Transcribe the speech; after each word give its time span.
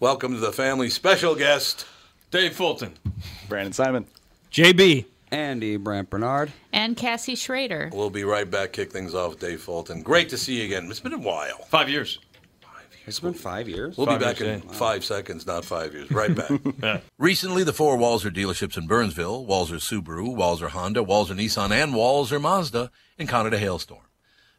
Welcome 0.00 0.32
to 0.34 0.38
the 0.38 0.52
family 0.52 0.90
special 0.90 1.34
guest, 1.34 1.84
Dave 2.30 2.54
Fulton, 2.54 2.96
Brandon 3.48 3.72
Simon, 3.72 4.06
JB, 4.52 5.06
Andy 5.32 5.76
Brant 5.76 6.08
Bernard, 6.08 6.52
and 6.72 6.96
Cassie 6.96 7.34
Schrader. 7.34 7.90
We'll 7.92 8.08
be 8.08 8.22
right 8.22 8.48
back. 8.48 8.72
Kick 8.72 8.92
things 8.92 9.12
off, 9.12 9.40
Dave 9.40 9.60
Fulton. 9.60 10.02
Great 10.02 10.28
to 10.28 10.38
see 10.38 10.60
you 10.60 10.66
again. 10.66 10.88
It's 10.88 11.00
been 11.00 11.14
a 11.14 11.18
while. 11.18 11.64
Five 11.68 11.88
years. 11.88 12.20
It's 13.08 13.18
been 13.18 13.34
five 13.34 13.68
years. 13.68 13.96
We'll 13.96 14.06
Five 14.06 14.20
be 14.20 14.24
back 14.24 14.40
in 14.40 14.62
yeah. 14.62 14.72
five 14.72 15.04
seconds, 15.04 15.48
not 15.48 15.64
five 15.64 15.92
years. 15.94 16.10
Right 16.12 16.32
back. 16.32 17.02
Recently, 17.18 17.64
the 17.64 17.72
four 17.72 17.96
Walser 17.96 18.32
dealerships 18.32 18.78
in 18.78 18.86
Burnsville, 18.86 19.46
Walser 19.46 19.80
Subaru, 19.80 20.36
Walser 20.36 20.68
Honda, 20.68 21.02
Walser 21.02 21.34
Nissan, 21.34 21.72
and 21.72 21.92
Walser 21.92 22.40
Mazda 22.40 22.92
encountered 23.18 23.54
a 23.54 23.58
hailstorm. 23.58 24.02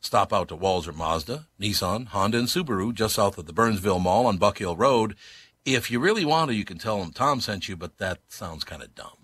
Stop 0.00 0.32
out 0.32 0.48
to 0.48 0.56
Walser 0.56 0.94
Mazda, 0.94 1.46
Nissan, 1.60 2.06
Honda, 2.08 2.38
and 2.38 2.48
Subaru 2.48 2.94
just 2.94 3.16
south 3.16 3.36
of 3.36 3.46
the 3.46 3.52
Burnsville 3.52 3.98
Mall 3.98 4.26
on 4.26 4.38
Buck 4.38 4.58
Hill 4.58 4.74
Road. 4.74 5.14
If 5.66 5.90
you 5.90 6.00
really 6.00 6.24
want 6.24 6.50
to, 6.50 6.54
you 6.54 6.64
can 6.64 6.78
tell 6.78 6.98
them 6.98 7.12
Tom 7.12 7.40
sent 7.40 7.68
you, 7.68 7.76
but 7.76 7.98
that 7.98 8.20
sounds 8.28 8.64
kind 8.64 8.82
of 8.82 8.94
dumb. 8.94 9.20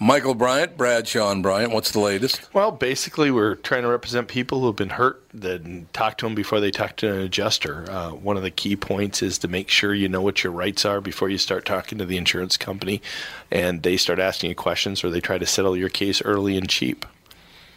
Michael 0.00 0.34
Bryant, 0.34 0.76
Bradshaw 0.76 1.32
and 1.32 1.42
Bryant, 1.42 1.72
what's 1.72 1.90
the 1.90 1.98
latest? 1.98 2.48
Well, 2.54 2.70
basically, 2.70 3.32
we're 3.32 3.56
trying 3.56 3.82
to 3.82 3.88
represent 3.88 4.28
people 4.28 4.60
who 4.60 4.66
have 4.66 4.76
been 4.76 4.90
hurt, 4.90 5.24
then 5.34 5.88
talk 5.92 6.18
to 6.18 6.26
them 6.26 6.36
before 6.36 6.60
they 6.60 6.70
talk 6.70 6.94
to 6.96 7.12
an 7.12 7.18
adjuster. 7.18 7.84
Uh, 7.90 8.10
one 8.10 8.36
of 8.36 8.44
the 8.44 8.52
key 8.52 8.76
points 8.76 9.22
is 9.22 9.38
to 9.38 9.48
make 9.48 9.68
sure 9.68 9.92
you 9.92 10.08
know 10.08 10.22
what 10.22 10.44
your 10.44 10.52
rights 10.52 10.84
are 10.84 11.00
before 11.00 11.28
you 11.28 11.36
start 11.36 11.64
talking 11.64 11.98
to 11.98 12.06
the 12.06 12.16
insurance 12.16 12.56
company 12.56 13.02
and 13.50 13.82
they 13.82 13.96
start 13.96 14.20
asking 14.20 14.50
you 14.50 14.54
questions 14.54 15.02
or 15.02 15.10
they 15.10 15.20
try 15.20 15.36
to 15.36 15.46
settle 15.46 15.76
your 15.76 15.88
case 15.88 16.22
early 16.22 16.56
and 16.56 16.68
cheap. 16.68 17.04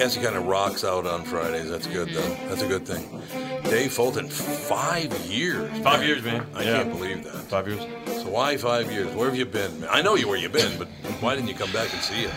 Cassie 0.00 0.22
kind 0.22 0.34
of 0.34 0.46
rocks 0.46 0.82
out 0.82 1.06
on 1.06 1.24
Fridays. 1.24 1.68
That's 1.68 1.86
good, 1.86 2.08
though. 2.08 2.34
That's 2.48 2.62
a 2.62 2.66
good 2.66 2.86
thing. 2.86 3.06
Dave 3.64 3.92
Fulton, 3.92 4.30
five 4.30 5.12
years. 5.26 5.70
Five 5.80 6.02
years, 6.02 6.22
man. 6.24 6.46
I 6.54 6.62
Yeah. 6.62 6.76
can't 6.78 6.90
believe 6.90 7.22
that. 7.24 7.34
Five 7.50 7.68
years. 7.68 7.82
So 8.22 8.30
why 8.30 8.56
five 8.56 8.90
years? 8.90 9.14
Where 9.14 9.28
have 9.28 9.36
you 9.36 9.44
been? 9.44 9.86
I 9.90 10.00
know 10.00 10.14
you 10.14 10.26
where 10.26 10.38
you've 10.38 10.52
been, 10.54 10.78
but 10.78 10.88
why 11.20 11.34
didn't 11.34 11.48
you 11.48 11.54
come 11.54 11.70
back 11.72 11.92
and 11.92 12.00
see 12.02 12.26
us? 12.26 12.32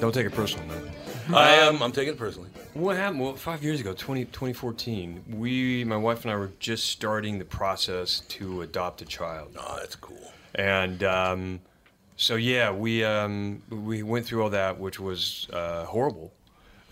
Don't 0.00 0.12
take 0.12 0.26
it 0.26 0.32
personal, 0.34 0.66
man. 0.66 0.90
I 1.32 1.50
am. 1.50 1.80
I'm 1.80 1.92
taking 1.92 2.14
it 2.14 2.18
personally. 2.18 2.50
What 2.74 2.96
happened? 2.96 3.20
Well, 3.20 3.36
five 3.36 3.62
years 3.62 3.78
ago, 3.78 3.92
20, 3.92 4.24
2014, 4.24 5.26
we, 5.30 5.84
my 5.84 5.96
wife 5.96 6.24
and 6.24 6.32
I 6.32 6.36
were 6.36 6.50
just 6.58 6.86
starting 6.88 7.38
the 7.38 7.44
process 7.44 8.18
to 8.30 8.62
adopt 8.62 9.00
a 9.02 9.04
child. 9.04 9.56
Oh, 9.56 9.76
that's 9.78 9.94
cool. 9.94 10.32
And 10.56 11.04
um, 11.04 11.60
so, 12.16 12.34
yeah, 12.34 12.72
we, 12.72 13.04
um, 13.04 13.62
we 13.70 14.02
went 14.02 14.26
through 14.26 14.42
all 14.42 14.50
that, 14.50 14.80
which 14.80 14.98
was 14.98 15.46
uh, 15.52 15.84
horrible. 15.84 16.32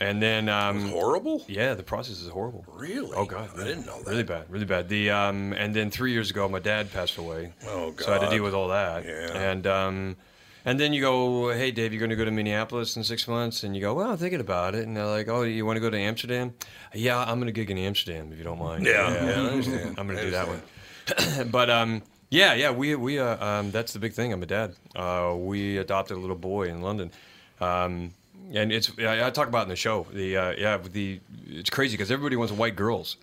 And 0.00 0.20
then, 0.20 0.48
um, 0.48 0.88
Horrible? 0.88 1.44
yeah, 1.46 1.74
the 1.74 1.82
process 1.84 2.20
is 2.20 2.28
horrible. 2.28 2.64
Really? 2.68 3.12
Oh 3.14 3.24
God, 3.24 3.48
I 3.56 3.64
didn't 3.64 3.86
know 3.86 4.02
that. 4.02 4.10
Really 4.10 4.22
bad, 4.24 4.50
really 4.50 4.64
bad. 4.64 4.88
The 4.88 5.10
um, 5.10 5.52
and 5.52 5.74
then 5.74 5.90
three 5.90 6.12
years 6.12 6.30
ago, 6.30 6.48
my 6.48 6.58
dad 6.58 6.92
passed 6.92 7.16
away. 7.16 7.52
Oh, 7.66 7.92
god. 7.92 8.04
So 8.04 8.10
I 8.10 8.18
had 8.18 8.28
to 8.28 8.30
deal 8.30 8.42
with 8.42 8.54
all 8.54 8.68
that. 8.68 9.04
Yeah. 9.04 9.50
And 9.50 9.66
um, 9.68 10.16
and 10.64 10.80
then 10.80 10.92
you 10.92 11.00
go, 11.00 11.52
hey 11.52 11.70
Dave, 11.70 11.92
you're 11.92 12.00
going 12.00 12.10
to 12.10 12.16
go 12.16 12.24
to 12.24 12.30
Minneapolis 12.32 12.96
in 12.96 13.04
six 13.04 13.28
months, 13.28 13.62
and 13.62 13.76
you 13.76 13.80
go, 13.80 13.94
well, 13.94 14.10
I'm 14.10 14.16
thinking 14.16 14.40
about 14.40 14.74
it, 14.74 14.86
and 14.86 14.96
they're 14.96 15.06
like, 15.06 15.28
oh, 15.28 15.42
you 15.42 15.64
want 15.64 15.76
to 15.76 15.80
go 15.80 15.90
to 15.90 15.98
Amsterdam? 15.98 16.54
Yeah, 16.92 17.18
I'm 17.18 17.38
going 17.38 17.46
to 17.46 17.52
gig 17.52 17.70
in 17.70 17.78
Amsterdam 17.78 18.32
if 18.32 18.38
you 18.38 18.44
don't 18.44 18.58
mind. 18.58 18.84
Yeah, 18.84 19.12
yeah, 19.12 19.30
I 19.30 19.46
understand. 19.46 19.94
I'm 19.98 20.06
going 20.06 20.18
to 20.18 20.24
do 20.24 20.30
that 20.32 20.48
one. 20.48 21.50
but 21.50 21.70
um, 21.70 22.02
yeah, 22.30 22.54
yeah, 22.54 22.72
we 22.72 22.96
we 22.96 23.20
uh, 23.20 23.44
um, 23.44 23.70
that's 23.70 23.92
the 23.92 24.00
big 24.00 24.12
thing. 24.12 24.32
I'm 24.32 24.42
a 24.42 24.46
dad. 24.46 24.74
Uh, 24.96 25.34
we 25.36 25.78
adopted 25.78 26.16
a 26.16 26.20
little 26.20 26.34
boy 26.36 26.64
in 26.64 26.80
London. 26.80 27.12
Um, 27.60 28.12
and 28.52 28.72
it's 28.72 28.90
I, 28.98 29.26
I 29.26 29.30
talk 29.30 29.48
about 29.48 29.60
it 29.60 29.62
in 29.64 29.68
the 29.70 29.76
show. 29.76 30.06
The 30.12 30.36
uh, 30.36 30.54
yeah, 30.58 30.76
the 30.78 31.20
it's 31.46 31.70
crazy 31.70 31.94
because 31.96 32.10
everybody 32.10 32.36
wants 32.36 32.52
white 32.52 32.76
girls. 32.76 33.16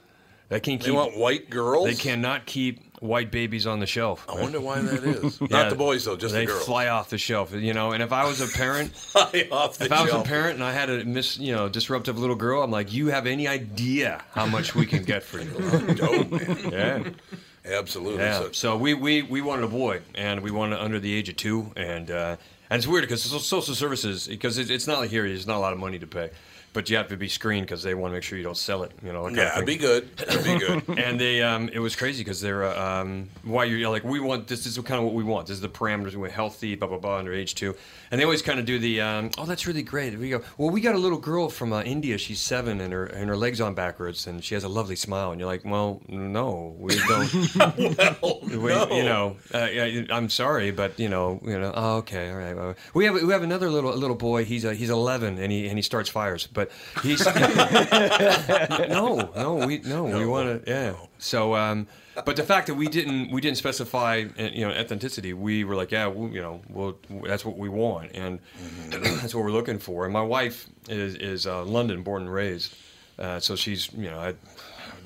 They 0.49 0.59
can't 0.59 0.81
Keep, 0.81 0.87
They 0.87 0.91
want 0.91 1.17
white 1.17 1.49
girls? 1.49 1.85
They 1.85 1.95
cannot 1.95 2.45
keep 2.45 2.97
white 2.99 3.31
babies 3.31 3.65
on 3.65 3.79
the 3.79 3.85
shelf. 3.85 4.25
I 4.27 4.33
wonder 4.41 4.59
why 4.59 4.81
that 4.81 5.01
is. 5.05 5.39
Yeah, 5.39 5.47
Not 5.49 5.69
the 5.69 5.77
boys, 5.77 6.03
though, 6.03 6.17
just 6.17 6.33
they 6.33 6.41
the 6.45 6.51
girls. 6.51 6.65
fly 6.65 6.87
off 6.89 7.09
the 7.09 7.17
shelf, 7.17 7.53
you 7.53 7.73
know. 7.73 7.93
And 7.93 8.03
if 8.03 8.11
I 8.11 8.25
was 8.25 8.41
a 8.41 8.47
parent, 8.57 8.91
Fly 8.95 9.47
off 9.49 9.77
the 9.77 9.85
if 9.85 9.91
I 9.93 10.01
was 10.01 10.09
a 10.09 10.15
shelf. 10.15 10.27
parent 10.27 10.55
and 10.55 10.63
I 10.63 10.73
had 10.73 10.89
a 10.89 11.05
mis, 11.05 11.37
you 11.39 11.53
know, 11.53 11.69
disruptive 11.69 12.19
little 12.19 12.35
girl, 12.35 12.61
I'm 12.63 12.69
like, 12.69 12.91
you 12.91 13.07
have 13.07 13.27
any 13.27 13.47
idea 13.47 14.21
how 14.33 14.45
much 14.45 14.75
we 14.75 14.85
can 14.85 15.03
get 15.03 15.23
for 15.23 15.39
you? 15.39 15.49
Oh, 16.01 16.23
man. 16.25 17.15
yeah. 17.63 17.77
Absolutely. 17.77 18.19
Yeah. 18.23 18.39
So- 18.39 18.51
So 18.51 18.77
we, 18.77 18.93
we, 18.93 19.21
we 19.21 19.39
wanted 19.39 19.63
a 19.63 19.69
boy, 19.69 20.01
and 20.15 20.41
we 20.41 20.51
wanted 20.51 20.79
under 20.79 20.99
the 20.99 21.13
age 21.13 21.29
of 21.29 21.37
two, 21.37 21.71
and 21.77 22.11
uh, 22.11 22.35
and 22.71 22.77
it's 22.77 22.87
weird 22.87 23.03
because 23.03 23.21
social 23.21 23.75
services 23.75 24.27
because 24.27 24.57
it's 24.57 24.87
not 24.87 24.99
like 24.99 25.09
here, 25.09 25.27
there's 25.27 25.45
not 25.45 25.57
a 25.57 25.59
lot 25.59 25.73
of 25.73 25.79
money 25.79 25.99
to 25.99 26.07
pay, 26.07 26.29
but 26.73 26.89
you 26.89 26.97
have 26.97 27.07
to 27.09 27.17
be 27.17 27.27
screened 27.27 27.65
because 27.65 27.83
they 27.83 27.93
want 27.93 28.11
to 28.11 28.15
make 28.15 28.23
sure 28.23 28.37
you 28.37 28.43
don't 28.43 28.57
sell 28.57 28.83
it, 28.83 28.91
you 29.03 29.11
know. 29.11 29.29
that 29.29 29.35
kind 29.35 29.39
of 29.39 29.45
yeah, 29.45 29.55
thing. 29.55 29.65
be 29.65 29.75
good. 29.77 30.09
It'd 30.21 30.43
be 30.45 30.57
good. 30.57 30.99
and 30.99 31.19
they 31.19 31.41
um, 31.41 31.69
it 31.69 31.79
was 31.79 31.95
crazy 31.95 32.23
because 32.23 32.41
they're 32.41 32.63
uh, 32.63 33.01
um, 33.01 33.29
why 33.43 33.65
you're 33.65 33.89
like 33.89 34.03
we 34.03 34.19
want 34.19 34.47
this, 34.47 34.65
is 34.65 34.77
kind 34.79 34.99
of 34.99 35.05
what 35.05 35.13
we 35.13 35.23
want 35.23 35.47
this 35.47 35.55
is 35.55 35.61
the 35.61 35.69
parameters 35.69 36.11
we 36.11 36.17
want 36.17 36.31
healthy 36.31 36.75
blah 36.75 36.87
blah 36.87 36.97
blah 36.97 37.17
under 37.17 37.33
age 37.33 37.55
two 37.55 37.75
and 38.09 38.19
they 38.19 38.25
always 38.25 38.41
kind 38.41 38.59
of 38.59 38.65
do 38.65 38.79
the 38.79 39.01
um, 39.01 39.29
oh 39.37 39.45
that's 39.45 39.67
really 39.67 39.83
great 39.83 40.17
we 40.17 40.29
go 40.29 40.41
well 40.57 40.69
we 40.69 40.81
got 40.81 40.95
a 40.95 40.97
little 40.97 41.17
girl 41.17 41.49
from 41.49 41.73
uh, 41.73 41.81
India 41.83 42.17
she's 42.17 42.39
seven 42.39 42.81
and 42.81 42.93
her 42.93 43.05
and 43.05 43.29
her 43.29 43.37
legs 43.37 43.61
on 43.61 43.73
backwards 43.73 44.27
and 44.27 44.43
she 44.43 44.53
has 44.53 44.63
a 44.63 44.69
lovely 44.69 44.95
smile 44.95 45.31
and 45.31 45.39
you're 45.39 45.47
like 45.47 45.63
well 45.65 46.01
no 46.07 46.75
we 46.77 46.95
don't 47.07 47.55
well, 48.21 48.39
we, 48.43 48.57
no. 48.57 48.87
you 48.91 49.03
know 49.03 49.37
uh, 49.53 49.67
I'm 50.13 50.29
sorry 50.29 50.71
but 50.71 50.99
you 50.99 51.09
know 51.09 51.39
you 51.43 51.59
know 51.59 51.71
oh, 51.75 51.97
okay 51.97 52.29
all 52.29 52.37
right 52.37 52.75
we 52.93 53.05
have 53.05 53.15
we 53.15 53.31
have 53.31 53.43
another 53.43 53.69
little 53.69 53.95
little 53.95 54.15
boy. 54.15 54.45
He's 54.45 54.65
uh, 54.65 54.71
he's 54.71 54.89
11 54.89 55.37
and 55.37 55.51
he 55.51 55.67
and 55.67 55.77
he 55.77 55.81
starts 55.81 56.09
fires. 56.09 56.47
But 56.47 56.60
he's 57.03 57.25
no 58.89 59.31
no 59.35 59.65
we 59.65 59.79
no, 59.79 60.03
we 60.05 60.25
want 60.25 60.65
to 60.65 60.71
yeah. 60.71 60.93
So 61.17 61.55
um, 61.55 61.87
but 62.25 62.35
the 62.35 62.43
fact 62.43 62.67
that 62.67 62.75
we 62.75 62.87
didn't 62.87 63.31
we 63.31 63.41
didn't 63.41 63.57
specify 63.57 64.25
uh, 64.37 64.43
you 64.43 64.67
know 64.67 64.73
authenticity, 64.73 65.33
we 65.33 65.63
were 65.63 65.75
like 65.75 65.91
yeah 65.91 66.07
we, 66.07 66.35
you 66.35 66.41
know 66.41 66.61
well 66.69 66.97
that's 67.23 67.45
what 67.45 67.57
we 67.57 67.69
want 67.69 68.11
and 68.13 68.39
that's 68.89 69.33
what 69.33 69.43
we're 69.43 69.51
looking 69.51 69.79
for. 69.79 70.05
And 70.05 70.13
my 70.13 70.21
wife 70.23 70.67
is 70.89 71.15
is 71.15 71.47
uh, 71.47 71.63
London 71.63 72.03
born 72.03 72.23
and 72.23 72.33
raised, 72.33 72.75
uh, 73.19 73.39
so 73.39 73.55
she's 73.55 73.91
you 73.93 74.09
know. 74.09 74.19
I, 74.19 74.35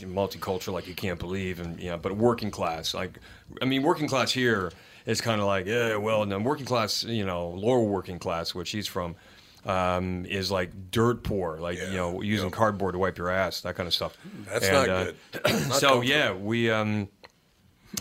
multicultural 0.01 0.73
like 0.73 0.87
you 0.87 0.93
can't 0.93 1.19
believe 1.19 1.59
and 1.61 1.79
you 1.79 1.89
know 1.89 1.97
but 1.97 2.17
working 2.17 2.51
class 2.51 2.93
like 2.93 3.17
i 3.61 3.65
mean 3.65 3.81
working 3.81 4.09
class 4.09 4.29
here 4.29 4.71
is 5.05 5.21
kind 5.21 5.39
of 5.39 5.47
like 5.47 5.65
yeah 5.65 5.95
well 5.95 6.25
then 6.25 6.43
working 6.43 6.65
class 6.65 7.03
you 7.03 7.25
know 7.25 7.49
lower 7.49 7.79
working 7.79 8.19
class 8.19 8.53
which 8.53 8.67
she's 8.67 8.87
from 8.87 9.15
um, 9.65 10.25
is 10.25 10.51
like 10.51 10.91
dirt 10.91 11.23
poor 11.23 11.57
like 11.59 11.77
you 11.79 11.91
know 11.97 12.21
using 12.21 12.49
yeah. 12.49 12.55
cardboard 12.55 12.93
to 12.93 12.99
wipe 12.99 13.17
your 13.17 13.29
ass 13.29 13.61
that 13.61 13.75
kind 13.75 13.87
of 13.87 13.93
stuff 13.93 14.15
That's 14.45 14.65
And, 14.67 14.73
not 14.73 14.89
uh, 14.89 15.03
good. 15.05 15.15
Not 15.69 15.79
so 15.79 16.01
yeah 16.01 16.33
we 16.33 16.69
um 16.69 17.07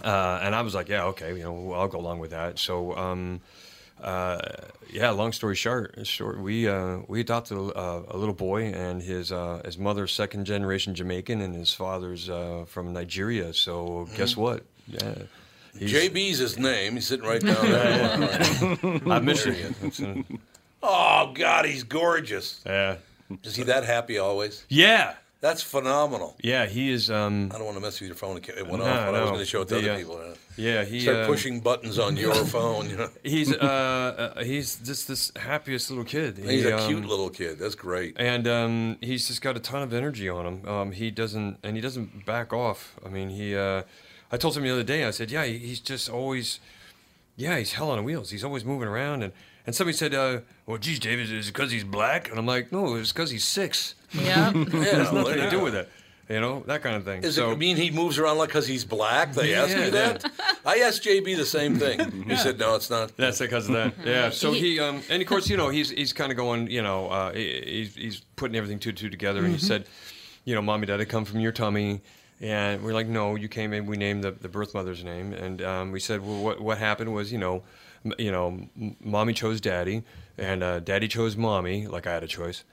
uh, 0.03 0.41
and 0.43 0.55
i 0.55 0.61
was 0.63 0.75
like 0.75 0.89
yeah 0.89 1.05
okay 1.07 1.37
you 1.37 1.43
know 1.43 1.73
i'll 1.73 1.89
go 1.89 1.99
along 1.99 2.19
with 2.19 2.31
that 2.33 2.59
so 2.59 2.97
um 2.97 3.41
uh, 4.03 4.39
yeah, 4.93 5.11
long 5.11 5.33
story 5.33 5.55
short, 5.55 6.07
short 6.07 6.39
we 6.39 6.69
uh, 6.69 6.99
we 7.09 7.21
adopted 7.21 7.57
a, 7.57 8.03
a 8.11 8.17
little 8.19 8.35
boy, 8.35 8.65
and 8.65 9.01
his 9.01 9.33
uh, 9.33 9.63
his 9.65 9.79
mother's 9.79 10.13
second 10.13 10.45
generation 10.45 10.95
Jamaican, 10.95 11.41
and 11.41 11.55
his 11.55 11.73
father's 11.73 12.29
uh, 12.29 12.65
from 12.67 12.93
Nigeria. 12.93 13.55
So 13.55 13.87
Mm-hmm. 13.87 14.17
guess 14.17 14.37
what? 14.37 14.65
Yeah, 14.89 15.15
JB's 15.79 16.39
his 16.39 16.59
name. 16.59 16.95
He's 16.95 17.07
sitting 17.07 17.25
right 17.27 17.41
down 17.41 17.65
there. 17.71 19.01
I 19.11 19.21
miss 19.21 19.47
you. 19.47 20.25
he 20.85 20.91
oh 20.91 21.33
God, 21.35 21.65
he's 21.67 21.83
gorgeous. 21.85 22.61
Yeah, 22.67 22.97
Is 23.43 23.57
he 23.57 23.65
that 23.65 23.85
happy 23.85 24.19
always? 24.19 24.65
yeah, 24.69 25.15
That's 25.41 25.63
phenomenal. 25.63 26.37
yeah. 26.43 26.67
He 26.67 26.91
is. 26.91 27.11
Um, 27.11 27.51
I 27.53 27.57
don't 27.59 27.65
want 27.67 27.77
to 27.77 27.83
mess 27.83 28.01
with 28.01 28.09
your 28.09 28.17
phone. 28.17 28.37
It 28.39 28.67
went 28.67 28.83
No, 28.83 28.91
off 28.91 29.07
when 29.07 29.15
I 29.15 29.21
was 29.23 29.31
going 29.31 29.41
to 29.41 29.47
show 29.47 29.63
it 29.63 29.69
to 29.69 29.75
The, 29.75 29.81
other 29.81 29.93
uh, 29.93 29.97
people. 29.99 30.21
yeah, 30.57 30.85
he. 30.85 31.01
Start 31.01 31.17
uh, 31.19 31.27
pushing 31.27 31.61
buttons 31.61 31.99
on 31.99 32.17
your 32.17 32.35
phone. 32.55 32.89
You 32.91 32.97
know, 32.97 33.11
He's 33.23 33.53
uh, 33.53 34.33
uh, 34.37 34.43
he's 34.45 34.77
just 34.77 35.07
this 35.09 35.33
happiest 35.37 35.91
little 35.91 36.05
kid. 36.05 36.39
he's 36.39 36.65
a 36.65 36.79
um, 36.79 36.89
cute 36.89 37.05
little 37.05 37.31
kid. 37.31 37.59
That's 37.59 37.75
great. 37.75 38.17
and 38.19 38.47
um, 38.49 38.97
he's 39.01 39.27
just 39.29 39.43
got 39.43 39.57
a 39.57 39.61
ton 39.61 39.83
of 39.83 39.93
energy 39.93 40.29
on 40.29 40.47
him. 40.47 40.69
Um, 40.69 40.93
he 40.93 41.11
doesn't, 41.11 41.59
and 41.63 41.77
he 41.77 41.83
doesn't 41.83 42.25
back 42.27 42.53
off. 42.53 42.95
I 43.05 43.09
mean, 43.09 43.29
he. 43.31 43.55
Uh, 43.57 43.83
I 44.33 44.37
told 44.39 44.57
him 44.57 44.63
the 44.65 44.71
other 44.71 44.83
day. 44.83 45.05
I 45.05 45.11
said, 45.11 45.31
"Yeah, 45.31 45.45
he's 45.45 45.81
just 45.81 46.09
always, 46.09 46.59
yeah, 47.37 47.59
he's 47.59 47.75
hell 47.75 47.91
on 47.91 48.03
wheels. 48.05 48.31
He's 48.31 48.45
always 48.45 48.65
moving 48.65 48.89
around." 48.89 49.23
And 49.23 49.33
and 49.67 49.75
somebody 49.75 49.97
said, 49.97 50.15
uh, 50.15 50.41
"Well, 50.67 50.79
geez, 50.79 50.99
David, 50.99 51.31
is 51.31 51.49
it 51.49 51.53
because 51.53 51.71
he's 51.71 51.85
black?" 51.85 52.29
And 52.31 52.39
I'm 52.39 52.47
like, 52.47 52.73
"No, 52.73 52.95
it's 52.97 53.13
because 53.13 53.31
he's 53.31 53.45
six. 53.45 53.95
Yeah. 54.13 54.53
Yeah, 54.55 54.65
Has 54.75 55.13
nothing 55.13 55.35
to 55.39 55.45
you 55.45 55.51
do 55.51 55.61
with 55.61 55.75
it." 55.75 55.89
You 56.29 56.41
know 56.41 56.63
that 56.69 56.83
kind 56.83 56.97
of 56.97 57.05
thing. 57.05 57.21
Does 57.21 57.35
so, 57.35 57.51
it 57.53 57.59
mean 57.59 57.77
he 57.77 57.91
moves 57.91 58.19
around 58.19 58.39
like 58.39 58.49
because 58.49 58.67
he's 58.67 58.83
black? 58.83 59.35
They 59.35 59.55
asked 59.55 59.77
Yeah, 59.77 59.85
you 59.85 59.91
that. 59.91 60.25
I 60.65 60.79
asked 60.79 61.03
JB 61.05 61.37
the 61.37 61.45
same 61.45 61.77
thing. 61.77 62.25
He 62.29 62.37
said, 62.37 62.59
"No, 62.59 62.75
it's 62.77 62.89
not." 62.89 63.15
That's 63.19 63.41
because 63.41 63.69
of 63.69 63.75
that. 63.75 63.93
Yeah. 64.03 64.31
So 64.31 64.53
He- 64.53 64.61
he, 64.77 64.81
um, 64.81 65.03
and 65.11 65.21
of 65.21 65.29
course, 65.29 65.51
you 65.51 65.59
know, 65.59 65.69
he's 65.69 65.91
he's 65.91 66.15
kind 66.15 66.31
of 66.33 66.39
going, 66.39 66.71
you 66.71 66.83
know, 66.83 67.09
uh, 67.09 67.33
he- 67.35 67.63
he's 67.67 67.95
he's 67.95 68.21
putting 68.37 68.57
everything 68.57 68.79
two 68.79 68.93
two 68.93 69.11
together. 69.11 69.45
And 69.45 69.53
he 69.55 69.59
said, 69.61 69.85
you 70.47 70.55
know, 70.55 70.63
mommy, 70.63 70.87
daddy 70.87 71.05
come 71.05 71.27
from 71.27 71.41
your 71.41 71.53
tummy? 71.53 72.01
And 72.41 72.83
we're 72.83 72.95
like, 72.95 73.07
no, 73.07 73.37
you 73.37 73.49
came 73.49 73.73
in. 73.73 73.87
We 73.87 73.97
named 73.97 74.25
the, 74.25 74.33
the 74.33 74.49
birth 74.49 74.75
mother's 74.75 75.05
name, 75.05 75.33
and 75.33 75.63
um, 75.63 75.93
we 75.93 76.01
said, 76.01 76.21
well, 76.21 76.43
what 76.43 76.61
what 76.61 76.79
happened 76.79 77.15
was, 77.15 77.33
you 77.33 77.39
know, 77.39 77.63
m- 78.05 78.15
you 78.19 78.33
know, 78.33 78.49
m- 78.77 78.97
mommy 79.03 79.33
chose 79.33 79.61
daddy, 79.61 80.03
and 80.37 80.63
uh, 80.63 80.81
daddy 80.81 81.09
chose 81.09 81.37
mommy, 81.37 81.87
like 81.87 82.07
I 82.07 82.13
had 82.13 82.23
a 82.25 82.27
choice. 82.27 82.65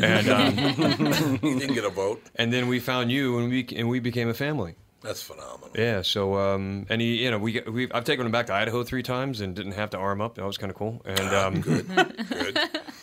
And 0.00 0.28
um, 0.28 0.56
He 1.42 1.58
didn't 1.58 1.74
get 1.74 1.84
a 1.84 1.90
vote. 1.90 2.22
and 2.36 2.52
then 2.52 2.68
we 2.68 2.80
found 2.80 3.10
you, 3.12 3.38
and 3.38 3.50
we 3.50 3.66
and 3.76 3.88
we 3.88 4.00
became 4.00 4.28
a 4.28 4.34
family. 4.34 4.74
That's 5.02 5.22
phenomenal. 5.22 5.70
Yeah. 5.74 6.00
So 6.02 6.36
um, 6.38 6.86
and 6.88 7.00
he, 7.00 7.22
you 7.24 7.30
know, 7.30 7.38
we 7.38 7.60
we 7.68 7.90
I've 7.92 8.04
taken 8.04 8.24
him 8.26 8.32
back 8.32 8.46
to 8.46 8.54
Idaho 8.54 8.82
three 8.84 9.02
times 9.02 9.40
and 9.42 9.54
didn't 9.54 9.72
have 9.72 9.90
to 9.90 9.98
arm 9.98 10.20
up. 10.20 10.34
That 10.36 10.44
was 10.46 10.56
kind 10.58 10.70
of 10.70 10.76
cool. 10.76 11.02
And 11.04 11.20
um, 11.34 11.60
good, 11.60 11.86
Good. 11.86 12.58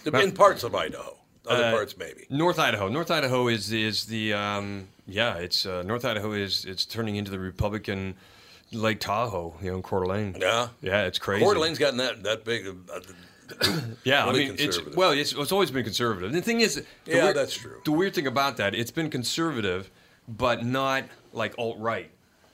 In 0.16 0.32
parts 0.32 0.64
of 0.64 0.74
Idaho, 0.76 1.16
other 1.48 1.66
Uh, 1.66 1.72
parts 1.72 1.96
maybe. 1.98 2.26
North 2.30 2.58
Idaho. 2.60 2.90
North 2.90 3.12
Idaho 3.12 3.48
is 3.48 3.72
is 3.72 4.06
the 4.06 4.34
um, 4.34 4.88
yeah. 5.12 5.36
It's 5.36 5.66
uh, 5.66 5.84
North 5.84 6.06
Idaho 6.06 6.32
is 6.34 6.66
it's 6.66 6.86
turning 6.86 7.16
into 7.16 7.32
the 7.32 7.40
Republican 7.40 8.16
Lake 8.72 9.00
Tahoe. 9.00 9.56
You 9.62 9.72
know, 9.72 9.78
in 9.78 9.84
Coeur 9.84 10.04
d'Alene. 10.06 10.36
Yeah. 10.40 10.70
Yeah, 10.82 11.04
it's 11.06 11.20
crazy. 11.20 11.44
Coeur 11.44 11.54
d'Alene's 11.56 11.80
gotten 11.80 11.98
that 11.98 12.24
that 12.24 12.44
big. 12.46 12.68
Uh, 12.68 13.00
Yeah, 14.06 14.26
really 14.28 14.46
I 14.46 14.48
mean, 14.52 14.56
it's 14.60 14.80
well, 14.96 15.12
it's, 15.12 15.34
it's 15.34 15.52
always 15.52 15.72
been 15.72 15.84
conservative. 15.84 16.32
The 16.32 16.42
thing 16.42 16.62
is, 16.62 16.76
the 16.76 16.86
Yeah, 17.12 17.24
weird- 17.26 17.36
that's 17.36 17.54
true. 17.56 17.82
The 17.84 17.92
weird 17.92 18.16
thing 18.16 18.26
about 18.28 18.56
that, 18.58 18.74
it's 18.74 18.92
been 18.92 19.10
conservative, 19.10 19.92
but 20.28 20.66
not 20.66 21.04
like 21.34 21.54
alt 21.58 21.78
right. 21.78 22.10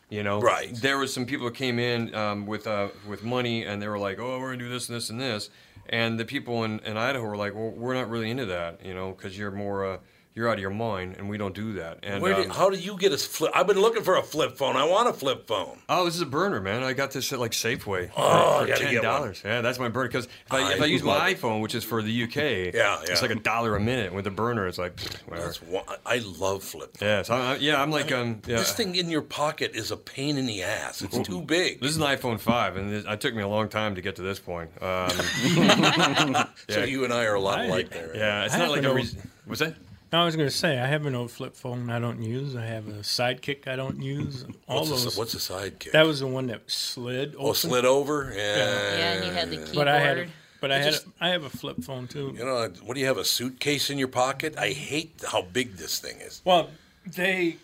You 0.09 0.23
know, 0.23 0.39
Right. 0.41 0.73
There 0.73 0.97
was 0.97 1.13
some 1.13 1.25
people 1.25 1.45
that 1.45 1.55
came 1.55 1.77
in 1.79 2.15
um, 2.15 2.45
with 2.47 2.65
uh, 2.65 2.87
with 3.07 3.23
money, 3.23 3.63
and 3.65 3.81
they 3.81 3.87
were 3.89 3.99
like, 3.99 4.19
"Oh, 4.19 4.39
we're 4.39 4.47
gonna 4.53 4.63
do 4.63 4.69
this 4.69 4.87
and 4.89 4.95
this 4.95 5.09
and 5.09 5.19
this," 5.19 5.49
and 5.89 6.17
the 6.19 6.23
people 6.25 6.63
in, 6.63 6.79
in 6.79 6.95
Idaho 6.97 7.25
were 7.25 7.35
like, 7.37 7.53
"Well, 7.53 7.71
we're 7.71 7.93
not 7.93 8.09
really 8.09 8.31
into 8.31 8.45
that, 8.45 8.83
you 8.85 8.93
know, 8.93 9.11
because 9.11 9.37
you're 9.37 9.51
more 9.51 9.85
uh, 9.85 9.97
you're 10.37 10.47
out 10.47 10.53
of 10.53 10.59
your 10.61 10.69
mind, 10.69 11.15
and 11.17 11.27
we 11.29 11.37
don't 11.37 11.53
do 11.55 11.73
that." 11.73 11.99
And 12.03 12.21
where 12.21 12.35
um, 12.35 12.43
did, 12.43 12.51
how 12.51 12.69
do 12.69 12.77
you 12.77 12.95
get 12.97 13.11
a 13.11 13.17
flip? 13.17 13.51
I've 13.53 13.67
been 13.67 13.81
looking 13.81 14.03
for 14.03 14.15
a 14.15 14.23
flip 14.23 14.55
phone. 14.57 14.77
I 14.77 14.85
want 14.85 15.09
a 15.09 15.13
flip 15.13 15.47
phone. 15.47 15.79
Oh, 15.89 16.05
this 16.05 16.15
is 16.15 16.21
a 16.21 16.25
burner, 16.25 16.61
man. 16.61 16.83
I 16.83 16.93
got 16.93 17.11
this 17.11 17.33
at 17.33 17.39
like 17.39 17.51
Safeway 17.51 18.09
Oh, 18.15 18.59
I 18.63 18.67
for, 18.71 18.75
ten 18.77 19.01
dollars. 19.01 19.41
Yeah, 19.43 19.61
that's 19.61 19.79
my 19.79 19.89
burner. 19.89 20.07
Because 20.07 20.25
if 20.25 20.53
I, 20.53 20.73
if 20.73 20.79
I 20.81 20.83
I 20.83 20.87
use 20.87 21.03
my 21.03 21.27
it. 21.29 21.37
iPhone, 21.39 21.61
which 21.61 21.75
is 21.75 21.83
for 21.83 22.01
the 22.01 22.23
UK, 22.23 22.35
Yeah, 22.35 22.69
yeah. 22.73 22.99
it's 23.03 23.21
like 23.21 23.31
a 23.31 23.35
dollar 23.35 23.75
a 23.75 23.79
minute. 23.79 24.13
With 24.13 24.27
a 24.27 24.31
burner, 24.31 24.67
it's 24.67 24.77
like 24.77 24.95
pfft, 24.95 25.27
whatever. 25.27 25.47
That's 25.47 25.61
one, 25.63 25.83
I 26.05 26.19
love 26.19 26.63
flip. 26.63 26.95
phones. 26.97 27.01
Yeah, 27.01 27.21
so 27.23 27.33
I, 27.35 27.55
yeah, 27.55 27.81
I'm 27.81 27.91
like, 27.91 28.11
um, 28.11 28.41
yeah. 28.47 28.57
This 28.57 28.73
thing 28.73 28.95
in 28.95 29.09
your 29.09 29.21
pocket 29.23 29.71
is 29.75 29.91
a 29.91 29.97
pain 29.97 30.37
in 30.37 30.45
the 30.45 30.63
ass. 30.63 31.01
It's 31.01 31.17
too 31.27 31.41
big. 31.57 31.81
This 31.81 31.91
is 31.91 31.97
an 31.97 32.03
iPhone 32.03 32.39
five, 32.39 32.77
and 32.77 32.91
this, 32.91 33.05
it 33.05 33.19
took 33.21 33.33
me 33.33 33.41
a 33.41 33.47
long 33.47 33.67
time 33.69 33.95
to 33.95 34.01
get 34.01 34.15
to 34.17 34.21
this 34.21 34.39
point. 34.39 34.69
Um, 34.81 35.09
So 36.69 36.83
you 36.83 37.03
and 37.03 37.13
I 37.13 37.25
are 37.25 37.35
a 37.35 37.39
lot 37.39 37.59
alike 37.65 37.89
there. 37.89 38.15
yeah, 38.15 38.45
it's 38.45 38.53
I 38.53 38.59
not 38.59 38.69
like 38.69 38.79
an 38.79 38.85
a. 38.85 38.89
old- 38.89 38.97
Re- 38.97 39.07
what's 39.45 39.59
that? 39.61 39.75
No, 40.13 40.21
I 40.21 40.25
was 40.25 40.35
going 40.37 40.47
to 40.47 40.55
say 40.55 40.79
I 40.79 40.87
have 40.87 41.05
an 41.05 41.15
old 41.15 41.31
flip 41.31 41.55
phone 41.55 41.89
I 41.89 41.99
don't 41.99 42.21
use. 42.21 42.55
I 42.55 42.65
have 42.65 42.87
a 42.87 42.99
sidekick 43.01 43.67
I 43.67 43.75
don't 43.75 44.01
use. 44.01 44.45
All 44.67 44.79
What's, 44.87 45.03
those. 45.03 45.15
a, 45.15 45.19
what's 45.19 45.33
a 45.33 45.37
sidekick? 45.37 45.91
that 45.91 46.05
was 46.05 46.21
the 46.21 46.27
one 46.27 46.47
that 46.47 46.61
slid. 46.71 47.35
oh, 47.37 47.53
slid 47.53 47.83
over. 47.85 48.31
Yeah. 48.35 48.55
Yeah, 48.57 49.13
and 49.13 49.25
you 49.25 49.31
had 49.31 49.49
the 49.49 49.57
keyboard. 49.57 49.75
But 49.75 49.87
I 49.89 49.99
had, 49.99 50.17
a, 50.19 50.27
but 50.61 50.71
I 50.71 50.75
It 50.77 50.83
had, 50.83 50.93
just- 50.93 51.07
a, 51.07 51.09
I 51.19 51.29
have 51.29 51.43
a 51.43 51.49
flip 51.49 51.83
phone 51.83 52.07
too. 52.07 52.33
You 52.37 52.45
know, 52.45 52.69
what 52.85 52.93
do 52.95 52.99
you 53.01 53.05
have? 53.07 53.17
A 53.17 53.25
suitcase 53.25 53.89
in 53.89 53.97
your 53.97 54.07
pocket? 54.07 54.57
I 54.57 54.69
hate 54.69 55.21
how 55.29 55.41
big 55.41 55.75
this 55.75 55.99
thing 55.99 56.17
is. 56.21 56.41
Well, 56.45 56.69
they, 57.05 57.57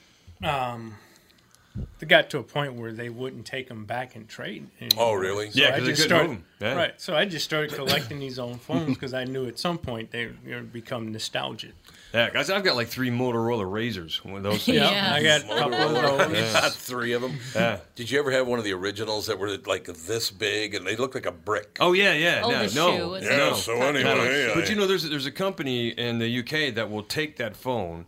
um, 0.44 0.96
they 2.00 2.06
got 2.06 2.30
to 2.30 2.38
a 2.38 2.44
point 2.44 2.74
where 2.76 2.92
they 2.92 3.10
wouldn't 3.10 3.46
take 3.48 3.68
them 3.68 3.86
back 3.86 4.16
and 4.16 4.28
trade. 4.30 4.68
Anymore. 4.80 5.06
Oh, 5.08 5.14
really? 5.14 5.50
So 5.52 5.60
Yeah, 5.60 5.70
I 5.70 5.80
'cause 5.80 5.88
they 5.88 5.96
started. 5.96 6.44
Yeah. 6.60 6.76
Right. 6.76 6.94
So 7.02 7.16
I 7.16 7.26
just 7.26 7.44
started 7.46 7.74
collecting 7.74 8.20
these 8.20 8.38
old 8.38 8.62
phones 8.62 8.90
because 8.94 9.14
I 9.14 9.24
knew 9.24 9.48
at 9.48 9.58
some 9.58 9.78
point 9.80 10.12
they 10.12 10.28
were 10.28 10.34
going 10.48 10.66
to 10.68 10.72
become 10.72 11.12
nostalgic. 11.12 11.72
Yeah, 12.14 12.30
guys, 12.30 12.52
I've 12.52 12.64
got 12.64 12.76
like 12.76 12.90
three 12.90 13.10
Motorola 13.10 13.70
Razors. 13.70 14.24
One 14.24 14.36
of 14.38 14.44
those. 14.44 14.66
Things. 14.66 14.78
Yeah, 14.78 14.92
Yeah. 14.92 15.14
I 15.16 15.24
got 15.24 15.44
a 15.46 15.48
couple 15.58 15.74
of 15.98 16.30
those. 16.30 16.54
Got 16.54 16.72
three 16.74 17.14
of 17.14 17.24
them. 17.24 17.40
Yeah. 17.56 17.80
Did 17.96 18.12
you 18.12 18.20
ever 18.20 18.30
have 18.32 18.46
one 18.46 18.60
of 18.60 18.66
the 18.66 18.74
originals 18.74 19.26
that 19.26 19.40
were 19.40 19.58
like 19.66 19.86
this 19.86 20.30
big 20.30 20.76
and 20.76 20.86
they 20.86 20.96
looked 20.96 21.16
like 21.16 21.26
a 21.26 21.32
brick? 21.32 21.78
Oh 21.80 21.94
yeah, 21.94 22.14
yeah. 22.14 22.42
Oh, 22.44 22.52
no, 22.52 22.68
the 22.68 22.76
no, 22.76 23.18
shoe 23.20 23.26
Yeah, 23.28 23.38
no. 23.38 23.54
so 23.56 23.74
No, 23.80 23.92
no. 23.92 24.00
anyway, 24.00 24.52
But 24.54 24.70
you 24.70 24.76
know, 24.76 24.86
there's 24.86 25.10
there's 25.10 25.26
a 25.26 25.32
company 25.32 25.90
in 25.90 26.20
the 26.20 26.40
UK 26.40 26.76
that 26.76 26.92
will 26.92 27.02
take 27.04 27.38
that 27.38 27.56
phone, 27.58 28.06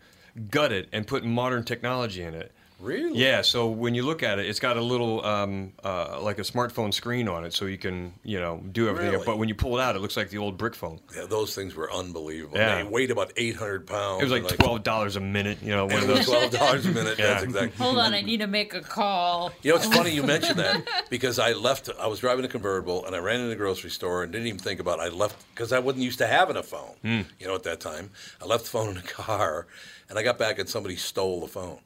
gut 0.52 0.72
it, 0.72 0.88
and 0.94 1.08
put 1.08 1.26
modern 1.26 1.64
technology 1.64 2.22
in 2.22 2.36
it. 2.36 2.52
Really? 2.80 3.18
Yeah, 3.18 3.42
so 3.42 3.68
when 3.70 3.96
you 3.96 4.04
look 4.04 4.22
at 4.22 4.38
it, 4.38 4.46
it's 4.48 4.60
got 4.60 4.76
a 4.76 4.82
little 4.82 5.26
um, 5.26 5.72
uh, 5.84 6.20
like 6.22 6.40
a 6.40 6.42
smartphone 6.42 6.94
screen 6.94 7.28
on 7.30 7.46
it, 7.46 7.54
so 7.54 7.66
you 7.66 7.78
can 7.78 8.14
you 8.24 8.40
know 8.40 8.62
do 8.72 8.90
everything. 8.90 9.14
Really? 9.14 9.26
But 9.26 9.38
when 9.38 9.48
you 9.48 9.56
pull 9.56 9.78
it 9.78 9.82
out, 9.82 9.96
it 9.96 10.00
looks 10.00 10.18
like 10.18 10.30
the 10.30 10.38
old 10.40 10.58
brick 10.58 10.76
phone. 10.76 11.00
Yeah, 11.16 11.26
those 11.26 11.56
things 11.56 11.74
were 11.74 11.92
unbelievable. 11.92 12.58
Yeah. 12.58 12.76
They 12.76 12.84
weighed 12.84 13.12
about 13.12 13.32
800 13.38 13.88
pounds. 13.88 14.22
It 14.22 14.26
was 14.26 14.32
like 14.34 14.48
twelve 14.58 14.84
dollars 14.84 15.16
a 15.16 15.22
minute. 15.22 15.60
You 15.62 15.70
know, 15.72 15.86
one 15.86 15.98
of 16.00 16.08
those. 16.08 16.26
twelve 16.26 16.52
dollars 16.52 16.86
a 16.86 16.90
minute. 16.92 17.18
That's 17.18 17.20
Yeah. 17.44 17.48
exactly. 17.48 17.78
Hold 17.78 17.98
on, 17.98 18.14
I 18.14 18.22
need 18.22 18.42
to 18.42 18.48
make 18.48 18.74
a 18.74 18.82
call. 18.82 19.52
You 19.62 19.72
know, 19.72 19.78
it's 19.78 19.88
funny 19.88 20.12
you 20.12 20.24
mentioned 20.24 20.60
that 20.60 20.86
because 21.10 21.40
I 21.40 21.54
left. 21.54 21.90
I 22.00 22.08
was 22.08 22.20
driving 22.20 22.44
a 22.46 22.50
convertible 22.50 23.06
and 23.06 23.16
I 23.16 23.20
ran 23.20 23.38
into 23.38 23.50
the 23.50 23.56
grocery 23.56 23.90
store 23.90 24.24
and 24.24 24.32
didn't 24.32 24.48
even 24.48 24.60
think 24.60 24.80
about. 24.82 25.00
It. 25.00 25.04
I 25.04 25.08
left 25.10 25.46
because 25.54 25.72
I 25.72 25.80
wasn't 25.80 26.04
used 26.04 26.18
to 26.20 26.28
having 26.28 26.58
a 26.58 26.64
phone. 26.64 26.96
Hmm. 27.02 27.22
You 27.40 27.48
know, 27.48 27.56
at 27.56 27.64
that 27.64 27.80
time, 27.80 28.12
I 28.42 28.46
left 28.46 28.66
the 28.66 28.70
phone 28.72 28.90
in 28.90 28.96
the 28.96 29.02
car, 29.08 29.66
and 30.10 30.20
I 30.20 30.24
got 30.24 30.38
back 30.38 30.60
and 30.60 30.68
somebody 30.68 30.98
stole 30.98 31.40
the 31.40 31.48
phone. 31.48 31.80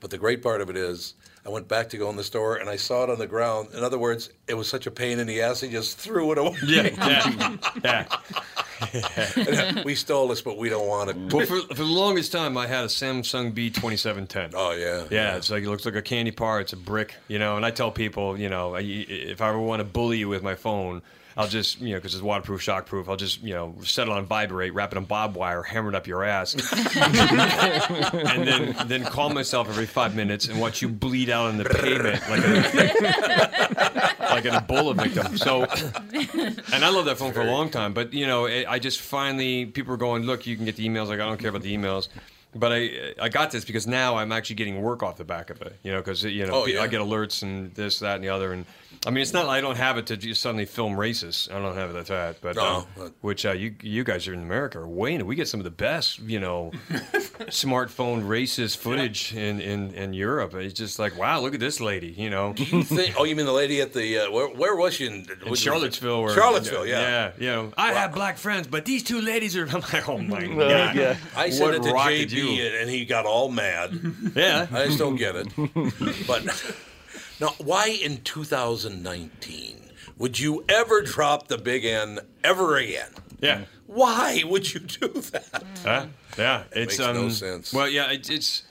But 0.00 0.10
the 0.10 0.18
great 0.18 0.42
part 0.42 0.60
of 0.60 0.68
it 0.70 0.76
is, 0.76 1.14
I 1.44 1.48
went 1.48 1.68
back 1.68 1.88
to 1.90 1.96
go 1.96 2.10
in 2.10 2.16
the 2.16 2.24
store 2.24 2.56
and 2.56 2.68
I 2.68 2.76
saw 2.76 3.04
it 3.04 3.10
on 3.10 3.18
the 3.18 3.26
ground. 3.26 3.68
In 3.74 3.82
other 3.82 3.98
words, 3.98 4.30
it 4.48 4.54
was 4.54 4.68
such 4.68 4.86
a 4.86 4.90
pain 4.90 5.18
in 5.18 5.26
the 5.26 5.40
ass. 5.40 5.60
He 5.60 5.68
just 5.70 5.96
threw 5.98 6.32
it 6.32 6.38
away. 6.38 6.56
Yeah, 6.66 6.88
yeah, 7.84 8.06
yeah. 9.44 9.82
we 9.84 9.94
stole 9.94 10.28
this, 10.28 10.42
but 10.42 10.58
we 10.58 10.68
don't 10.68 10.86
want 10.86 11.10
it. 11.10 11.16
Well, 11.32 11.46
for, 11.46 11.60
for 11.62 11.74
the 11.74 11.84
longest 11.84 12.32
time, 12.32 12.56
I 12.56 12.66
had 12.66 12.84
a 12.84 12.88
Samsung 12.88 13.52
B2710. 13.54 14.52
Oh 14.54 14.72
yeah. 14.72 15.04
Yeah, 15.10 15.36
it's 15.36 15.50
like 15.50 15.62
it 15.62 15.68
looks 15.68 15.84
like 15.86 15.94
a 15.94 16.02
candy 16.02 16.30
bar. 16.30 16.60
It's 16.60 16.72
a 16.72 16.76
brick, 16.76 17.14
you 17.28 17.38
know. 17.38 17.56
And 17.56 17.64
I 17.64 17.70
tell 17.70 17.90
people, 17.90 18.38
you 18.38 18.48
know, 18.48 18.74
I- 18.74 18.80
if 18.80 19.40
I 19.40 19.48
ever 19.48 19.58
want 19.58 19.80
to 19.80 19.84
bully 19.84 20.18
you 20.18 20.28
with 20.28 20.42
my 20.42 20.54
phone, 20.54 21.02
I'll 21.36 21.48
just 21.48 21.80
you 21.80 21.90
know 21.90 21.96
because 21.98 22.14
it's 22.14 22.22
waterproof, 22.22 22.62
shockproof. 22.62 23.08
I'll 23.08 23.16
just 23.16 23.42
you 23.42 23.52
know 23.52 23.74
set 23.84 24.06
it 24.06 24.12
on 24.12 24.24
vibrate, 24.26 24.72
wrap 24.72 24.92
it 24.92 24.96
on 24.96 25.04
barbed 25.04 25.36
wire, 25.36 25.62
hammer 25.62 25.90
it 25.90 25.94
up 25.94 26.06
your 26.06 26.24
ass, 26.24 26.54
and 26.96 28.46
then 28.46 28.74
then 28.86 29.04
call 29.04 29.30
myself 29.30 29.68
every 29.68 29.86
five 29.86 30.14
minutes 30.14 30.48
and 30.48 30.60
watch 30.60 30.80
you 30.82 30.88
bleed 30.88 31.28
out 31.30 31.46
on 31.46 31.58
the 31.58 31.64
pavement 31.64 32.22
like 32.30 32.44
a 32.44 34.16
like 34.20 34.44
an 34.44 34.54
Ebola 34.54 34.94
victim. 34.96 35.36
So, 35.36 35.62
and 36.72 36.84
I 36.84 36.88
love 36.90 37.04
that 37.06 37.18
phone 37.18 37.32
for 37.32 37.42
a 37.42 37.50
long 37.50 37.70
time, 37.70 37.92
but 37.92 38.12
you 38.12 38.26
know, 38.26 38.46
it, 38.46 38.66
I 38.68 38.78
just 38.78 39.00
finally 39.00 39.66
people 39.66 39.92
are 39.94 39.98
going, 39.98 40.22
look, 40.24 40.46
you 40.46 40.56
can 40.56 40.64
get 40.64 40.76
the 40.76 40.88
emails. 40.88 41.08
Like 41.08 41.20
I 41.20 41.26
don't 41.26 41.38
care 41.38 41.50
about 41.50 41.62
the 41.62 41.76
emails. 41.76 42.08
But 42.54 42.72
I 42.72 43.14
I 43.20 43.28
got 43.28 43.50
this 43.50 43.66
because 43.66 43.86
now 43.86 44.16
I'm 44.16 44.32
actually 44.32 44.56
getting 44.56 44.80
work 44.80 45.02
off 45.02 45.18
the 45.18 45.24
back 45.24 45.50
of 45.50 45.60
it, 45.60 45.78
you 45.82 45.92
know, 45.92 45.98
because 45.98 46.24
you 46.24 46.46
know 46.46 46.62
Oh, 46.62 46.66
yeah. 46.66 46.80
I 46.80 46.86
get 46.86 47.02
alerts 47.02 47.42
and 47.42 47.74
this, 47.74 47.98
that, 47.98 48.14
and 48.14 48.24
the 48.24 48.30
other, 48.30 48.52
and 48.52 48.64
I 49.06 49.10
mean 49.10 49.22
it's 49.22 49.32
not 49.32 49.46
like 49.46 49.58
I 49.58 49.60
don't 49.60 49.76
have 49.76 49.98
it 49.98 50.06
to 50.06 50.16
just 50.16 50.42
suddenly 50.42 50.64
film 50.66 50.98
races. 50.98 51.48
I 51.52 51.58
don't 51.60 51.76
have 51.76 51.90
it 51.94 51.96
at 51.96 52.06
that, 52.06 52.40
but 52.40 52.56
No, 52.56 52.64
um, 52.78 52.86
but- 52.96 53.12
which 53.20 53.46
uh, 53.46 53.52
you 53.52 53.74
you 53.82 54.02
guys 54.04 54.26
are 54.28 54.34
in 54.34 54.42
America 54.42 54.78
are 54.80 54.88
way 54.88 55.14
into. 55.14 55.24
We 55.24 55.36
get 55.36 55.48
some 55.48 55.60
of 55.60 55.64
the 55.64 55.70
best, 55.70 56.18
you 56.20 56.40
know, 56.40 56.72
smartphone 57.48 58.24
racist 58.26 58.78
footage 58.78 59.34
in, 59.34 59.60
in 59.60 59.92
in 59.94 60.12
Europe. 60.12 60.54
It's 60.54 60.74
just 60.74 60.98
like 60.98 61.16
wow, 61.16 61.40
look 61.40 61.54
at 61.54 61.60
this 61.60 61.80
lady, 61.80 62.08
you 62.08 62.30
know. 62.30 62.54
You 62.56 62.82
think- 62.82 63.14
oh, 63.18 63.24
you 63.24 63.36
mean 63.36 63.46
the 63.46 63.52
lady 63.52 63.80
at 63.80 63.92
the 63.92 64.18
uh, 64.18 64.30
where, 64.30 64.48
where 64.48 64.76
was 64.76 64.94
she 64.94 65.06
in, 65.06 65.26
in 65.46 65.54
Charlottesville. 65.54 66.10
Or, 66.16 66.34
Charlottesville, 66.34 66.86
yeah. 66.86 67.00
yeah. 67.00 67.32
You 67.38 67.46
know, 67.52 67.72
I 67.76 67.92
have 67.92 68.12
black 68.12 68.38
friends, 68.38 68.66
but 68.66 68.84
these 68.84 69.02
two 69.02 69.20
ladies 69.20 69.56
are. 69.56 69.66
I'm 69.76 69.80
like, 69.80 70.08
oh 70.08 70.18
my 70.18 70.46
god. 70.46 70.96
yeah. 70.96 71.16
I 71.36 71.50
said 71.50 71.74
it 71.74 71.82
to 71.84 71.90
JB, 71.92 72.80
and 72.80 72.90
he 72.90 73.04
got 73.04 73.26
all 73.26 73.50
mad. 73.50 73.98
Yeah. 74.34 74.66
I 74.72 74.86
just 74.86 74.98
don't 74.98 75.16
get 75.16 75.36
it. 75.36 75.48
But 76.26 76.44
now, 77.40 77.54
why 77.58 77.88
in 77.88 78.22
2019 78.22 79.90
would 80.18 80.38
you 80.38 80.64
ever 80.68 81.02
drop 81.02 81.48
the 81.48 81.58
big 81.58 81.84
N 81.84 82.20
ever 82.42 82.76
again? 82.76 83.10
Yeah. 83.40 83.64
Why 83.86 84.42
would 84.46 84.72
you 84.72 84.80
do 84.80 85.08
that? 85.08 85.62
Huh? 85.84 86.06
Yeah. 86.38 86.64
It's 86.72 86.98
makes 86.98 87.00
um. 87.00 87.16
no 87.16 87.28
sense. 87.28 87.72
Well, 87.72 87.88
yeah. 87.88 88.10
It, 88.10 88.30
it's. 88.30 88.62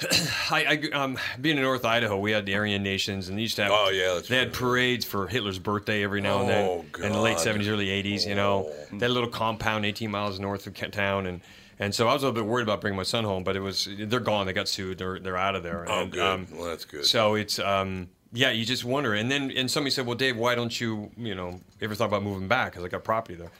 I, 0.50 0.64
I 0.92 0.96
um 0.96 1.18
being 1.40 1.56
in 1.58 1.62
North 1.62 1.84
Idaho, 1.84 2.18
we 2.18 2.32
had 2.32 2.46
the 2.46 2.54
Aryan 2.54 2.82
Nations, 2.82 3.28
and 3.28 3.36
they 3.36 3.42
used 3.42 3.56
to 3.56 3.64
have. 3.64 3.72
Oh, 3.74 3.90
yeah, 3.90 4.20
They 4.26 4.36
had 4.36 4.52
parades 4.52 5.04
for 5.04 5.26
Hitler's 5.26 5.58
birthday 5.58 6.02
every 6.02 6.20
now 6.20 6.40
and 6.40 6.48
then. 6.48 6.64
Oh, 6.64 6.84
In 7.04 7.12
the 7.12 7.20
late 7.20 7.36
'70s, 7.36 7.68
early 7.68 7.88
'80s, 7.88 8.26
you 8.26 8.34
know, 8.34 8.70
Oh. 8.70 8.96
they 8.98 9.08
little 9.08 9.28
compound 9.28 9.84
18 9.84 10.10
miles 10.10 10.38
north 10.40 10.66
of 10.66 10.74
town, 10.92 11.26
and 11.26 11.40
and 11.80 11.92
so 11.92 12.06
I 12.06 12.12
was 12.12 12.22
a 12.22 12.26
little 12.26 12.40
bit 12.40 12.48
worried 12.48 12.62
about 12.62 12.80
bringing 12.80 12.96
my 12.96 13.02
son 13.02 13.24
home, 13.24 13.42
but 13.42 13.56
it 13.56 13.60
was 13.60 13.88
they're 13.98 14.20
gone. 14.20 14.46
They 14.46 14.52
got 14.52 14.68
sued. 14.68 14.98
They're 14.98 15.18
they're 15.18 15.36
out 15.36 15.56
of 15.56 15.64
there. 15.64 15.84
Oh, 15.88 16.02
and, 16.02 16.12
good. 16.12 16.22
um, 16.22 16.46
well, 16.52 16.68
that's 16.68 16.84
good. 16.84 17.04
So 17.06 17.34
it's 17.34 17.58
um 17.58 18.08
yeah, 18.32 18.50
you 18.52 18.64
just 18.64 18.84
wonder. 18.84 19.14
And 19.14 19.28
then 19.28 19.50
and 19.50 19.68
somebody 19.68 19.90
said, 19.90 20.06
"Well, 20.06 20.14
Dave, 20.16 20.36
why 20.36 20.54
don't 20.54 20.80
you 20.80 21.10
you 21.16 21.34
know 21.34 21.60
ever 21.80 21.96
thought 21.96 22.04
about 22.04 22.22
moving 22.22 22.46
back? 22.46 22.72
Because 22.72 22.84
I 22.84 22.88
got 22.88 23.02
property 23.02 23.34
there." 23.34 23.50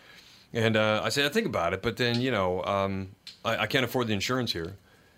And 0.52 0.76
uh, 0.76 1.00
I 1.02 1.08
said, 1.08 1.24
"I 1.26 1.28
think 1.30 1.46
about 1.46 1.72
it, 1.72 1.82
but 1.82 1.96
then 1.96 2.20
you 2.20 2.30
know 2.30 2.62
um, 2.64 3.16
I, 3.44 3.58
I 3.58 3.66
can't 3.66 3.84
afford 3.84 4.06
the 4.06 4.12
insurance 4.12 4.52
here 4.52 4.76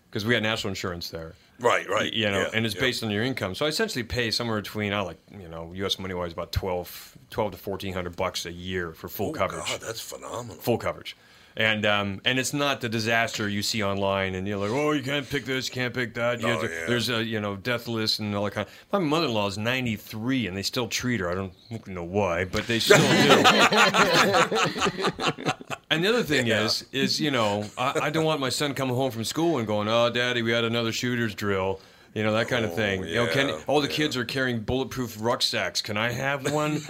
because 0.08 0.24
we 0.24 0.32
had 0.34 0.42
national 0.42 0.70
insurance 0.70 1.10
there." 1.10 1.34
right, 1.60 1.88
right. 1.88 2.12
You 2.12 2.30
know, 2.30 2.40
yeah, 2.40 2.50
and 2.54 2.66
it's 2.66 2.74
yeah. 2.74 2.80
based 2.80 3.04
on 3.04 3.10
your 3.10 3.22
income. 3.22 3.54
So 3.54 3.66
I 3.66 3.68
essentially 3.68 4.02
pay 4.02 4.30
somewhere 4.32 4.60
between, 4.60 4.92
I 4.92 5.00
like, 5.00 5.18
you 5.38 5.48
know, 5.48 5.70
U.S. 5.74 5.96
money 5.98 6.12
wise, 6.12 6.32
about 6.32 6.50
12, 6.50 7.18
12 7.30 7.52
to 7.52 7.58
fourteen 7.58 7.92
hundred 7.94 8.16
bucks 8.16 8.46
a 8.46 8.52
year 8.52 8.92
for 8.92 9.08
full 9.08 9.28
Oh, 9.30 9.32
coverage 9.32 9.66
God, 9.66 9.80
that's 9.80 10.00
phenomenal. 10.00 10.56
full 10.56 10.78
coverage. 10.78 11.16
And 11.54 11.84
um, 11.84 12.20
and 12.24 12.38
it's 12.38 12.54
not 12.54 12.80
the 12.80 12.88
disaster 12.88 13.46
you 13.48 13.60
see 13.62 13.82
online, 13.82 14.34
and 14.34 14.48
you're 14.48 14.56
like, 14.56 14.70
oh, 14.70 14.92
you 14.92 15.02
can't 15.02 15.28
pick 15.28 15.44
this, 15.44 15.68
you 15.68 15.74
can't 15.74 15.92
pick 15.92 16.14
that. 16.14 16.40
You 16.40 16.48
Oh, 16.48 16.62
to- 16.62 16.66
yeah. 16.68 16.86
There's 16.86 17.10
a 17.10 17.22
you 17.22 17.40
know 17.40 17.56
death 17.56 17.88
list 17.88 18.20
and 18.20 18.34
all 18.34 18.44
that 18.44 18.52
kind. 18.54 18.66
My 18.90 19.00
mother-in-law 19.00 19.48
is 19.48 19.58
93, 19.58 20.46
and 20.46 20.56
they 20.56 20.62
still 20.62 20.88
treat 20.88 21.20
her. 21.20 21.30
I 21.30 21.34
don't 21.34 21.52
know 21.88 22.04
why, 22.04 22.46
but 22.46 22.66
they 22.66 22.78
still 22.78 22.96
do. 22.96 23.04
and 25.90 26.02
the 26.04 26.08
other 26.08 26.22
thing 26.22 26.46
is, 26.48 26.84
is 26.92 27.20
you 27.20 27.30
know, 27.30 27.64
I, 27.76 28.00
I 28.04 28.10
don't 28.10 28.24
want 28.24 28.40
my 28.40 28.48
son 28.48 28.74
coming 28.74 28.96
home 28.96 29.10
from 29.10 29.24
school 29.24 29.58
and 29.58 29.66
going, 29.66 29.88
oh, 29.88 30.10
daddy, 30.10 30.42
we 30.42 30.52
had 30.52 30.64
another 30.64 30.92
shooter's 30.92 31.34
drill. 31.34 31.80
You 32.14 32.22
know 32.22 32.34
that 32.34 32.48
kind 32.48 32.66
of 32.66 32.74
thing. 32.74 33.04
you 33.04 33.14
know, 33.14 33.26
can 33.26 33.58
all 33.66 33.80
the 33.80 33.88
kids 33.88 34.18
are 34.18 34.24
carrying 34.26 34.60
bulletproof 34.60 35.16
rucksacks? 35.18 35.80
Can 35.80 35.96
I 35.96 36.12
have 36.12 36.52
one? 36.52 36.72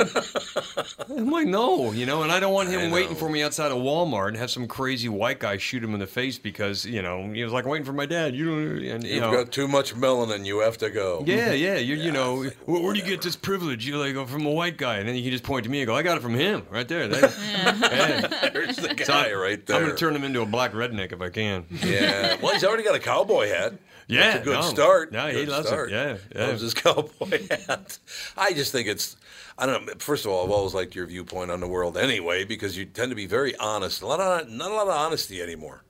I'm 1.10 1.30
like, 1.30 1.46
no, 1.46 1.92
you 1.92 2.06
know, 2.06 2.22
and 2.22 2.30
I 2.32 2.40
don't 2.40 2.52
want 2.52 2.68
him 2.68 2.90
waiting 2.90 3.14
for 3.16 3.28
me 3.28 3.42
outside 3.42 3.72
of 3.72 3.78
Walmart 3.78 4.28
and 4.28 4.36
have 4.36 4.50
some 4.50 4.66
crazy 4.68 5.08
white 5.08 5.38
guy 5.40 5.56
shoot 5.56 5.82
him 5.82 5.94
in 5.94 6.00
the 6.00 6.06
face 6.06 6.38
because 6.38 6.84
you 6.84 7.02
know 7.02 7.30
he 7.32 7.42
was 7.44 7.52
like 7.52 7.64
waiting 7.66 7.84
for 7.84 7.92
my 7.92 8.06
dad. 8.06 8.34
You 8.34 8.44
don't, 8.46 8.84
and 8.84 9.04
you 9.04 9.14
You've 9.14 9.20
know, 9.22 9.32
got 9.32 9.52
too 9.52 9.66
much 9.68 9.94
melanin. 9.94 10.44
You 10.44 10.60
have 10.60 10.78
to 10.78 10.90
go. 10.90 11.22
yeah, 11.26 11.52
yeah, 11.52 11.76
you 11.76 11.94
you 11.96 12.12
know, 12.12 12.44
where, 12.66 12.82
where 12.82 12.92
do 12.92 13.00
you 13.00 13.06
get 13.06 13.22
this 13.22 13.36
privilege? 13.36 13.86
You 13.86 13.98
like 13.98 14.14
go 14.14 14.26
from 14.26 14.46
a 14.46 14.50
white 14.50 14.76
guy, 14.76 14.96
and 14.98 15.08
then 15.08 15.16
you 15.16 15.22
can 15.22 15.30
just 15.32 15.44
point 15.44 15.64
to 15.64 15.70
me 15.70 15.80
and 15.80 15.86
go, 15.86 15.94
I 15.94 16.02
got 16.02 16.16
it 16.16 16.20
from 16.22 16.34
him 16.34 16.66
right 16.70 16.86
there. 16.88 17.08
That- 17.08 17.32
yeah. 18.42 18.50
There's 18.50 18.76
the 18.76 18.94
guy 18.94 19.04
So 19.04 19.12
I- 19.12 19.32
right 19.32 19.64
there. 19.66 19.76
I'm 19.76 19.82
gonna 19.84 19.96
turn 19.96 20.14
him 20.16 20.24
into 20.24 20.40
a 20.42 20.46
black 20.46 20.72
redneck 20.72 21.12
if 21.12 21.20
I 21.20 21.28
can. 21.30 21.64
Yeah. 21.84 22.36
Well, 22.42 22.52
he's 22.52 22.64
already 22.64 22.82
got 22.84 22.94
a 22.94 23.00
cowboy 23.00 23.48
hat. 23.48 23.74
Yeah, 24.08 24.32
That's 24.32 24.40
a 24.40 24.44
good 24.44 24.54
no. 24.60 24.62
start. 24.62 25.12
No, 25.12 25.26
he 25.28 25.32
Good 25.34 25.48
loves 25.48 25.70
it. 25.70 25.90
Yeah, 25.90 26.16
yeah. 26.34 26.46
Loves 26.48 26.60
his 26.60 26.74
cowboy 26.74 27.46
hat. 27.66 27.98
I 28.36 28.52
just 28.52 28.72
think 28.72 28.88
it's. 28.88 29.16
I 29.58 29.66
don't 29.66 29.86
know. 29.86 29.92
First 29.98 30.24
of 30.24 30.30
all, 30.30 30.44
I've 30.44 30.50
always 30.50 30.74
liked 30.74 30.94
your 30.94 31.06
viewpoint 31.06 31.50
on 31.50 31.60
the 31.60 31.68
world 31.68 31.96
anyway, 31.96 32.44
because 32.44 32.76
you 32.76 32.84
tend 32.84 33.10
to 33.10 33.16
be 33.16 33.26
very 33.26 33.54
honest. 33.56 34.02
A 34.02 34.06
lot 34.06 34.20
of 34.20 34.48
not 34.48 34.70
a 34.70 34.74
lot 34.74 34.88
of 34.88 34.94
honesty 34.94 35.42
anymore. 35.42 35.84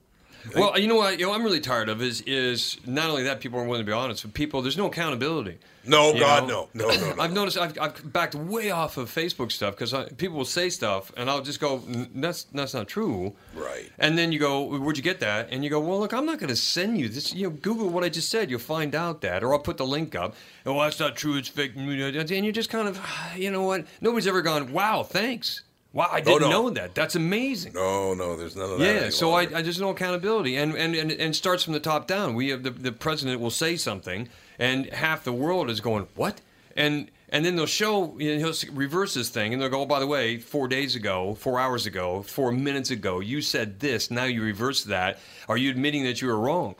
Well, 0.55 0.77
you 0.77 0.87
know 0.87 0.95
what? 0.95 1.19
You 1.19 1.25
know, 1.27 1.33
I'm 1.33 1.43
really 1.43 1.59
tired 1.59 1.89
of 1.89 2.01
is 2.01 2.21
is 2.21 2.77
not 2.85 3.09
only 3.09 3.23
that 3.23 3.39
people 3.39 3.57
aren't 3.59 3.69
willing 3.69 3.85
to 3.85 3.89
be 3.89 3.93
honest, 3.93 4.23
but 4.23 4.33
people 4.33 4.61
there's 4.61 4.77
no 4.77 4.87
accountability. 4.87 5.57
No, 5.85 6.13
You 6.13 6.21
God, 6.21 6.47
know? 6.47 6.69
no, 6.73 6.87
no, 6.87 6.95
no, 6.95 7.13
no. 7.15 7.21
I've 7.21 7.33
noticed 7.33 7.57
I've, 7.57 7.77
I've 7.77 8.13
backed 8.13 8.35
way 8.35 8.71
off 8.71 8.95
of 8.95 9.13
Facebook 9.13 9.51
stuff 9.51 9.75
because 9.75 9.93
people 10.15 10.37
will 10.37 10.45
say 10.45 10.69
stuff 10.69 11.11
and 11.17 11.29
I'll 11.29 11.41
just 11.41 11.59
go, 11.59 11.81
that's 12.15 12.43
that's 12.45 12.73
not 12.73 12.87
true. 12.87 13.33
Right. 13.53 13.91
And 13.99 14.17
then 14.17 14.31
you 14.31 14.39
go, 14.39 14.63
where'd 14.79 14.95
you 14.95 15.03
get 15.03 15.19
that? 15.19 15.49
And 15.51 15.61
you 15.63 15.69
go, 15.69 15.81
well, 15.81 15.99
look, 15.99 16.13
I'm 16.13 16.25
not 16.25 16.39
going 16.39 16.49
to 16.49 16.55
send 16.55 16.97
you 16.97 17.09
this. 17.09 17.33
You 17.33 17.49
know, 17.49 17.55
Google 17.61 17.89
what 17.89 18.03
I 18.05 18.09
just 18.09 18.29
said. 18.29 18.49
You'll 18.49 18.59
find 18.59 18.95
out 18.95 19.19
that, 19.21 19.43
or 19.43 19.53
I'll 19.53 19.59
put 19.59 19.75
the 19.77 19.85
link 19.85 20.15
up. 20.15 20.35
Oh, 20.65 20.81
that's 20.81 20.99
not 20.99 21.17
true. 21.17 21.35
It's 21.35 21.49
fake. 21.49 21.73
And 21.75 22.29
you 22.45 22.51
just 22.53 22.69
kind 22.69 22.87
of, 22.87 22.97
ah, 23.01 23.35
you 23.35 23.51
know 23.51 23.63
what? 23.63 23.85
Nobody's 23.99 24.27
ever 24.27 24.41
gone, 24.41 24.71
wow, 24.71 25.03
thanks. 25.03 25.63
Wow, 25.93 26.09
I 26.11 26.21
oh, 26.21 26.23
didn't 26.23 26.41
no. 26.41 26.49
know 26.49 26.69
that. 26.71 26.95
That's 26.95 27.13
amazing. 27.15 27.73
No, 27.73 28.15
no, 28.15 28.35
there's 28.35 28.55
none 28.55 28.71
of 28.71 28.79
that. 28.79 28.85
Yeah, 28.85 29.09
so 29.11 29.33
I. 29.33 29.41
I 29.41 29.61
there's 29.61 29.79
no 29.79 29.91
accountability, 29.91 30.57
and 30.57 30.73
and 30.75 30.95
and, 30.95 31.11
and 31.11 31.35
starts 31.35 31.63
from 31.63 31.73
the 31.73 31.79
top 31.79 32.07
down. 32.07 32.33
We 32.33 32.49
have 32.49 32.63
the, 32.63 32.71
the 32.71 32.91
president 32.91 33.39
will 33.39 33.51
say 33.51 33.75
something, 33.75 34.27
and 34.57 34.87
half 34.87 35.23
the 35.23 35.31
world 35.31 35.69
is 35.69 35.81
going 35.81 36.07
what, 36.15 36.41
and 36.75 37.11
and 37.29 37.45
then 37.45 37.55
they'll 37.55 37.67
show 37.67 38.17
you 38.19 38.39
know, 38.39 38.51
he'll 38.51 38.73
reverse 38.73 39.13
this 39.13 39.29
thing, 39.29 39.53
and 39.53 39.61
they'll 39.61 39.69
go, 39.69 39.81
oh 39.81 39.85
by 39.85 39.99
the 39.99 40.07
way, 40.07 40.39
four 40.39 40.67
days 40.67 40.95
ago, 40.95 41.35
four 41.35 41.59
hours 41.59 41.85
ago, 41.85 42.23
four 42.23 42.51
minutes 42.51 42.89
ago, 42.89 43.19
you 43.19 43.41
said 43.43 43.79
this. 43.79 44.09
Now 44.09 44.25
you 44.25 44.41
reverse 44.41 44.83
that. 44.85 45.19
Are 45.47 45.57
you 45.57 45.69
admitting 45.69 46.05
that 46.05 46.21
you 46.21 46.27
were 46.27 46.39
wrong? 46.39 46.75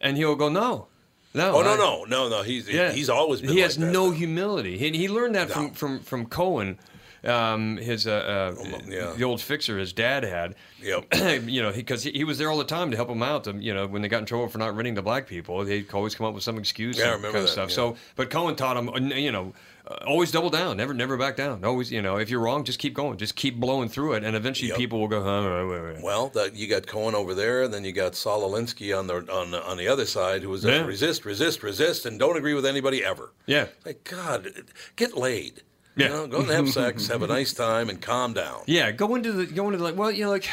And 0.00 0.16
he'll 0.16 0.36
go, 0.36 0.48
no, 0.48 0.88
no. 1.34 1.54
Oh 1.54 1.62
no, 1.62 1.74
I- 1.74 1.76
no, 1.76 2.04
no, 2.04 2.28
no. 2.28 2.42
He's 2.42 2.66
yeah. 2.68 2.92
he's 2.92 3.10
always 3.10 3.40
been. 3.40 3.50
He 3.50 3.56
like 3.56 3.64
has 3.64 3.76
that, 3.76 3.92
no 3.92 4.06
though. 4.06 4.10
humility. 4.12 4.78
He, 4.78 4.90
he 4.96 5.08
learned 5.08 5.34
that 5.34 5.50
from, 5.50 5.72
from 5.72 6.00
from 6.00 6.26
Cohen, 6.26 6.78
um, 7.24 7.76
his 7.76 8.06
uh, 8.06 8.54
uh, 8.58 8.64
yeah. 8.86 9.12
the 9.16 9.24
old 9.24 9.40
fixer 9.40 9.78
his 9.78 9.92
dad 9.92 10.22
had. 10.24 10.54
Yep. 10.82 11.14
you 11.48 11.62
know, 11.62 11.72
because 11.72 12.02
he, 12.04 12.12
he 12.12 12.24
was 12.24 12.38
there 12.38 12.50
all 12.50 12.58
the 12.58 12.64
time 12.64 12.90
to 12.90 12.96
help 12.96 13.08
him 13.08 13.22
out. 13.22 13.44
To, 13.44 13.52
you 13.52 13.74
know, 13.74 13.86
when 13.86 14.02
they 14.02 14.08
got 14.08 14.20
in 14.20 14.26
trouble 14.26 14.48
for 14.48 14.58
not 14.58 14.76
renting 14.76 14.94
to 14.96 15.02
black 15.02 15.26
people, 15.26 15.64
they'd 15.64 15.92
always 15.92 16.14
come 16.14 16.26
up 16.26 16.34
with 16.34 16.44
some 16.44 16.58
excuse. 16.58 16.98
Yeah, 16.98 17.14
and 17.14 17.22
kind 17.22 17.36
of 17.36 17.48
stuff. 17.48 17.70
yeah. 17.70 17.74
So, 17.76 17.96
but 18.16 18.30
Cohen 18.30 18.56
taught 18.56 18.76
him, 18.76 18.88
uh, 18.88 18.98
you 18.98 19.32
know. 19.32 19.52
Uh, 19.90 19.94
always 20.06 20.30
double 20.30 20.50
down, 20.50 20.76
never, 20.76 20.92
never 20.92 21.16
back 21.16 21.34
down. 21.34 21.64
Always, 21.64 21.90
you 21.90 22.02
know, 22.02 22.16
if 22.18 22.28
you're 22.28 22.40
wrong, 22.42 22.62
just 22.62 22.78
keep 22.78 22.92
going, 22.92 23.16
just 23.16 23.36
keep 23.36 23.56
blowing 23.58 23.88
through 23.88 24.12
it, 24.14 24.22
and 24.22 24.36
eventually 24.36 24.68
Yep. 24.68 24.76
people 24.76 25.00
will 25.00 25.08
go. 25.08 25.22
"Huh, 25.24 25.64
wait, 25.66 25.80
wait, 25.80 25.94
wait." 25.94 26.04
Well, 26.04 26.28
that 26.34 26.54
you 26.54 26.68
got 26.68 26.86
Cohen 26.86 27.14
over 27.14 27.32
there, 27.34 27.62
and 27.62 27.72
then 27.72 27.84
you 27.84 27.92
got 27.92 28.14
Saul 28.14 28.42
Alinsky 28.42 28.94
on 28.94 29.06
the 29.06 29.14
on 29.32 29.54
on 29.54 29.78
the 29.78 29.88
other 29.88 30.04
side, 30.04 30.42
who 30.42 30.50
was 30.50 30.62
Yeah. 30.62 30.84
resist, 30.84 31.24
resist, 31.24 31.62
resist, 31.62 32.04
and 32.04 32.18
don't 32.18 32.36
agree 32.36 32.52
with 32.52 32.66
anybody 32.66 33.02
ever. 33.02 33.32
Yeah, 33.46 33.68
Like 33.86 34.04
God, 34.04 34.52
get 34.96 35.16
laid. 35.16 35.62
Yeah. 35.98 36.06
You 36.06 36.12
know, 36.14 36.26
go 36.28 36.38
and 36.40 36.48
have 36.50 36.68
sex, 36.70 37.08
have 37.08 37.22
a 37.22 37.26
nice 37.38 37.52
time, 37.52 37.88
and 37.90 38.00
calm 38.00 38.32
down. 38.32 38.62
Yeah, 38.66 38.90
go 38.92 39.14
into 39.16 39.32
the 39.32 39.46
go 39.46 39.68
into 39.68 39.82
like 39.82 39.96
well, 39.96 40.10
you 40.10 40.24
know, 40.24 40.30
like 40.30 40.48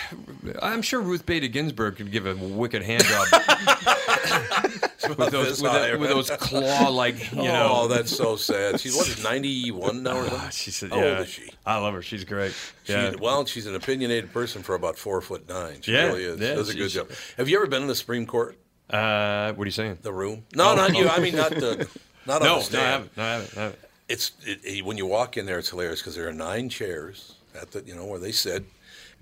I'm 0.61 0.81
sure 0.81 0.99
Ruth 1.01 1.25
Bader 1.25 1.47
Ginsburg 1.47 1.95
could 1.97 2.11
give 2.11 2.25
a 2.25 2.35
wicked 2.35 2.81
hand 2.83 3.03
job 3.05 3.27
with 5.17 5.31
those 5.31 5.61
with, 5.61 5.71
high, 5.71 5.91
the- 5.91 5.97
with 5.99 6.09
those 6.09 6.29
claw 6.31 6.89
like 6.89 7.31
you 7.31 7.43
know. 7.43 7.69
oh, 7.71 7.87
that's 7.87 8.15
so 8.15 8.35
sad. 8.35 8.79
She's 8.79 8.95
what, 8.95 9.21
91 9.23 10.03
now 10.03 10.17
or 10.17 10.21
Ah, 10.25 10.27
something? 10.29 10.49
she 10.51 10.71
said, 10.71 10.89
How 10.91 10.97
yeah, 10.97 11.09
old 11.11 11.19
is 11.21 11.29
she? 11.29 11.49
I 11.65 11.77
love 11.77 11.93
her. 11.93 12.01
She's 12.01 12.23
great. 12.23 12.53
She, 12.83 12.93
Yeah. 12.93 13.13
Well, 13.19 13.45
she's 13.45 13.67
an 13.67 13.75
opinionated 13.75 14.33
person 14.33 14.63
for 14.63 14.75
about 14.75 14.97
four 14.97 15.21
foot 15.21 15.47
nine. 15.47 15.81
She 15.81 15.93
Yeah, 15.93 16.07
really 16.07 16.23
is. 16.23 16.39
yeah, 16.39 16.55
Does 16.55 16.69
a 16.69 16.75
good 16.75 16.89
job. 16.89 17.09
Have 17.37 17.49
you 17.49 17.57
ever 17.57 17.67
been 17.67 17.83
in 17.83 17.87
the 17.87 17.95
Supreme 17.95 18.25
Court? 18.25 18.57
Uh, 18.89 19.53
what 19.53 19.63
are 19.63 19.65
you 19.65 19.71
saying? 19.71 19.99
The 20.01 20.13
room? 20.13 20.43
No, 20.55 20.75
not 20.75 20.95
you. 20.95 21.07
I 21.07 21.19
mean, 21.19 21.35
not 21.35 21.51
the. 21.51 21.87
Not 22.27 22.41
No, 22.41 22.59
no, 22.71 22.79
I 22.79 22.83
haven't. 22.83 23.17
No, 23.17 23.23
I 23.23 23.31
haven't. 23.33 23.57
I 23.57 23.61
haven't. 23.61 23.79
It's 24.09 24.31
it, 24.45 24.59
it- 24.63 24.85
when 24.85 24.97
you 24.97 25.05
walk 25.05 25.37
in 25.37 25.45
there, 25.45 25.59
it's 25.59 25.69
hilarious 25.69 26.01
because 26.01 26.15
there 26.15 26.27
are 26.27 26.33
nine 26.33 26.69
chairs 26.69 27.35
at 27.59 27.71
the 27.71 27.81
you 27.83 27.95
know 27.95 28.05
where 28.05 28.19
they 28.19 28.31
sit, 28.31 28.63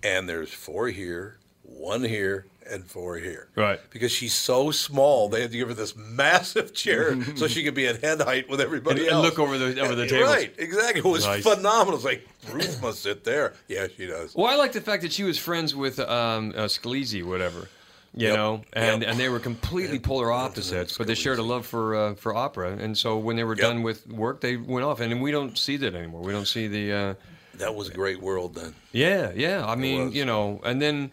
and 0.03 0.27
there's 0.27 0.51
four 0.53 0.87
here 0.89 1.37
one 1.63 2.03
here 2.03 2.45
and 2.69 2.85
four 2.85 3.17
here. 3.17 3.47
Right. 3.55 3.79
Because 3.89 4.11
she's 4.11 4.33
so 4.33 4.69
small, 4.71 5.27
they 5.27 5.41
had 5.41 5.51
to 5.51 5.57
give 5.57 5.67
her 5.69 5.73
this 5.73 5.95
massive 5.95 6.73
chair 6.73 7.17
so 7.35 7.47
she 7.47 7.63
could 7.63 7.73
be 7.73 7.87
at 7.87 8.01
head 8.03 8.21
height 8.21 8.47
with 8.49 8.61
everybody 8.61 9.01
And- 9.07 9.11
and 9.13 9.21
look 9.21 9.39
over 9.39 9.57
the- 9.57 9.79
over 9.81 9.95
the 9.95 10.05
table. 10.07 10.25
Right, 10.27 10.53
exactly. 10.57 10.99
It 10.99 11.05
was 11.05 11.25
Nice. 11.25 11.43
phenomenal. 11.43 11.95
It's 11.95 12.05
like, 12.05 12.27
Ruth 12.51 12.81
must 12.81 13.01
sit 13.01 13.23
there. 13.23 13.53
Yeah, 13.67 13.87
she 13.95 14.05
does. 14.05 14.35
Well, 14.35 14.47
I 14.47 14.55
like 14.55 14.71
the 14.73 14.81
fact 14.81 15.03
that 15.03 15.11
she 15.13 15.23
was 15.23 15.37
friends 15.39 15.73
with 15.75 15.99
um, 15.99 16.51
uh, 16.55 16.65
Scalise, 16.67 17.23
whatever. 17.23 17.69
You 18.15 18.27
Yep. 18.27 18.35
know, 18.37 18.61
and 18.73 19.01
Yep. 19.01 19.09
and 19.11 19.19
they 19.19 19.27
were 19.29 19.39
completely 19.39 19.97
polar 19.97 20.31
opposites, 20.31 20.97
but 20.99 21.07
they 21.07 21.15
shared 21.15 21.39
a 21.39 21.43
love 21.43 21.65
for 21.65 21.95
uh, 21.95 22.13
for 22.15 22.35
opera, 22.35 22.71
and 22.71 22.95
so 22.95 23.17
when 23.17 23.35
they 23.37 23.43
were 23.43 23.55
Yep. 23.55 23.61
done 23.61 23.81
with 23.83 24.05
work, 24.07 24.39
they 24.41 24.55
went 24.55 24.85
off, 24.85 24.99
and 24.99 25.19
we 25.21 25.31
don't 25.31 25.57
see 25.57 25.77
that 25.77 25.95
anymore. 25.95 26.21
We 26.21 26.31
don't 26.31 26.47
see 26.47 26.67
the. 26.67 26.91
Uh, 26.93 27.13
That 27.57 27.73
was 27.75 27.89
a 27.89 27.93
great 27.93 28.21
world 28.21 28.53
then. 28.55 28.75
Yeah, 28.91 29.31
yeah. 29.35 29.65
I 29.65 29.75
mean, 29.75 30.11
you 30.11 30.25
know, 30.25 30.61
and 30.63 30.79
then 30.81 31.11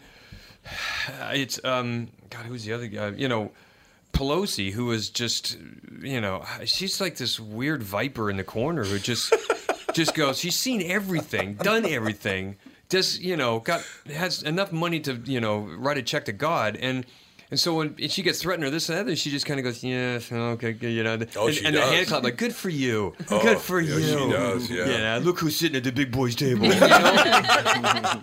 it's 1.33 1.59
um 1.63 2.09
God, 2.29 2.45
who's 2.45 2.63
the 2.65 2.73
other 2.73 2.87
guy? 2.87 3.09
You 3.09 3.27
know, 3.27 3.51
Pelosi, 4.13 4.71
who 4.71 4.91
is 4.91 5.09
just, 5.09 5.57
you 6.01 6.21
know, 6.21 6.45
she's 6.65 7.01
like 7.01 7.17
this 7.17 7.39
weird 7.39 7.81
viper 7.83 8.29
in 8.29 8.37
the 8.37 8.43
corner 8.43 8.83
who 8.83 8.99
just 8.99 9.33
just 9.93 10.13
goes. 10.15 10.37
She's 10.39 10.55
seen 10.55 10.81
everything, 10.83 11.55
done 11.55 11.85
everything. 11.85 12.57
Just 12.91 13.21
you 13.21 13.37
know, 13.37 13.59
got 13.59 13.81
has 14.13 14.43
enough 14.43 14.71
money 14.71 14.99
to 14.99 15.13
you 15.25 15.39
know 15.39 15.59
write 15.59 15.97
a 15.97 16.03
check 16.03 16.25
to 16.25 16.33
God 16.33 16.77
and. 16.77 17.05
And 17.51 17.59
so 17.59 17.75
when 17.75 17.95
she 18.07 18.23
gets 18.23 18.41
threatened 18.41 18.63
or 18.65 18.69
this 18.69 18.87
and 18.89 19.07
that, 19.09 19.17
she 19.17 19.29
just 19.29 19.45
kind 19.45 19.59
of 19.59 19.65
goes, 19.65 19.83
"Yes, 19.83 20.31
okay, 20.31 20.71
good," 20.71 20.87
you 20.93 21.03
know. 21.03 21.19
Oh, 21.35 21.47
and, 21.47 21.55
she 21.55 21.65
and 21.65 21.75
the 21.75 21.79
does. 21.81 21.89
hand 21.91 22.07
clap, 22.07 22.23
like, 22.23 22.37
"Good 22.37 22.55
for 22.55 22.69
you, 22.69 23.13
Oh, 23.29 23.41
good 23.41 23.57
for 23.59 23.79
yeah, 23.81 23.95
you." 23.97 24.01
she 24.07 24.31
does, 24.31 24.69
yeah. 24.71 25.19
look 25.21 25.37
who's 25.39 25.57
sitting 25.57 25.75
at 25.75 25.83
the 25.83 25.91
big 25.91 26.11
boys' 26.11 26.33
table. 26.35 26.65
You 26.65 26.79
know? 26.79 28.21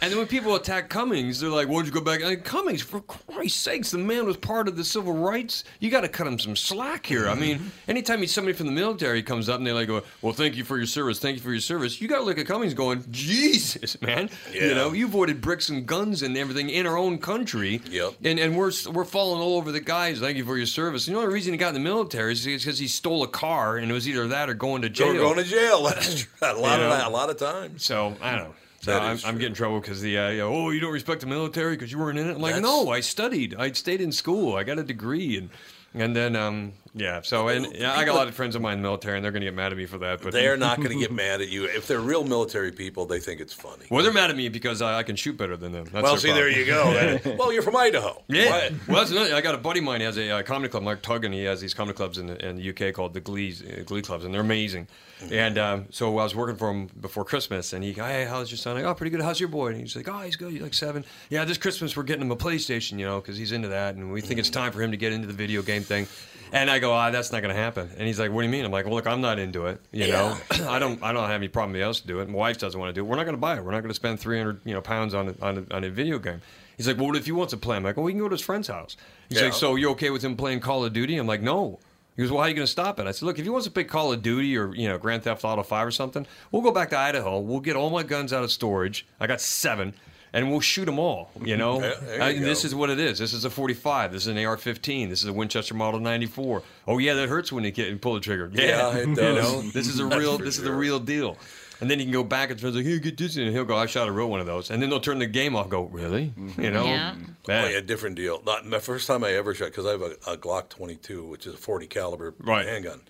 And 0.00 0.10
then 0.12 0.18
when 0.18 0.26
people 0.26 0.54
attack 0.54 0.90
Cummings, 0.90 1.40
they're 1.40 1.50
like, 1.50 1.68
"Why'd 1.68 1.86
you 1.86 1.92
go 1.92 2.00
back?" 2.00 2.20
Like, 2.22 2.44
Cummings, 2.44 2.82
for 2.82 3.00
Christ's 3.02 3.58
sakes, 3.60 3.90
the 3.90 3.98
man 3.98 4.26
was 4.26 4.36
part 4.36 4.68
of 4.68 4.76
the 4.76 4.84
civil 4.84 5.12
rights. 5.14 5.64
You 5.80 5.90
got 5.90 6.02
to 6.02 6.08
cut 6.08 6.26
him 6.26 6.38
some 6.38 6.56
slack 6.56 7.06
here. 7.06 7.28
I 7.28 7.34
mean, 7.34 7.58
mm-hmm. 7.60 7.68
anytime 7.90 8.18
he's 8.20 8.32
somebody 8.32 8.56
from 8.56 8.66
the 8.66 8.72
military 8.72 9.22
comes 9.22 9.48
up 9.48 9.58
and 9.58 9.66
they 9.66 9.72
like 9.72 9.86
go, 9.86 10.02
"Well, 10.20 10.32
thank 10.34 10.56
you 10.56 10.64
for 10.64 10.76
your 10.76 10.86
service, 10.86 11.18
thank 11.20 11.36
you 11.36 11.42
for 11.42 11.52
your 11.52 11.60
service," 11.60 12.00
you 12.00 12.08
got 12.08 12.18
to 12.18 12.24
look 12.24 12.38
at 12.38 12.46
Cummings 12.46 12.74
going, 12.74 13.04
"Jesus, 13.10 14.00
man, 14.02 14.28
Yeah. 14.52 14.66
you 14.66 14.74
know, 14.74 14.92
you 14.92 15.06
avoided 15.06 15.40
bricks 15.40 15.68
and 15.68 15.86
guns 15.86 16.22
and 16.22 16.36
everything 16.36 16.68
in 16.70 16.86
our 16.86 16.98
own 16.98 17.18
country, 17.18 17.80
Yep. 17.88 18.14
and 18.24 18.38
and 18.38 18.56
we're 18.56 18.63
we're 18.92 19.04
falling 19.04 19.40
all 19.40 19.56
over 19.56 19.72
the 19.72 19.80
guys. 19.80 20.20
Thank 20.20 20.36
you 20.36 20.44
for 20.44 20.56
your 20.56 20.66
service. 20.66 21.06
You 21.08 21.14
know, 21.14 21.20
the 21.22 21.28
reason 21.28 21.52
he 21.52 21.58
got 21.58 21.68
in 21.68 21.74
the 21.74 21.80
military 21.80 22.32
is 22.32 22.44
because 22.44 22.78
he 22.78 22.88
stole 22.88 23.22
a 23.22 23.28
car, 23.28 23.76
and 23.78 23.90
it 23.90 23.94
was 23.94 24.08
either 24.08 24.28
that 24.28 24.48
or 24.50 24.54
going 24.54 24.82
to 24.82 24.88
jail. 24.88 25.08
were 25.08 25.14
going 25.20 25.36
to 25.36 25.44
jail. 25.44 25.78
A 26.42 26.52
lot 26.54 26.78
You 26.78 26.84
of 26.84 26.90
that, 26.90 27.06
a 27.06 27.10
lot 27.10 27.30
of 27.30 27.36
times. 27.38 27.84
So 27.84 28.16
I 28.20 28.32
don't 28.36 28.44
know. 28.48 28.54
So 28.80 28.98
I'm, 28.98 29.18
I'm 29.24 29.34
getting 29.36 29.48
in 29.48 29.54
trouble 29.54 29.80
because 29.80 30.02
the 30.02 30.18
uh, 30.18 30.28
you 30.28 30.38
know, 30.38 30.52
oh 30.54 30.70
you 30.70 30.78
don't 30.80 30.92
respect 30.92 31.22
the 31.22 31.26
military 31.26 31.74
because 31.74 31.90
you 31.90 31.98
weren't 31.98 32.18
in 32.18 32.28
it. 32.28 32.34
I'm 32.34 32.40
like 32.42 32.54
That's- 32.54 32.62
no, 32.70 32.90
I 32.90 33.00
studied. 33.00 33.54
I 33.58 33.72
stayed 33.72 34.00
in 34.02 34.12
school. 34.12 34.56
I 34.56 34.62
got 34.62 34.78
a 34.78 34.82
degree 34.82 35.38
and 35.38 35.48
and 35.94 36.14
then 36.14 36.36
um 36.36 36.72
yeah. 36.94 37.20
So 37.22 37.48
and 37.48 37.74
yeah, 37.74 37.92
I 37.92 38.04
got 38.04 38.14
a 38.14 38.18
lot 38.18 38.28
of 38.28 38.34
friends 38.34 38.54
of 38.54 38.62
mine 38.62 38.74
in 38.74 38.78
the 38.78 38.88
military 38.88 39.16
and 39.16 39.24
they're 39.24 39.32
gonna 39.32 39.44
get 39.44 39.54
mad 39.54 39.72
at 39.72 39.78
me 39.78 39.86
for 39.86 39.98
that. 39.98 40.22
But 40.22 40.32
They're 40.32 40.56
not 40.56 40.78
going 40.78 40.90
to 40.96 40.98
get 40.98 41.12
mad 41.12 41.40
at 41.40 41.48
you. 41.48 41.64
If 41.64 41.86
they're 41.86 42.00
real 42.00 42.24
military 42.24 42.72
people, 42.72 43.06
they 43.06 43.20
think 43.20 43.40
it's 43.40 43.52
funny. 43.52 43.86
well, 43.90 44.02
they're 44.02 44.12
mad 44.12 44.30
at 44.30 44.36
me 44.36 44.48
because 44.48 44.80
I, 44.80 44.98
I 44.98 45.02
can 45.02 45.16
shoot 45.16 45.36
better 45.36 45.56
than 45.56 45.72
them. 45.72 45.84
That's 45.84 46.02
well, 46.02 46.16
see, 46.16 46.32
there 46.32 46.48
you 46.48 46.64
go. 46.64 47.18
well, 47.38 47.52
you're 47.52 47.62
from 47.62 47.76
Idaho. 47.76 48.22
Yeah. 48.28 48.50
Right. 48.50 48.72
Well, 48.86 48.98
that's 48.98 49.10
another. 49.10 49.34
I 49.34 49.40
got 49.40 49.54
a 49.54 49.58
buddy 49.58 49.80
of 49.80 49.84
mine. 49.84 50.00
Has 50.00 50.16
a 50.16 50.30
uh, 50.30 50.42
comedy 50.42 50.70
club, 50.70 50.84
Mark 50.84 51.02
Tughan. 51.02 51.32
He 51.32 51.44
has 51.44 51.60
these 51.60 51.74
comedy 51.74 51.96
clubs 51.96 52.18
in 52.18 52.26
the, 52.26 52.46
in 52.46 52.56
the 52.56 52.70
UK 52.70 52.94
called 52.94 53.14
the 53.14 53.20
Glee 53.20 53.54
uh, 53.54 53.82
Glee 53.82 54.02
clubs, 54.02 54.24
and 54.24 54.32
they're 54.32 54.40
amazing. 54.40 54.86
And 55.30 55.58
um, 55.58 55.86
so 55.90 56.10
I 56.18 56.24
was 56.24 56.34
working 56.34 56.56
for 56.56 56.70
him 56.70 56.88
before 57.00 57.24
Christmas, 57.24 57.72
and 57.72 57.82
he, 57.82 57.92
goes, 57.92 58.06
hey, 58.06 58.24
how's 58.24 58.50
your 58.50 58.58
son? 58.58 58.74
Like, 58.74 58.84
oh, 58.84 58.94
pretty 58.94 59.10
good. 59.10 59.22
How's 59.22 59.40
your 59.40 59.48
boy? 59.48 59.68
And 59.68 59.80
he's 59.80 59.96
like, 59.96 60.08
oh, 60.08 60.20
he's 60.20 60.36
good. 60.36 60.52
He's 60.52 60.60
like 60.60 60.74
seven. 60.74 61.04
Yeah, 61.30 61.44
this 61.44 61.56
Christmas 61.56 61.96
we're 61.96 62.02
getting 62.02 62.22
him 62.22 62.30
a 62.30 62.36
PlayStation, 62.36 62.98
you 62.98 63.06
know, 63.06 63.20
because 63.20 63.36
he's 63.36 63.52
into 63.52 63.68
that, 63.68 63.94
and 63.94 64.12
we 64.12 64.20
think 64.20 64.38
it's 64.38 64.50
time 64.50 64.72
for 64.72 64.82
him 64.82 64.90
to 64.90 64.96
get 64.96 65.12
into 65.12 65.26
the 65.26 65.32
video 65.32 65.62
game 65.62 65.82
thing. 65.82 66.06
And 66.52 66.70
I 66.70 66.78
go, 66.84 66.92
ah, 66.92 67.10
that's 67.10 67.32
not 67.32 67.42
going 67.42 67.54
to 67.54 67.60
happen. 67.60 67.90
And 67.96 68.06
he's 68.06 68.18
like, 68.18 68.30
what 68.30 68.42
do 68.42 68.46
you 68.46 68.52
mean? 68.52 68.64
I'm 68.64 68.72
like, 68.72 68.84
well, 68.84 68.94
look, 68.94 69.06
I'm 69.06 69.20
not 69.20 69.38
into 69.38 69.66
it. 69.66 69.80
You 69.92 70.08
know, 70.08 70.36
I 70.68 70.78
don't, 70.78 71.02
I 71.02 71.12
don't 71.12 71.26
have 71.28 71.40
any 71.40 71.48
problem 71.48 71.72
with 71.72 71.82
else 71.82 72.00
to 72.00 72.06
do 72.06 72.20
it. 72.20 72.28
My 72.28 72.36
wife 72.36 72.58
doesn't 72.58 72.78
want 72.78 72.90
to 72.90 72.92
do 72.92 73.04
it. 73.04 73.08
We're 73.08 73.16
not 73.16 73.24
going 73.24 73.36
to 73.36 73.40
buy 73.40 73.56
it. 73.56 73.64
We're 73.64 73.72
not 73.72 73.80
going 73.80 73.90
to 73.90 73.94
spend 73.94 74.20
300, 74.20 74.60
you 74.64 74.74
know, 74.74 74.80
pounds 74.80 75.14
on 75.14 75.28
a, 75.28 75.34
on 75.44 75.66
a, 75.70 75.74
on 75.74 75.84
a 75.84 75.90
video 75.90 76.18
game. 76.18 76.40
He's 76.76 76.88
like, 76.88 76.96
well, 76.96 77.06
what 77.06 77.16
if 77.16 77.26
he 77.26 77.32
wants 77.32 77.52
to 77.52 77.56
play? 77.56 77.76
I'm 77.76 77.84
like, 77.84 77.96
well, 77.96 78.04
we 78.04 78.12
can 78.12 78.20
go 78.20 78.28
to 78.28 78.34
his 78.34 78.40
friend's 78.42 78.68
house. 78.68 78.96
He's 79.28 79.38
Yeah. 79.38 79.44
like, 79.44 79.54
so 79.54 79.76
you're 79.76 79.90
okay 79.92 80.10
with 80.10 80.22
him 80.24 80.36
playing 80.36 80.60
Call 80.60 80.84
of 80.84 80.92
Duty? 80.92 81.16
I'm 81.16 81.26
like, 81.26 81.40
no. 81.42 81.78
He 82.16 82.22
goes, 82.22 82.30
well, 82.30 82.40
how 82.40 82.44
are 82.46 82.48
you 82.48 82.54
going 82.54 82.66
to 82.66 82.70
stop 82.70 83.00
it? 83.00 83.06
I 83.06 83.10
said, 83.10 83.26
look, 83.26 83.38
if 83.38 83.44
he 83.44 83.50
wants 83.50 83.66
to 83.66 83.72
play 83.72 83.84
Call 83.84 84.12
of 84.12 84.22
Duty 84.22 84.56
or 84.56 84.72
you 84.74 84.86
know 84.88 84.98
Grand 84.98 85.24
Theft 85.24 85.44
Auto 85.44 85.62
Five 85.64 85.86
or 85.86 85.90
something, 85.90 86.26
we'll 86.52 86.62
go 86.62 86.70
back 86.70 86.90
to 86.90 86.98
Idaho. 86.98 87.40
We'll 87.40 87.58
get 87.60 87.74
all 87.74 87.90
my 87.90 88.04
guns 88.04 88.32
out 88.32 88.44
of 88.44 88.52
storage. 88.52 89.04
I 89.18 89.26
got 89.26 89.40
seven, 89.40 89.94
and 90.34 90.50
we'll 90.50 90.60
shoot 90.60 90.84
them 90.84 90.98
all. 90.98 91.30
You 91.42 91.56
know, 91.56 91.80
Yeah, 91.80 91.94
there 92.02 92.30
you 92.32 92.40
I- 92.42 92.44
this 92.44 92.66
is 92.66 92.74
what 92.74 92.90
it 92.90 92.98
is. 93.00 93.18
This 93.18 93.32
is 93.32 93.46
a 93.46 93.50
45. 93.50 94.12
This 94.12 94.22
is 94.22 94.28
an 94.28 94.36
AR-15. 94.36 95.08
This 95.08 95.22
is 95.22 95.28
a 95.28 95.32
Winchester 95.32 95.72
Model 95.74 96.00
94. 96.00 96.62
Oh 96.86 96.98
yeah, 96.98 97.14
that 97.14 97.30
hurts 97.30 97.50
when 97.50 97.64
you 97.64 97.70
get 97.70 97.88
and 97.88 98.02
pull 98.02 98.12
the 98.14 98.20
trigger. 98.20 98.50
Yeah, 98.52 98.94
it 98.96 99.14
does. 99.14 99.18
You 99.18 99.34
know, 99.34 99.62
this 99.70 99.88
is 99.88 99.98
a 100.00 100.04
real. 100.18 100.36
for 100.36 100.44
This 100.44 100.58
is 100.58 100.64
the 100.64 100.72
real 100.72 101.00
deal. 101.00 101.38
And 101.80 101.90
then 101.90 101.98
he 101.98 102.04
can 102.04 102.12
go 102.12 102.22
back 102.22 102.50
and 102.50 102.58
friends 102.60 102.76
like, 102.76 102.84
hey, 102.84 102.98
get 103.00 103.18
this, 103.18 103.36
and 103.36 103.50
he'll 103.50 103.64
go, 103.64 103.76
I 103.76 103.86
shot 103.86 104.06
a 104.08 104.12
real 104.12 104.30
one 104.30 104.38
of 104.40 104.46
those, 104.46 104.70
and 104.70 104.80
then 104.80 104.90
they'll 104.90 105.00
turn 105.00 105.18
the 105.18 105.26
game 105.26 105.56
off. 105.56 105.68
Go, 105.68 105.82
really? 105.82 106.32
Mm-hmm. 106.38 106.62
You 106.62 106.70
know? 106.70 106.84
Yeah. 106.84 107.14
Oh, 107.48 107.66
yeah, 107.68 107.80
different 107.80 108.14
deal. 108.14 108.40
Not 108.46 108.64
my 108.64 108.78
first 108.78 109.08
time 109.08 109.24
I 109.24 109.32
ever 109.32 109.54
shot 109.54 109.66
because 109.70 109.84
I 109.84 109.90
have 109.90 110.00
a, 110.02 110.12
a 110.28 110.36
Glock 110.38 110.68
22, 110.68 111.24
which 111.26 111.46
is 111.48 111.54
a 111.54 111.56
40 111.56 111.88
caliber 111.88 112.32
Right. 112.38 112.64
handgun. 112.64 113.00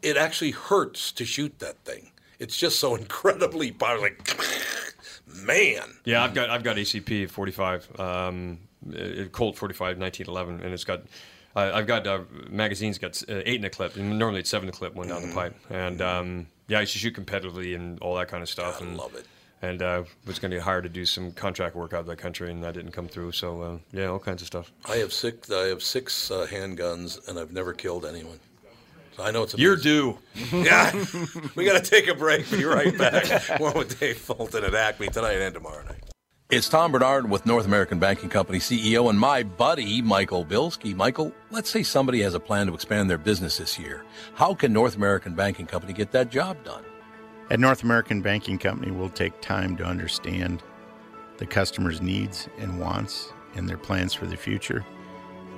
It 0.00 0.16
actually 0.16 0.52
hurts 0.52 1.10
to 1.12 1.24
shoot 1.24 1.58
that 1.58 1.78
thing. 1.84 2.12
It's 2.38 2.56
just 2.56 2.78
so 2.78 2.94
incredibly 3.02 3.72
powerful. 3.72 4.04
Like, 4.04 4.36
man. 5.34 5.82
Yeah, 6.04 6.22
I've 6.24 6.34
got 6.34 6.50
I've 6.50 6.62
got 6.62 6.76
ACP 6.76 7.28
45, 7.30 8.00
um, 8.00 8.58
uh, 8.88 9.24
Colt 9.32 9.56
45, 9.56 9.98
1911, 9.98 10.60
and 10.64 10.72
it's 10.72 10.84
got. 10.84 11.02
Uh, 11.56 11.70
I've 11.72 11.86
got 11.86 12.04
uh, 12.06 12.20
magazines 12.48 12.98
got 12.98 13.22
uh, 13.28 13.42
eight 13.44 13.60
in 13.60 13.64
a 13.64 13.70
clip, 13.70 13.94
and 13.96 14.18
normally 14.18 14.40
it's 14.40 14.50
seven 14.50 14.68
in 14.68 14.74
a 14.74 14.76
clip, 14.76 14.94
one 14.94 15.06
down 15.06 15.20
Mm-hmm. 15.20 15.28
the 15.28 15.34
pipe. 15.34 15.54
And 15.70 16.02
um, 16.02 16.46
yeah, 16.66 16.78
I 16.78 16.80
used 16.80 16.94
to 16.94 16.98
shoot 16.98 17.14
competitively 17.14 17.76
and 17.76 17.98
all 18.00 18.16
that 18.16 18.26
kind 18.26 18.42
of 18.42 18.48
stuff. 18.48 18.82
I 18.82 18.84
and, 18.86 18.96
love 18.96 19.14
it. 19.14 19.24
And 19.62 19.80
uh, 19.80 20.02
was 20.26 20.40
going 20.40 20.50
to 20.50 20.56
get 20.56 20.64
hired 20.64 20.82
to 20.82 20.88
do 20.90 21.06
some 21.06 21.30
contract 21.30 21.76
work 21.76 21.92
out 21.92 22.00
of 22.00 22.06
the 22.06 22.16
country, 22.16 22.50
and 22.50 22.62
that 22.64 22.74
didn't 22.74 22.90
come 22.90 23.06
through. 23.06 23.32
So 23.32 23.62
uh, 23.62 23.78
yeah, 23.92 24.06
all 24.06 24.18
kinds 24.18 24.42
of 24.42 24.46
stuff. 24.48 24.72
I 24.86 24.96
have 24.96 25.12
six. 25.12 25.48
I 25.50 25.66
have 25.68 25.80
six 25.82 26.28
uh, 26.30 26.46
handguns, 26.50 27.26
and 27.28 27.38
I've 27.38 27.52
never 27.52 27.72
killed 27.72 28.04
anyone. 28.04 28.40
So 29.16 29.22
I 29.22 29.30
know 29.30 29.42
it's. 29.44 29.54
A 29.54 29.58
you're 29.58 29.74
amazing. 29.74 30.18
due. 30.32 30.62
Yeah, 30.64 30.92
we 31.54 31.64
got 31.64 31.82
to 31.82 31.90
take 31.90 32.08
a 32.08 32.14
break. 32.14 32.50
Be 32.50 32.64
right 32.64 32.96
back. 32.96 33.24
More 33.60 33.72
with 33.72 33.98
Dave 34.00 34.18
Fulton 34.18 34.64
at 34.64 34.74
Acme 34.74 35.08
tonight 35.08 35.34
and 35.40 35.54
tomorrow 35.54 35.84
night. 35.84 36.02
It's 36.50 36.68
Tom 36.68 36.92
Bernard 36.92 37.30
with 37.30 37.46
North 37.46 37.64
American 37.64 37.98
Banking 37.98 38.28
Company 38.28 38.58
CEO 38.58 39.08
and 39.08 39.18
my 39.18 39.42
buddy, 39.42 40.02
Michael 40.02 40.44
Bilski. 40.44 40.94
Michael, 40.94 41.32
let's 41.50 41.70
say 41.70 41.82
somebody 41.82 42.20
has 42.20 42.34
a 42.34 42.40
plan 42.40 42.66
to 42.66 42.74
expand 42.74 43.08
their 43.08 43.18
business 43.18 43.56
this 43.56 43.78
year. 43.78 44.04
How 44.34 44.54
can 44.54 44.72
North 44.72 44.94
American 44.96 45.34
Banking 45.34 45.66
Company 45.66 45.92
get 45.92 46.12
that 46.12 46.30
job 46.30 46.62
done? 46.64 46.84
At 47.50 47.60
North 47.60 47.82
American 47.82 48.20
Banking 48.20 48.58
Company, 48.58 48.90
we'll 48.92 49.08
take 49.08 49.40
time 49.40 49.76
to 49.78 49.84
understand 49.84 50.62
the 51.38 51.46
customer's 51.46 52.00
needs 52.00 52.48
and 52.58 52.78
wants 52.78 53.32
and 53.54 53.68
their 53.68 53.78
plans 53.78 54.12
for 54.14 54.26
the 54.26 54.36
future. 54.36 54.84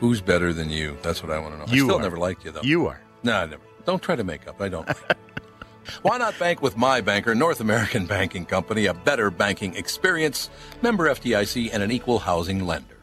Who's 0.00 0.20
better 0.22 0.52
than 0.52 0.70
you? 0.70 0.96
That's 1.02 1.22
what 1.22 1.30
I 1.30 1.38
want 1.38 1.54
to 1.54 1.58
know. 1.58 1.66
You 1.72 1.84
I 1.84 1.88
still 1.88 1.98
are. 1.98 2.02
never 2.02 2.16
liked 2.16 2.44
you 2.44 2.50
though. 2.50 2.62
You 2.62 2.86
are. 2.86 3.00
No, 3.22 3.34
I 3.36 3.46
never. 3.46 3.62
Don't 3.84 4.02
try 4.02 4.16
to 4.16 4.24
make 4.24 4.48
up. 4.48 4.60
I 4.60 4.68
don't. 4.68 4.86
like. 4.88 4.96
Why 6.02 6.18
not 6.18 6.38
bank 6.38 6.62
with 6.62 6.76
my 6.76 7.00
banker, 7.00 7.34
North 7.34 7.60
American 7.60 8.06
Banking 8.06 8.46
Company, 8.46 8.86
a 8.86 8.94
better 8.94 9.30
banking 9.30 9.74
experience, 9.76 10.48
member 10.82 11.08
FDIC, 11.08 11.70
and 11.72 11.82
an 11.82 11.90
equal 11.90 12.20
housing 12.20 12.66
lender? 12.66 12.96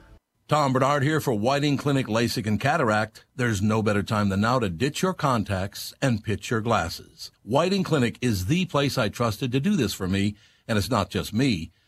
Tom 0.48 0.72
Bernard 0.72 1.04
here 1.04 1.20
for 1.20 1.34
Whiting 1.34 1.76
Clinic 1.76 2.08
LASIK 2.08 2.48
and 2.48 2.60
Cataract. 2.60 3.26
There's 3.36 3.62
no 3.62 3.82
better 3.84 4.02
time 4.02 4.30
than 4.30 4.42
now 4.42 4.60
to 4.60 4.70
ditch 4.70 5.02
your 5.02 5.14
contacts 5.14 5.94
and 6.02 6.24
pitch 6.24 6.50
your 6.50 6.62
glasses. 6.62 7.32
Whiting 7.44 7.84
Clinic 7.84 8.18
is 8.22 8.46
the 8.46 8.66
place 8.66 8.98
I 8.98 9.10
trusted 9.10 9.52
to 9.52 9.60
do 9.60 9.76
this 9.76 9.94
for 9.94 10.08
me, 10.08 10.36
and 10.68 10.78
it's 10.78 10.90
not 10.90 11.10
just 11.10 11.34
me. 11.34 11.72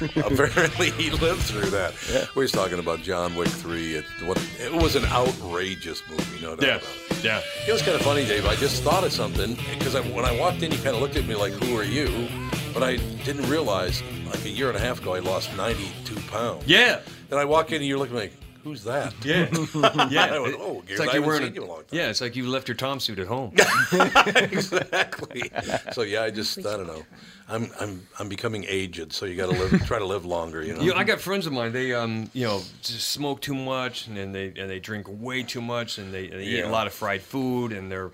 Apparently, 0.16 0.90
he 0.92 1.10
lived 1.10 1.42
through 1.42 1.70
that. 1.70 1.94
We 2.34 2.42
was 2.42 2.52
talking 2.52 2.78
about 2.78 3.00
John 3.00 3.34
Wick 3.36 3.48
three. 3.48 3.94
It, 3.96 4.04
what, 4.24 4.38
it 4.58 4.72
was 4.72 4.96
an 4.96 5.04
outrageous 5.06 6.02
movie, 6.08 6.40
no 6.42 6.56
doubt 6.56 6.66
Yeah, 6.66 6.76
it. 7.16 7.24
yeah. 7.24 7.40
It 7.68 7.72
was 7.72 7.82
kind 7.82 7.94
of 7.94 8.02
funny, 8.02 8.24
Dave. 8.24 8.46
I 8.46 8.56
just 8.56 8.82
thought 8.82 9.04
of 9.04 9.12
something 9.12 9.56
because 9.78 9.94
I, 9.94 10.00
when 10.00 10.24
I 10.24 10.38
walked 10.38 10.62
in, 10.62 10.70
he 10.70 10.76
kind 10.78 10.94
of 10.96 11.02
looked 11.02 11.16
at 11.16 11.26
me 11.26 11.34
like, 11.34 11.52
"Who 11.52 11.76
are 11.78 11.84
you?" 11.84 12.28
But 12.72 12.82
I 12.82 12.96
didn't 13.24 13.48
realize, 13.50 14.02
like 14.26 14.44
a 14.44 14.48
year 14.50 14.68
and 14.68 14.76
a 14.76 14.80
half 14.80 15.00
ago, 15.00 15.14
I 15.14 15.18
lost 15.18 15.54
ninety-two 15.56 16.20
pounds. 16.30 16.64
Yeah. 16.66 17.00
And 17.30 17.38
I 17.38 17.44
walk 17.44 17.70
in, 17.70 17.76
and 17.76 17.84
you're 17.86 17.98
looking 17.98 18.16
like, 18.16 18.32
"Who's 18.62 18.84
that?" 18.84 19.14
Yeah, 19.24 19.48
yeah. 20.10 20.34
I 20.34 20.38
went, 20.38 20.56
"Oh, 20.58 20.82
it's 20.86 20.98
like 21.00 21.10
I 21.10 21.14
you're 21.14 21.26
wearing 21.26 21.42
seen 21.44 21.54
you 21.54 21.62
in 21.62 21.68
a 21.68 21.70
long 21.70 21.84
time." 21.84 21.98
Yeah, 21.98 22.08
it's 22.08 22.20
like 22.20 22.36
you 22.36 22.48
left 22.48 22.68
your 22.68 22.76
Tom 22.76 23.00
suit 23.00 23.18
at 23.18 23.26
home. 23.26 23.54
exactly. 24.36 25.50
So 25.92 26.02
yeah, 26.02 26.22
I 26.22 26.30
just 26.30 26.58
I 26.58 26.76
don't 26.76 26.86
know. 26.86 27.02
I'm 27.48 27.70
I'm 27.80 28.06
I'm 28.18 28.28
becoming 28.28 28.64
aged, 28.68 29.12
so 29.12 29.26
you 29.26 29.36
got 29.36 29.50
to 29.50 29.58
live, 29.58 29.86
try 29.86 29.98
to 29.98 30.06
live 30.06 30.24
longer. 30.24 30.62
You 30.62 30.74
know. 30.74 30.80
You 30.80 30.90
know, 30.90 30.96
I 30.96 31.04
got 31.04 31.20
friends 31.20 31.46
of 31.46 31.52
mine. 31.52 31.72
They, 31.72 31.92
um, 31.92 32.30
you 32.32 32.46
know, 32.46 32.62
just 32.82 33.10
smoke 33.10 33.40
too 33.40 33.54
much, 33.54 34.06
and 34.06 34.16
then 34.16 34.32
they 34.32 34.52
and 34.56 34.70
they 34.70 34.78
drink 34.78 35.06
way 35.08 35.42
too 35.42 35.60
much, 35.60 35.98
and 35.98 36.12
they, 36.14 36.28
they 36.28 36.44
eat 36.44 36.62
a 36.62 36.68
lot 36.68 36.86
of 36.86 36.92
fried 36.92 37.22
food, 37.22 37.72
and 37.72 37.90
they're, 37.90 38.10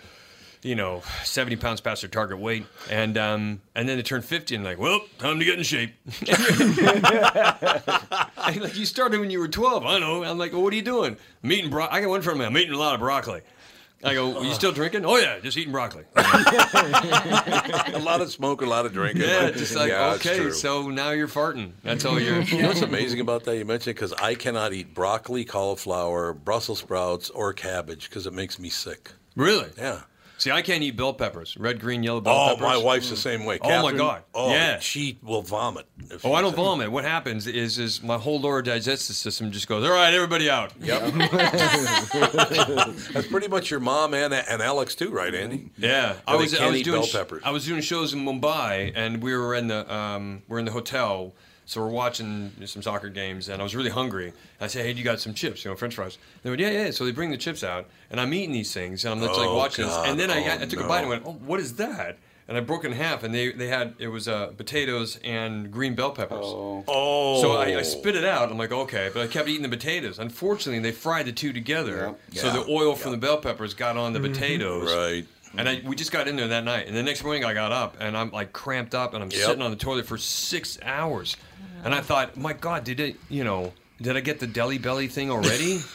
you 0.67 0.75
know, 0.75 1.03
seventy 1.25 1.57
pounds 1.57 1.81
past 1.81 2.03
their 2.03 2.11
target 2.11 2.39
weight, 2.39 2.67
and 2.91 3.17
um, 3.17 3.61
and 3.75 3.89
then 3.89 3.97
they 3.97 4.03
turn 4.03 4.23
fifty, 4.23 4.55
and 4.55 4.65
like, 4.65 4.79
well, 4.79 5.01
time 5.19 5.39
to 5.39 5.45
get 5.45 5.59
in 5.59 5.65
shape. 5.65 5.95
And, 8.47 8.61
like 8.61 8.77
you 8.77 8.87
started 8.87 9.19
when 9.19 9.29
you 9.29 9.41
were 9.41 9.49
twelve. 9.49 9.85
I 9.85 9.99
know. 9.99 10.23
I'm 10.23 10.39
like, 10.39 10.53
well, 10.53 10.63
what 10.63 10.73
are 10.73 10.77
you 10.77 10.83
doing? 10.83 11.17
I'm 11.43 11.51
eating 11.51 11.69
bro. 11.69 11.89
I 11.91 12.01
got 12.01 12.11
one 12.11 12.23
friend 12.23 12.41
of. 12.41 12.47
I'm 12.47 12.57
eating 12.57 12.75
a 12.75 12.79
lot 12.79 12.95
of 12.95 13.01
broccoli. 13.01 13.41
I 14.05 14.15
go, 14.15 14.39
Are 14.39 14.45
you 14.45 14.55
still 14.55 14.71
drinking? 14.71 15.05
Oh 15.05 15.17
yeah, 15.17 15.41
just 15.41 15.57
eating 15.57 15.73
broccoli. 15.73 16.05
a 16.15 17.99
lot 18.01 18.21
of 18.21 18.31
smoke, 18.31 18.63
a 18.63 18.67
lot 18.67 18.87
of 18.87 18.93
drinking. 18.93 19.23
Yeah, 19.23 19.51
just 19.51 19.75
like 19.75 19.89
Yeah, 19.89 20.13
okay, 20.13 20.51
so 20.51 20.91
now 20.91 21.11
you're 21.11 21.27
farting. 21.27 21.73
That's 21.83 22.05
all 22.05 22.21
you're. 22.21 22.41
You 22.43 22.63
know 22.63 22.69
what's 22.69 22.83
amazing 22.83 23.21
about 23.21 23.43
that? 23.45 23.57
You 23.57 23.65
mentioned 23.65 23.97
because 23.97 24.13
I 24.13 24.35
cannot 24.35 24.73
eat 24.73 24.95
broccoli, 24.95 25.45
cauliflower, 25.45 26.35
Brussels 26.35 26.79
sprouts, 26.79 27.31
or 27.31 27.53
cabbage 27.53 28.09
because 28.09 28.27
it 28.27 28.33
makes 28.33 28.61
me 28.61 28.69
sick. 28.69 29.11
Really? 29.35 29.71
Yeah. 29.77 30.03
See, 30.38 30.51
I 30.51 30.61
can't 30.61 30.83
eat 30.83 30.96
bell 30.96 31.14
peppers. 31.14 31.57
Red, 31.59 31.81
green, 31.81 32.03
yellow 32.03 32.20
bell 32.20 32.35
Oh, 32.35 32.46
peppers. 32.51 32.61
my 32.61 32.77
wife's 32.77 33.09
the 33.09 33.16
same 33.16 33.44
way. 33.46 33.59
Oh, 33.62 33.83
my 33.83 33.92
God. 33.92 34.22
Oh, 34.35 34.51
Yeah. 34.51 34.79
She 34.81 35.18
will 35.22 35.40
vomit. 35.42 35.87
Oh, 36.22 36.35
I 36.35 36.42
don't 36.42 36.55
vomit. 36.55 36.92
What 36.92 37.05
happens 37.05 37.46
is, 37.46 37.79
is 37.79 38.03
my 38.03 38.18
whole 38.18 38.38
lower 38.38 38.61
digestive 38.61 39.16
system 39.16 39.51
just 39.51 39.66
goes. 39.66 39.83
All 39.85 39.90
right, 39.92 40.12
everybody 40.12 40.51
out. 40.51 40.72
Yep. 40.81 41.14
That's 43.12 43.27
pretty 43.29 43.49
much 43.49 43.70
your 43.70 43.81
mom 43.81 44.14
and, 44.14 44.33
and 44.35 44.62
Alex 44.62 44.94
too, 44.94 45.11
right, 45.11 45.35
Andy? 45.35 45.70
Yeah, 45.79 46.16
I 46.27 46.37
was. 46.37 46.55
I 46.59 46.68
was 46.70 46.83
doing. 46.83 46.99
bell 47.01 47.07
sh- 47.07 47.12
peppers. 47.12 47.42
I 47.44 47.51
was 47.51 47.64
doing 47.64 47.81
shows 47.81 48.12
in 48.12 48.20
Mumbai, 48.25 48.92
and 48.94 49.22
we 49.22 49.35
were 49.37 49.55
in 49.55 49.68
the 49.68 49.92
um, 49.92 50.42
we're 50.49 50.59
in 50.59 50.64
the 50.64 50.72
hotel, 50.72 51.35
so 51.67 51.83
we're 51.83 51.91
watching 51.91 52.53
some 52.65 52.81
soccer 52.81 53.09
games, 53.11 53.49
and 53.49 53.61
I 53.61 53.65
was 53.65 53.75
really 53.77 53.91
hungry. 53.91 54.33
I 54.61 54.69
said, 54.69 54.87
"Hey, 54.87 54.93
do 54.93 54.99
you 54.99 55.05
got 55.05 55.21
some 55.21 55.35
chips? 55.35 55.65
You 55.65 55.71
know, 55.73 55.77
French 55.77 55.95
fries?" 55.97 56.17
They 56.43 56.51
went, 56.51 56.61
"Yeah, 56.61 56.71
yeah." 56.71 56.91
So 56.93 57.05
they 57.05 57.13
bring 57.13 57.31
the 57.31 57.37
chips 57.37 57.63
out, 57.65 57.87
and 58.11 58.21
I'm 58.21 58.33
eating 58.33 58.53
these 58.53 58.73
things, 58.73 59.05
and 59.05 59.13
I'm 59.13 59.21
just 59.21 59.39
like 59.39 59.49
Oh, 59.49 59.57
watching 59.57 59.85
this, 59.87 59.95
and 59.97 60.19
then 60.19 60.31
I, 60.31 60.43
God. 60.47 60.63
I 60.63 60.67
took 60.67 60.81
Oh, 60.81 60.85
a 60.85 60.89
bite 60.89 61.01
and 61.01 61.09
went, 61.11 61.23
"Oh, 61.27 61.33
what 61.33 61.61
is 61.61 61.75
that?" 61.75 62.17
And 62.49 62.57
I 62.57 62.61
broke 62.61 62.85
it 62.85 62.93
in 62.93 62.93
half, 62.93 63.25
and 63.25 63.35
they 63.35 63.51
they 63.51 63.67
had 63.67 63.95
it 63.99 64.07
was 64.07 64.29
uh, 64.29 64.47
potatoes 64.57 65.19
and 65.25 65.71
green 65.73 65.97
bell 65.97 66.13
peppers. 66.13 66.45
Oh. 66.47 67.41
So 67.43 67.57
I, 67.57 67.79
I 67.79 67.83
spit 67.83 68.15
it 68.15 68.25
out. 68.25 68.51
I'm 68.53 68.59
like, 68.59 68.71
okay, 68.71 69.11
but 69.13 69.23
I 69.23 69.27
kept 69.27 69.49
eating 69.49 69.65
the 69.65 69.69
potatoes. 69.69 70.21
Unfortunately, 70.21 70.79
they 70.81 70.93
fried 70.93 71.27
the 71.27 71.33
two 71.33 71.53
together, 71.53 72.15
so 72.33 72.47
Yeah. 72.47 72.53
the 72.53 72.67
oil 72.71 72.95
from 72.95 73.11
the 73.11 73.19
bell 73.19 73.39
peppers 73.39 73.75
got 73.75 73.97
on 73.97 74.13
the 74.13 74.21
Mm-hmm. 74.21 74.33
potatoes. 74.33 74.95
Right. 74.95 75.27
And 75.59 75.69
I, 75.69 75.81
we 75.87 75.97
just 75.97 76.13
got 76.13 76.29
in 76.29 76.37
there 76.37 76.49
that 76.49 76.65
night. 76.65 76.87
And 76.87 76.95
the 76.95 77.03
next 77.03 77.25
morning 77.25 77.43
I 77.45 77.55
got 77.55 77.73
up 77.73 77.97
and 77.99 78.15
I'm 78.17 78.31
like 78.31 78.53
cramped 78.53 78.95
up 78.95 79.15
and 79.15 79.23
I'm 79.25 79.31
Yep. 79.31 79.41
sitting 79.41 79.63
on 79.63 79.71
the 79.71 79.77
toilet 79.77 80.05
for 80.07 80.19
six 80.19 80.79
hours. 80.83 81.37
And 81.85 81.95
I 81.95 82.01
thought, 82.01 82.37
my 82.37 82.53
God, 82.53 82.85
did 82.85 83.01
it, 83.01 83.16
you 83.29 83.45
know, 83.45 83.73
did 84.01 84.16
I 84.16 84.21
get 84.21 84.40
the 84.40 84.47
deli 84.47 84.79
belly 84.79 85.09
thing 85.09 85.31
already? 85.31 85.81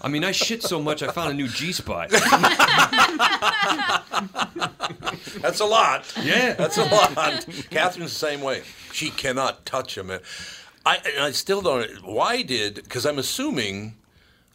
I 0.00 0.08
mean, 0.08 0.22
I 0.22 0.30
shit 0.30 0.62
so 0.62 0.80
much 0.80 1.02
I 1.02 1.10
found 1.10 1.32
a 1.32 1.34
new 1.34 1.48
G 1.48 1.72
spot. 1.72 2.10
That's 5.40 5.60
a 5.60 5.64
lot. 5.64 6.12
Yeah. 6.22 6.54
That's 6.54 6.78
a 6.78 6.84
lot. 6.84 7.14
Catherine's 7.70 8.12
the 8.12 8.18
same 8.18 8.40
way. 8.40 8.62
She 8.92 9.10
cannot 9.10 9.66
touch 9.66 9.98
him. 9.98 10.10
I, 10.86 10.96
and 10.96 11.24
I 11.24 11.32
still 11.32 11.60
don't. 11.60 12.04
Why 12.04 12.42
did? 12.42 12.76
Because 12.76 13.06
I'm 13.06 13.18
assuming. 13.18 13.94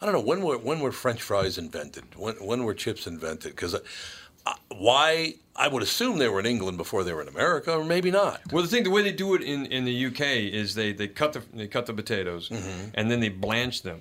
I 0.02 0.06
don't 0.06 0.16
know 0.16 0.22
when 0.22 0.42
were 0.42 0.58
when 0.58 0.80
were 0.80 0.92
French 0.92 1.22
fries 1.22 1.58
invented? 1.58 2.16
When 2.16 2.36
when 2.36 2.64
were 2.64 2.74
chips 2.74 3.08
invented? 3.08 3.56
Because 3.56 3.76
why? 4.70 5.36
I 5.56 5.68
would 5.68 5.84
assume 5.84 6.18
they 6.18 6.28
were 6.30 6.40
in 6.40 6.48
England 6.48 6.78
before 6.78 7.04
they 7.04 7.14
were 7.14 7.22
in 7.22 7.28
America, 7.28 7.74
or 7.78 7.84
maybe 7.84 8.10
not. 8.10 8.42
Well, 8.52 8.64
the 8.64 8.68
thing, 8.70 8.84
the 8.84 8.90
way 8.90 9.04
they 9.04 9.12
do 9.12 9.36
it 9.36 9.44
in, 9.44 9.68
in 9.68 9.86
the 9.86 10.06
UK 10.08 10.22
is 10.52 10.74
they, 10.74 10.94
they 10.94 11.08
cut 11.08 11.34
the 11.34 11.44
they 11.54 11.68
cut 11.68 11.86
the 11.86 11.94
potatoes 11.94 12.50
and 12.96 13.10
then 13.12 13.20
they 13.20 13.30
blanch 13.30 13.84
them. 13.84 14.00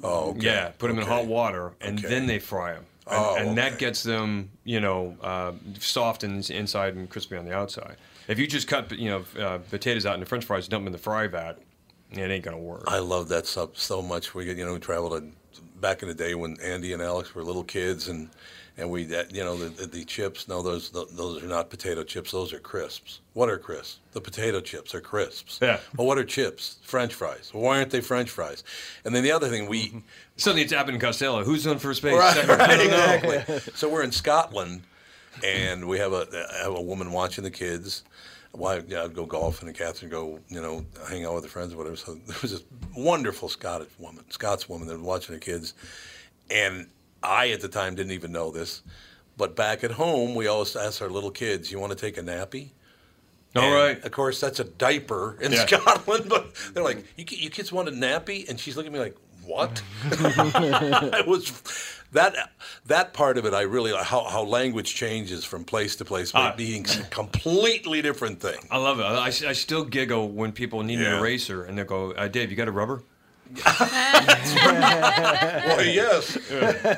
Mm-hmm. 0.00 0.06
Oh, 0.06 0.30
okay. 0.30 0.40
Yeah, 0.40 0.68
put 0.78 0.88
them 0.88 0.98
in 0.98 1.06
hot 1.06 1.26
water 1.26 1.72
and 1.80 1.98
Okay. 1.98 2.08
then 2.08 2.26
they 2.26 2.38
fry 2.38 2.72
them. 2.74 2.84
And, 3.06 3.16
Oh, 3.16 3.36
and 3.36 3.58
that 3.58 3.78
gets 3.78 4.02
them, 4.02 4.48
you 4.64 4.80
know, 4.80 5.14
uh, 5.22 5.52
soft 5.78 6.24
and 6.24 6.48
inside 6.50 6.94
and 6.94 7.08
crispy 7.10 7.36
on 7.36 7.44
the 7.44 7.54
outside. 7.54 7.96
If 8.26 8.38
you 8.38 8.46
just 8.46 8.66
cut, 8.66 8.90
you 8.98 9.10
know, 9.10 9.24
uh, 9.38 9.58
potatoes 9.70 10.06
out 10.06 10.14
into 10.14 10.24
French 10.24 10.46
fries, 10.46 10.66
dump 10.66 10.80
them 10.82 10.86
in 10.86 10.92
the 10.92 10.98
fry 10.98 11.26
vat, 11.26 11.58
it 12.12 12.30
ain't 12.30 12.42
gonna 12.42 12.56
work. 12.58 12.84
I 12.86 13.00
love 13.00 13.28
that 13.28 13.46
stuff 13.46 13.76
so 13.76 14.00
much. 14.00 14.34
We, 14.34 14.46
get 14.46 14.56
you 14.56 14.64
know, 14.64 14.72
we 14.72 14.78
traveled 14.80 15.22
to, 15.54 15.60
back 15.82 16.00
in 16.02 16.08
the 16.08 16.14
day 16.14 16.34
when 16.34 16.56
Andy 16.62 16.94
and 16.94 17.02
Alex 17.02 17.34
were 17.34 17.42
little 17.42 17.64
kids, 17.64 18.08
and 18.08 18.30
and 18.76 18.90
we, 18.90 19.04
that, 19.04 19.32
you 19.32 19.44
know, 19.44 19.56
the, 19.56 19.86
the, 19.86 20.04
chips. 20.04 20.48
No, 20.48 20.60
those 20.60 20.90
those 20.90 21.42
are 21.42 21.46
not 21.46 21.70
potato 21.70 22.02
chips. 22.02 22.32
Those 22.32 22.52
are 22.52 22.58
crisps. 22.58 23.20
What 23.32 23.48
are 23.48 23.56
crisps? 23.56 24.00
The 24.12 24.20
potato 24.20 24.60
chips 24.60 24.94
are 24.94 25.00
crisps. 25.00 25.60
Yeah. 25.62 25.78
Well, 25.96 26.06
what 26.06 26.18
are 26.18 26.24
chips? 26.24 26.78
French 26.82 27.14
fries. 27.14 27.52
Well, 27.54 27.62
why 27.62 27.78
aren't 27.78 27.90
they 27.90 28.00
French 28.00 28.30
fries? 28.30 28.64
And 29.04 29.14
then 29.14 29.22
the 29.22 29.30
other 29.32 29.48
thing 29.48 29.68
we. 29.68 30.02
Suddenly 30.36 30.62
it's 30.62 30.72
Abbott 30.72 30.94
and 30.94 31.00
Costello. 31.00 31.44
Who's 31.44 31.64
on 31.66 31.78
first 31.78 32.02
base? 32.02 32.18
Right, 32.18 32.48
right, 32.48 32.80
exactly. 32.80 33.72
so 33.74 33.88
we're 33.88 34.02
in 34.02 34.10
Scotland, 34.10 34.82
and 35.44 35.86
we 35.86 35.98
have 35.98 36.12
a 36.12 36.26
have 36.62 36.74
a 36.74 36.82
woman 36.82 37.12
watching 37.12 37.44
the 37.44 37.52
kids. 37.52 38.02
Why 38.50 38.82
yeah, 38.88 39.04
I'd 39.04 39.14
go 39.14 39.26
golfing 39.26 39.68
and 39.68 39.76
Catherine 39.76 40.10
go, 40.10 40.40
you 40.48 40.60
know, 40.60 40.84
hang 41.08 41.24
out 41.24 41.34
with 41.34 41.44
her 41.44 41.50
friends 41.50 41.72
or 41.72 41.76
whatever. 41.76 41.96
So 41.96 42.14
there 42.26 42.36
was 42.42 42.50
this 42.50 42.64
wonderful 42.96 43.48
Scottish 43.48 43.90
woman, 44.00 44.28
Scots 44.30 44.68
woman 44.68 44.88
that 44.88 44.94
was 44.94 45.02
watching 45.02 45.36
the 45.36 45.40
kids, 45.40 45.74
and 46.50 46.88
I 47.24 47.48
at 47.50 47.60
the 47.60 47.68
time 47.68 47.94
didn't 47.94 48.12
even 48.12 48.32
know 48.32 48.50
this, 48.50 48.82
but 49.36 49.56
back 49.56 49.82
at 49.84 49.92
home 49.92 50.34
we 50.34 50.46
always 50.46 50.76
ask 50.76 51.02
our 51.02 51.08
little 51.10 51.30
kids, 51.30 51.70
"You 51.72 51.78
want 51.80 51.92
to 51.92 51.98
take 51.98 52.16
a 52.18 52.22
nappy?" 52.22 52.70
All 53.56 53.62
And, 53.62 53.74
right. 53.74 54.04
Of 54.04 54.10
course, 54.10 54.40
that's 54.40 54.58
a 54.60 54.64
diaper 54.64 55.38
in 55.40 55.52
Yeah. 55.52 55.64
Scotland, 55.66 56.26
but 56.28 56.54
they're 56.72 56.82
like, 56.82 57.04
you, 57.16 57.24
you 57.28 57.50
kids 57.50 57.70
want 57.72 57.88
a 57.88 57.92
nappy? 57.92 58.48
And 58.48 58.58
she's 58.58 58.76
looking 58.76 58.92
at 58.92 58.94
me 58.94 58.98
like, 58.98 59.16
what? 59.46 59.80
it 60.10 61.26
was 61.26 61.52
that 62.12 62.34
that 62.86 63.12
part 63.12 63.38
of 63.38 63.44
it. 63.44 63.54
I 63.54 63.62
really 63.62 63.92
how 63.92 64.24
how 64.24 64.42
language 64.42 64.94
changes 64.94 65.44
from 65.44 65.64
place 65.64 65.96
to 65.96 66.04
place, 66.04 66.32
being 66.56 66.86
a 66.88 67.04
completely 67.10 68.02
different 68.02 68.40
thing. 68.40 68.58
I 68.70 68.78
love 68.78 68.98
it. 69.00 69.04
I, 69.04 69.26
I 69.26 69.52
still 69.52 69.84
giggle 69.84 70.30
when 70.30 70.52
people 70.52 70.82
need 70.82 70.98
Yeah. 70.98 71.14
an 71.14 71.18
eraser 71.20 71.64
and 71.64 71.78
they 71.78 71.84
go, 71.84 72.12
uh, 72.12 72.28
"Dave, 72.28 72.50
you 72.50 72.56
got 72.56 72.68
a 72.68 72.72
rubber?" 72.72 73.02
Well, 75.64 75.84
yes. 75.84 76.36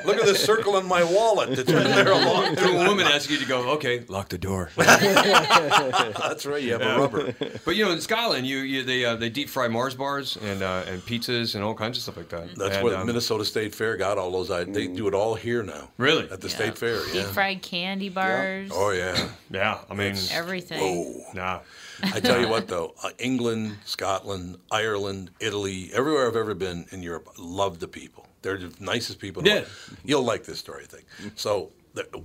Look 0.05 0.17
at 0.17 0.25
this 0.25 0.43
circle 0.43 0.77
in 0.77 0.85
my 0.85 1.03
wallet. 1.03 1.49
It's 1.57 1.63
been 1.71 1.83
there 1.83 2.11
a 2.11 2.17
long 2.17 2.55
To 2.55 2.63
a 2.63 2.67
time. 2.73 2.87
woman 2.87 3.05
asks 3.07 3.29
you 3.31 3.37
to 3.37 3.45
go, 3.45 3.71
"Okay, 3.71 4.03
lock 4.07 4.29
the 4.29 4.37
door." 4.37 4.69
That's 4.75 6.45
right. 6.45 6.61
You 6.61 6.73
have 6.73 6.81
a 6.81 6.99
rubber. 6.99 7.33
But 7.65 7.75
you 7.75 7.85
know, 7.85 7.91
in 7.91 8.01
Scotland, 8.01 8.45
you, 8.45 8.57
you 8.59 8.83
they 8.83 9.05
uh, 9.05 9.15
they 9.15 9.29
deep 9.29 9.49
fry 9.49 9.67
Mars 9.67 9.95
bars 9.95 10.37
and 10.37 10.61
uh, 10.61 10.83
and 10.87 11.01
pizzas 11.01 11.55
and 11.55 11.63
all 11.63 11.73
kinds 11.73 11.97
of 11.97 12.03
stuff 12.03 12.17
like 12.17 12.29
that. 12.29 12.55
That's 12.55 12.75
and, 12.75 12.83
what 12.83 12.93
um, 12.93 13.07
Minnesota 13.07 13.45
State 13.45 13.73
Fair 13.73 13.97
got 13.97 14.17
all 14.17 14.31
those. 14.31 14.51
I, 14.51 14.63
they 14.63 14.87
do 14.87 15.07
it 15.07 15.13
all 15.13 15.35
here 15.35 15.63
now. 15.63 15.89
Really? 15.97 16.29
At 16.29 16.41
the 16.41 16.49
State 16.49 16.77
Fair. 16.77 17.03
Deep 17.05 17.15
Yeah. 17.15 17.23
fried 17.31 17.61
candy 17.61 18.09
bars. 18.09 18.71
Oh 18.73 18.91
yeah. 18.91 19.29
Yeah, 19.49 19.79
I 19.89 19.93
mean, 19.93 20.15
Everything. 20.31 20.79
Oh. 20.81 21.23
nah. 21.33 21.59
I 22.03 22.19
tell 22.19 22.39
you 22.39 22.47
what, 22.47 22.67
though, 22.67 22.93
uh, 23.03 23.09
England, 23.19 23.77
Scotland, 23.85 24.57
Ireland, 24.71 25.31
Italy, 25.39 25.89
everywhere 25.93 26.27
I've 26.27 26.35
ever 26.35 26.53
been 26.53 26.85
in 26.91 27.01
Europe, 27.03 27.29
love 27.37 27.79
the 27.79 27.87
people. 27.87 28.27
They're 28.41 28.57
the 28.57 28.73
nicest 28.79 29.19
people. 29.19 29.41
in 29.41 29.47
Yeah. 29.47 29.65
You'll 30.03 30.23
like 30.23 30.43
this 30.45 30.59
story, 30.59 30.83
I 30.83 30.87
think. 30.87 31.05
So 31.35 31.71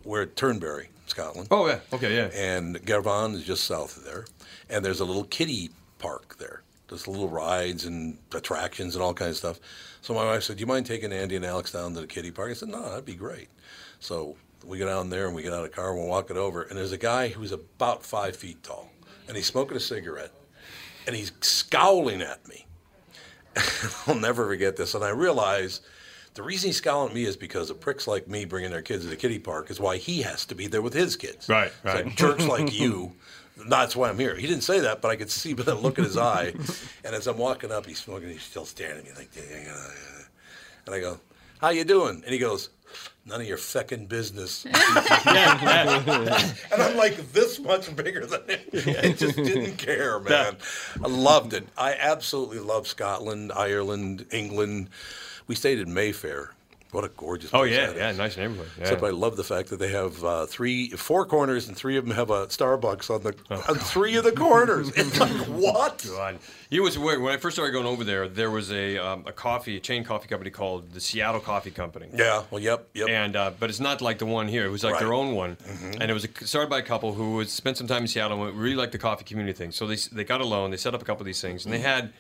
we're 0.04 0.22
at 0.22 0.36
Turnberry, 0.36 0.88
Scotland. 1.06 1.48
Oh 1.50 1.66
yeah. 1.66 1.80
Okay. 1.92 2.14
Yeah. 2.14 2.26
And 2.34 2.84
Girvan 2.84 3.34
is 3.34 3.44
just 3.44 3.64
south 3.64 3.96
of 3.96 4.04
there. 4.04 4.26
And 4.68 4.84
there's 4.84 5.00
a 5.00 5.04
little 5.04 5.24
kiddie 5.24 5.70
park 5.98 6.36
there. 6.38 6.62
There's 6.88 7.08
little 7.08 7.28
rides 7.28 7.86
and 7.86 8.18
attractions 8.34 8.94
and 8.94 9.02
all 9.02 9.14
kinds 9.14 9.30
of 9.30 9.36
stuff. 9.38 9.60
So 10.02 10.12
my 10.12 10.24
wife 10.24 10.42
said, 10.42 10.56
"Do 10.56 10.60
you 10.60 10.66
mind 10.66 10.84
taking 10.84 11.10
Andy 11.12 11.36
and 11.36 11.44
Alex 11.44 11.72
down 11.72 11.94
to 11.94 12.02
the 12.02 12.06
kiddie 12.06 12.30
park?" 12.30 12.50
I 12.50 12.54
said, 12.54 12.68
"No, 12.68 12.82
that'd 12.82 13.06
be 13.06 13.14
great." 13.14 13.48
So 13.98 14.36
we 14.64 14.76
go 14.78 14.84
down 14.86 15.08
there 15.08 15.26
and 15.26 15.34
we 15.34 15.42
get 15.42 15.52
out 15.54 15.64
of 15.64 15.70
the 15.70 15.74
car 15.74 15.90
and 15.92 15.98
we're 16.00 16.08
walking 16.08 16.36
over, 16.36 16.62
and 16.62 16.76
there's 16.76 16.92
a 16.92 16.98
guy 16.98 17.28
who's 17.28 17.50
about 17.52 18.04
five 18.04 18.36
feet 18.36 18.62
tall, 18.62 18.90
and 19.28 19.36
he's 19.36 19.46
smoking 19.46 19.76
a 19.76 19.80
cigarette, 19.80 20.32
and 21.06 21.14
he's 21.16 21.32
scowling 21.40 22.22
at 22.22 22.46
me. 22.48 22.66
I'll 24.06 24.14
never 24.14 24.46
forget 24.46 24.76
this, 24.76 24.94
and 24.94 25.04
I 25.04 25.10
realize. 25.10 25.80
The 26.34 26.42
reason 26.42 26.68
he's 26.68 26.78
scowling 26.78 27.10
at 27.10 27.14
me 27.14 27.24
is 27.24 27.36
because 27.36 27.68
of 27.68 27.78
pricks 27.78 28.06
like 28.06 28.26
me 28.26 28.46
bringing 28.46 28.70
their 28.70 28.80
kids 28.80 29.04
to 29.04 29.10
the 29.10 29.16
kiddie 29.16 29.38
park 29.38 29.70
is 29.70 29.78
why 29.78 29.98
he 29.98 30.22
has 30.22 30.46
to 30.46 30.54
be 30.54 30.66
there 30.66 30.80
with 30.80 30.94
his 30.94 31.14
kids. 31.14 31.46
Right, 31.46 31.70
right. 31.84 32.06
like 32.06 32.16
jerks 32.16 32.46
like 32.46 32.72
you. 32.80 33.12
That's 33.68 33.94
why 33.94 34.08
I'm 34.08 34.18
here. 34.18 34.34
He 34.34 34.46
didn't 34.46 34.62
say 34.62 34.80
that, 34.80 35.02
but 35.02 35.10
I 35.10 35.16
could 35.16 35.30
see 35.30 35.52
by 35.52 35.64
the 35.64 35.74
look 35.74 35.98
in 35.98 36.04
his 36.04 36.16
eye. 36.16 36.54
And 37.04 37.14
as 37.14 37.26
I'm 37.26 37.36
walking 37.36 37.70
up, 37.70 37.84
he's 37.84 37.98
smoking. 37.98 38.30
He's 38.30 38.42
still 38.42 38.64
staring 38.64 39.00
at 39.00 39.04
me 39.04 39.10
like, 39.14 39.28
and 40.86 40.94
I 40.94 41.00
go, 41.00 41.20
"How 41.60 41.68
you 41.68 41.84
doing?" 41.84 42.22
And 42.24 42.32
he 42.32 42.38
goes, 42.38 42.70
"None 43.24 43.40
of 43.40 43.46
your 43.46 43.58
feckin' 43.58 44.08
business." 44.08 44.64
and 44.66 44.82
I'm 46.82 46.96
like 46.96 47.32
this 47.32 47.58
much 47.58 47.94
bigger 47.94 48.26
than 48.26 48.42
him. 48.48 48.60
I 49.02 49.12
just 49.12 49.36
didn't 49.36 49.76
care, 49.76 50.18
man. 50.28 50.56
I 51.02 51.08
loved 51.08 51.54
it. 51.54 51.66
I 51.76 51.94
absolutely 51.94 52.58
love 52.58 52.86
Scotland, 52.86 53.52
Ireland, 53.54 54.26
England. 54.30 54.90
We 55.46 55.54
stayed 55.54 55.78
in 55.78 55.92
Mayfair. 55.92 56.52
What 56.92 57.04
a 57.04 57.08
gorgeous. 57.08 57.50
Oh 57.54 57.62
yeah. 57.62 57.92
Yeah. 57.96 58.12
Nice 58.12 58.36
neighborhood. 58.36 58.68
Yeah. 58.76 58.82
Except 58.82 59.02
I 59.02 59.10
love 59.10 59.36
the 59.36 59.44
fact 59.44 59.70
that 59.70 59.78
they 59.78 59.88
have 59.88 60.22
uh, 60.22 60.44
three, 60.44 60.90
four 60.90 61.24
corners, 61.24 61.66
and 61.66 61.74
three 61.74 61.96
of 61.96 62.06
them 62.06 62.14
have 62.14 62.28
a 62.28 62.46
Starbucks 62.48 63.08
on 63.08 63.22
the 63.22 63.34
on 63.68 63.76
three 63.76 64.16
of 64.16 64.24
the 64.24 64.32
corners. 64.32 64.92
It's 65.02 65.18
like 65.18 65.30
what? 65.48 66.04
God. 66.06 66.38
It 66.70 66.80
was 66.80 66.98
weird. 66.98 67.22
When 67.22 67.32
I 67.32 67.38
first 67.38 67.56
started 67.56 67.72
going 67.72 67.86
over 67.86 68.04
there, 68.04 68.28
there 68.28 68.50
was 68.50 68.70
a 68.70 68.98
um, 68.98 69.24
a 69.26 69.32
coffee, 69.32 69.78
a 69.78 69.80
chain 69.80 70.04
coffee 70.04 70.28
company 70.28 70.50
called 70.50 70.92
the 70.92 71.00
Seattle 71.00 71.40
Coffee 71.40 71.70
Company. 71.70 72.08
Yeah. 72.14 72.42
Well, 72.50 72.60
yep, 72.60 72.88
yep. 72.92 73.08
And 73.08 73.36
uh, 73.36 73.52
but 73.58 73.70
it's 73.70 73.80
not 73.80 74.02
like 74.02 74.18
the 74.18 74.26
one 74.26 74.46
here. 74.48 74.66
It 74.66 74.70
was 74.70 74.84
like 74.84 74.98
their 74.98 75.14
own 75.14 75.34
one, 75.34 75.56
and 75.98 76.10
it 76.10 76.14
was 76.14 76.24
a, 76.26 76.46
started 76.46 76.68
by 76.68 76.78
a 76.78 76.82
couple 76.82 77.14
who 77.14 77.38
had 77.38 77.48
spent 77.48 77.78
some 77.78 77.86
time 77.86 78.02
in 78.02 78.08
Seattle 78.08 78.44
and 78.44 78.54
really 78.56 78.76
liked 78.76 78.92
the 78.92 78.98
coffee 78.98 79.24
community 79.24 79.56
thing. 79.56 79.72
So 79.72 79.86
they 79.86 79.96
they 80.12 80.24
got 80.24 80.42
a 80.42 80.46
loan. 80.46 80.70
They 80.70 80.76
set 80.76 80.94
up 80.94 81.00
a 81.00 81.04
couple 81.06 81.22
of 81.22 81.26
these 81.26 81.40
things, 81.40 81.64
and 81.64 81.72
they 81.72 81.78
had 81.80 82.12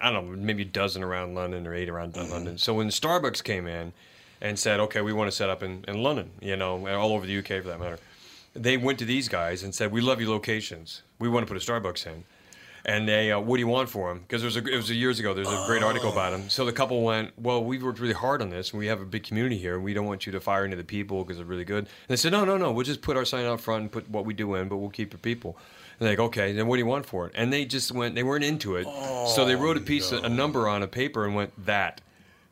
I 0.00 0.10
don't 0.10 0.30
know 0.30 0.36
maybe 0.36 0.62
a 0.62 0.66
dozen 0.66 1.02
around 1.02 1.34
London 1.34 1.66
or 1.66 1.74
eight 1.74 1.88
around 1.88 2.16
London. 2.16 2.58
So 2.58 2.74
when 2.74 2.88
Starbucks 2.88 3.42
came 3.42 3.66
in 3.66 3.92
and 4.40 4.58
said, 4.58 4.80
okay, 4.80 5.00
we 5.00 5.12
want 5.12 5.30
to 5.30 5.36
set 5.36 5.48
up 5.48 5.62
in, 5.62 5.84
in 5.88 6.02
London, 6.02 6.30
you 6.40 6.56
know, 6.56 6.86
all 6.88 7.12
over 7.12 7.26
the 7.26 7.38
UK 7.38 7.62
for 7.62 7.68
that 7.68 7.80
matter, 7.80 7.98
they 8.54 8.76
went 8.76 8.98
to 8.98 9.04
these 9.04 9.28
guys 9.28 9.62
and 9.62 9.74
said, 9.74 9.92
we 9.92 10.00
love 10.00 10.20
your 10.20 10.30
locations. 10.30 11.02
We 11.18 11.28
want 11.28 11.46
to 11.46 11.52
put 11.52 11.60
a 11.60 11.64
Starbucks 11.64 12.06
in. 12.06 12.24
And 12.88 13.08
they, 13.08 13.32
uh, 13.32 13.40
what 13.40 13.56
do 13.56 13.60
you 13.60 13.66
want 13.66 13.88
for 13.88 14.10
them? 14.10 14.20
Because 14.20 14.42
there 14.42 14.46
was 14.46 14.56
a, 14.56 14.64
it 14.72 14.76
was 14.76 14.90
a 14.90 14.94
years 14.94 15.18
ago. 15.18 15.34
There's 15.34 15.48
a 15.48 15.64
great 15.66 15.82
article 15.82 16.12
about 16.12 16.30
them. 16.30 16.48
So 16.48 16.64
the 16.64 16.72
couple 16.72 17.02
went, 17.02 17.32
well, 17.36 17.64
we've 17.64 17.82
worked 17.82 17.98
really 17.98 18.14
hard 18.14 18.40
on 18.40 18.50
this, 18.50 18.70
and 18.70 18.78
we 18.78 18.86
have 18.86 19.00
a 19.00 19.04
big 19.04 19.24
community 19.24 19.58
here. 19.58 19.74
and 19.74 19.82
We 19.82 19.92
don't 19.92 20.06
want 20.06 20.24
you 20.24 20.30
to 20.30 20.40
fire 20.40 20.62
any 20.62 20.72
of 20.74 20.78
the 20.78 20.84
people 20.84 21.24
because 21.24 21.38
they're 21.38 21.46
really 21.46 21.64
good. 21.64 21.78
And 21.78 21.88
they 22.06 22.14
said, 22.14 22.30
no, 22.30 22.44
no, 22.44 22.56
no. 22.56 22.70
We'll 22.70 22.84
just 22.84 23.02
put 23.02 23.16
our 23.16 23.24
sign 23.24 23.44
out 23.44 23.60
front 23.60 23.82
and 23.82 23.90
put 23.90 24.08
what 24.08 24.24
we 24.24 24.34
do 24.34 24.54
in, 24.54 24.68
but 24.68 24.76
we'll 24.76 24.90
keep 24.90 25.12
your 25.12 25.18
people. 25.18 25.58
They're 25.98 26.10
like, 26.10 26.18
okay, 26.18 26.52
then 26.52 26.66
what 26.66 26.76
do 26.76 26.80
you 26.80 26.86
want 26.86 27.06
for 27.06 27.26
it? 27.26 27.32
And 27.34 27.52
they 27.52 27.64
just 27.64 27.90
went, 27.92 28.14
they 28.14 28.22
weren't 28.22 28.44
into 28.44 28.76
it. 28.76 28.86
so 29.34 29.44
they 29.46 29.54
wrote 29.56 29.76
a 29.76 29.80
piece, 29.80 30.12
a 30.12 30.28
number 30.28 30.68
on 30.68 30.82
a 30.82 30.86
paper, 30.88 31.24
and 31.24 31.34
went 31.34 31.52
that, 31.66 32.00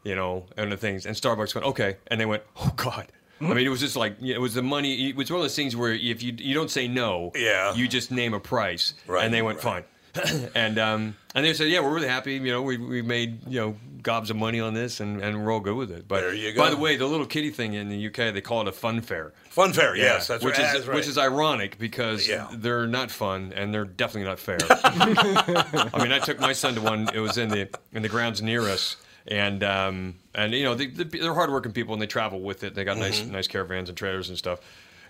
you 0.02 0.14
know, 0.14 0.46
and 0.57 0.72
the 0.72 0.76
things. 0.76 1.04
And 1.07 1.14
Starbucks 1.14 1.54
went, 1.54 1.66
okay, 1.68 1.96
and 2.07 2.20
they 2.20 2.26
went, 2.26 2.42
oh 2.57 2.72
God. 2.76 3.07
I 3.40 3.48
mean, 3.52 3.66
it 3.66 3.68
was 3.68 3.80
just 3.80 3.96
like 3.96 4.16
it 4.22 4.38
was 4.38 4.54
the 4.54 4.62
money. 4.62 5.11
It 5.11 5.16
was 5.16 5.30
one 5.30 5.40
of 5.40 5.44
those 5.44 5.57
things 5.57 5.76
where 5.76 5.92
if 5.92 6.22
you 6.22 6.33
you 6.38 6.54
don't 6.54 6.70
say 6.70 6.88
no, 6.88 7.33
Yeah. 7.35 7.74
you 7.74 7.87
just 7.88 8.11
name 8.11 8.33
a 8.33 8.40
price, 8.40 8.94
Right, 9.07 9.24
and 9.24 9.35
they 9.35 9.42
went 9.42 9.62
right. 9.62 9.85
fine. 10.14 10.48
and 10.54 10.78
um, 10.78 11.16
and 11.35 11.44
they 11.44 11.52
said, 11.52 11.68
yeah, 11.68 11.80
we're 11.80 11.92
really 11.92 12.09
happy. 12.09 12.35
You 12.35 12.52
know, 12.52 12.62
we, 12.62 12.78
we 12.78 13.02
made 13.02 13.40
you 13.46 13.61
know 13.61 13.76
gobs 14.05 14.31
of 14.31 14.37
money 14.37 14.61
on 14.61 14.73
this, 14.75 15.01
and, 15.01 15.21
and 15.21 15.45
we're 15.45 15.53
all 15.53 15.59
good 15.59 15.75
with 15.75 15.90
it. 15.90 16.07
But 16.07 16.21
There 16.21 16.33
you 16.35 16.55
by 16.57 16.71
the 16.71 16.77
way, 16.77 16.95
the 16.97 17.07
little 17.07 17.27
kitty 17.27 17.51
thing 17.51 17.75
in 17.75 17.88
the 17.88 18.07
UK, 18.07 18.33
they 18.33 18.40
call 18.40 18.61
it 18.62 18.69
a 18.69 18.73
fun 18.73 19.01
fair. 19.01 19.33
Fun 19.51 19.73
fair. 19.73 19.97
Yes, 19.97 20.29
that's 20.29 20.45
which 20.45 20.57
right. 20.59 20.77
is 20.77 20.87
right. 20.87 20.95
which 20.95 21.09
is 21.09 21.19
ironic 21.19 21.77
because 21.79 22.29
Yeah. 22.29 22.49
they're 22.53 22.87
not 22.87 23.11
fun 23.11 23.53
and 23.57 23.75
they're 23.75 23.85
definitely 23.85 24.29
not 24.29 24.38
fair. 24.38 24.59
I 24.71 25.99
mean, 26.03 26.12
I 26.12 26.21
took 26.21 26.38
my 26.38 26.53
son 26.53 26.75
to 26.77 26.81
one. 26.81 27.09
It 27.12 27.21
was 27.21 27.38
in 27.38 27.49
the 27.49 27.69
in 27.93 28.03
the 28.03 28.09
grounds 28.09 28.40
near 28.43 28.62
us, 28.62 28.97
and 29.27 29.62
um, 29.64 30.17
and 30.35 30.53
you 30.53 30.64
know 30.64 30.75
they, 30.75 30.87
they're 30.87 31.35
hardworking 31.35 31.73
people 31.73 31.95
and 31.95 32.03
they 32.03 32.07
travel 32.07 32.40
with 32.40 32.62
it. 32.64 32.75
They 32.75 32.85
got 32.85 32.97
nice 32.99 33.21
Mm-hmm. 33.21 33.33
nice 33.33 33.49
caravans 33.49 33.88
and 33.88 33.97
trailers 33.99 34.29
and 34.29 34.38
stuff, 34.38 34.61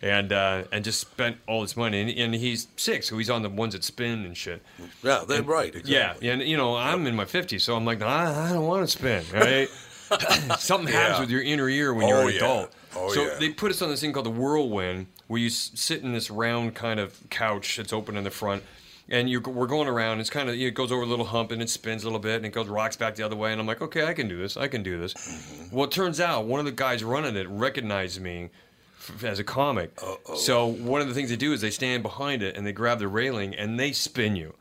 and 0.02 0.32
uh, 0.32 0.64
and 0.72 0.84
just 0.84 1.00
spent 1.00 1.36
all 1.46 1.60
this 1.62 1.76
money. 1.76 2.00
And, 2.00 2.10
and 2.10 2.34
he's 2.34 2.68
six, 2.76 3.08
so 3.08 3.18
he's 3.18 3.30
on 3.30 3.42
the 3.42 3.48
ones 3.50 3.72
that 3.74 3.84
spin 3.84 4.24
and 4.24 4.36
shit. 4.36 4.62
yeah, 5.02 5.24
they're 5.26 5.42
right. 5.42 5.74
Exactly. 5.74 6.26
Yeah, 6.26 6.32
and 6.34 6.42
you 6.42 6.56
know 6.56 6.76
I'm 6.76 7.06
in 7.06 7.14
my 7.16 7.24
50s, 7.24 7.60
so 7.62 7.76
I'm 7.76 7.84
like, 7.84 8.02
I, 8.02 8.50
I 8.50 8.52
don't 8.52 8.66
want 8.66 8.82
to 8.82 8.88
spin. 8.88 9.24
Right? 9.32 9.68
Something 10.58 10.92
happens 10.92 11.16
Yeah. 11.16 11.20
with 11.20 11.30
your 11.30 11.42
inner 11.42 11.68
ear 11.68 11.94
when 11.94 12.04
Oh, 12.04 12.08
you're 12.08 12.20
an 12.22 12.28
yeah. 12.28 12.36
adult. 12.36 12.72
Oh, 12.94 13.08
so 13.12 13.22
yeah. 13.24 13.36
they 13.40 13.50
put 13.50 13.70
us 13.72 13.80
on 13.82 13.88
this 13.88 14.00
thing 14.02 14.12
called 14.12 14.26
the 14.26 14.30
whirlwind, 14.30 15.06
where 15.26 15.40
you 15.40 15.46
s- 15.48 15.72
sit 15.74 16.02
in 16.02 16.12
this 16.12 16.30
round 16.30 16.74
kind 16.74 17.00
of 17.00 17.18
couch 17.30 17.76
that's 17.78 17.92
open 17.92 18.16
in 18.16 18.22
the 18.22 18.30
front, 18.30 18.62
and 19.08 19.28
you 19.28 19.40
we're 19.40 19.66
going 19.66 19.88
around. 19.88 20.20
It's 20.20 20.30
kind 20.30 20.48
of 20.48 20.54
it 20.54 20.74
goes 20.74 20.92
over 20.92 21.02
a 21.02 21.06
little 21.06 21.24
hump 21.24 21.50
and 21.50 21.60
it 21.62 21.70
spins 21.70 22.04
a 22.04 22.06
little 22.06 22.20
bit, 22.20 22.36
and 22.36 22.46
it 22.46 22.52
goes 22.52 22.68
rocks 22.68 22.96
back 22.96 23.14
the 23.16 23.22
other 23.24 23.34
way. 23.34 23.50
And 23.50 23.60
I'm 23.60 23.66
like, 23.66 23.80
okay, 23.80 24.04
I 24.04 24.12
can 24.12 24.28
do 24.28 24.36
this. 24.38 24.56
I 24.56 24.68
can 24.68 24.82
do 24.82 25.00
this. 25.00 25.14
Mm-hmm. 25.14 25.74
Well, 25.74 25.86
it 25.86 25.90
turns 25.90 26.20
out 26.20 26.44
one 26.44 26.60
of 26.60 26.66
the 26.66 26.72
guys 26.72 27.02
running 27.02 27.34
it 27.34 27.48
recognized 27.48 28.20
me 28.20 28.50
f- 29.08 29.24
as 29.24 29.38
a 29.38 29.44
comic. 29.44 29.98
So 30.36 30.66
one 30.66 31.00
of 31.00 31.08
the 31.08 31.14
things 31.14 31.30
they 31.30 31.36
do 31.36 31.52
is 31.52 31.60
they 31.60 31.70
stand 31.70 32.02
behind 32.02 32.42
it 32.42 32.56
and 32.56 32.66
they 32.66 32.72
grab 32.72 32.98
the 32.98 33.08
railing 33.08 33.54
and 33.54 33.78
they 33.78 33.92
spin 33.92 34.36
you. 34.36 34.54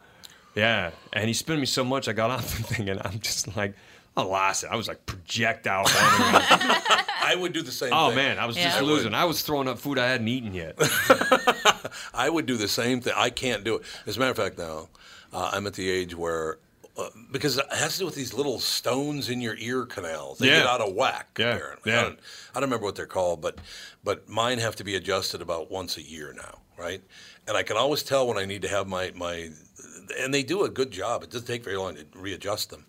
Yeah, 0.56 0.92
and 1.12 1.28
he 1.28 1.34
spun 1.34 1.60
me 1.60 1.66
so 1.66 1.84
much 1.84 2.08
I 2.08 2.14
got 2.14 2.30
off 2.30 2.58
the 2.58 2.64
thing 2.76 2.90
and 2.90 3.02
I'm 3.04 3.20
just 3.20 3.56
like, 3.58 3.74
I 4.16 4.22
lost 4.22 4.64
it. 4.64 4.70
I 4.72 4.76
was 4.76 4.88
like 4.88 5.04
projectile. 5.08 5.86
I 5.88 7.36
would 7.38 7.54
do 7.54 7.62
the 7.64 7.72
same. 7.72 7.90
oh 7.94 8.08
thing. 8.10 8.18
man, 8.18 8.38
I 8.40 8.46
was 8.46 8.56
Yeah. 8.56 8.66
just 8.66 8.78
I 8.78 8.82
would. 8.82 8.90
losing. 8.90 9.14
I 9.16 9.26
was 9.26 9.42
throwing 9.42 9.68
up 9.68 9.80
food 9.80 9.98
I 9.98 10.08
hadn't 10.08 10.28
eaten 10.28 10.54
yet. 10.54 10.76
I 12.14 12.30
would 12.30 12.46
do 12.46 12.58
the 12.58 12.68
same 12.68 13.02
thing. 13.02 13.14
I 13.16 13.30
can't 13.30 13.64
do 13.64 13.76
it. 13.78 13.84
As 14.06 14.18
a 14.18 14.20
matter 14.20 14.32
of 14.32 14.38
fact, 14.38 14.58
now 14.58 14.90
uh, 15.32 15.50
I'm 15.54 15.66
at 15.68 15.74
the 15.74 15.90
age 15.90 16.16
where. 16.16 16.58
Uh, 16.96 17.10
because 17.32 17.58
it 17.58 17.66
has 17.72 17.94
to 17.94 18.00
do 18.00 18.06
with 18.06 18.14
these 18.14 18.36
little 18.36 18.60
stones 18.60 19.28
in 19.32 19.42
your 19.42 19.56
ear 19.58 19.84
canals. 19.84 20.38
They 20.38 20.46
Yeah. 20.46 20.60
get 20.60 20.68
out 20.68 20.80
of 20.82 20.94
whack. 20.94 21.28
Yeah, 21.40 21.56
Apparently, 21.56 21.92
yeah. 21.92 22.00
I, 22.00 22.04
don't, 22.04 22.20
I 22.52 22.54
don't 22.60 22.64
remember 22.66 22.86
what 22.86 22.94
they're 22.94 23.08
called, 23.08 23.42
but 23.42 23.58
but 24.04 24.28
mine 24.28 24.60
have 24.60 24.76
to 24.78 24.84
be 24.84 24.96
adjusted 24.96 25.42
about 25.42 25.72
once 25.72 25.98
a 25.98 26.02
year 26.02 26.34
now, 26.36 26.60
right? 26.78 27.02
And 27.48 27.56
I 27.58 27.64
can 27.64 27.78
always 27.78 28.04
tell 28.04 28.28
when 28.28 28.38
I 28.38 28.46
need 28.46 28.62
to 28.64 28.68
have 28.68 28.88
my 28.88 29.12
my, 29.16 29.50
and 30.20 30.34
they 30.34 30.44
do 30.44 30.64
a 30.64 30.70
good 30.70 30.92
job. 30.92 31.24
It 31.24 31.30
doesn't 31.30 31.48
take 31.48 31.64
very 31.64 31.78
long 31.78 31.96
to 31.96 32.06
readjust 32.16 32.70
them, 32.70 32.86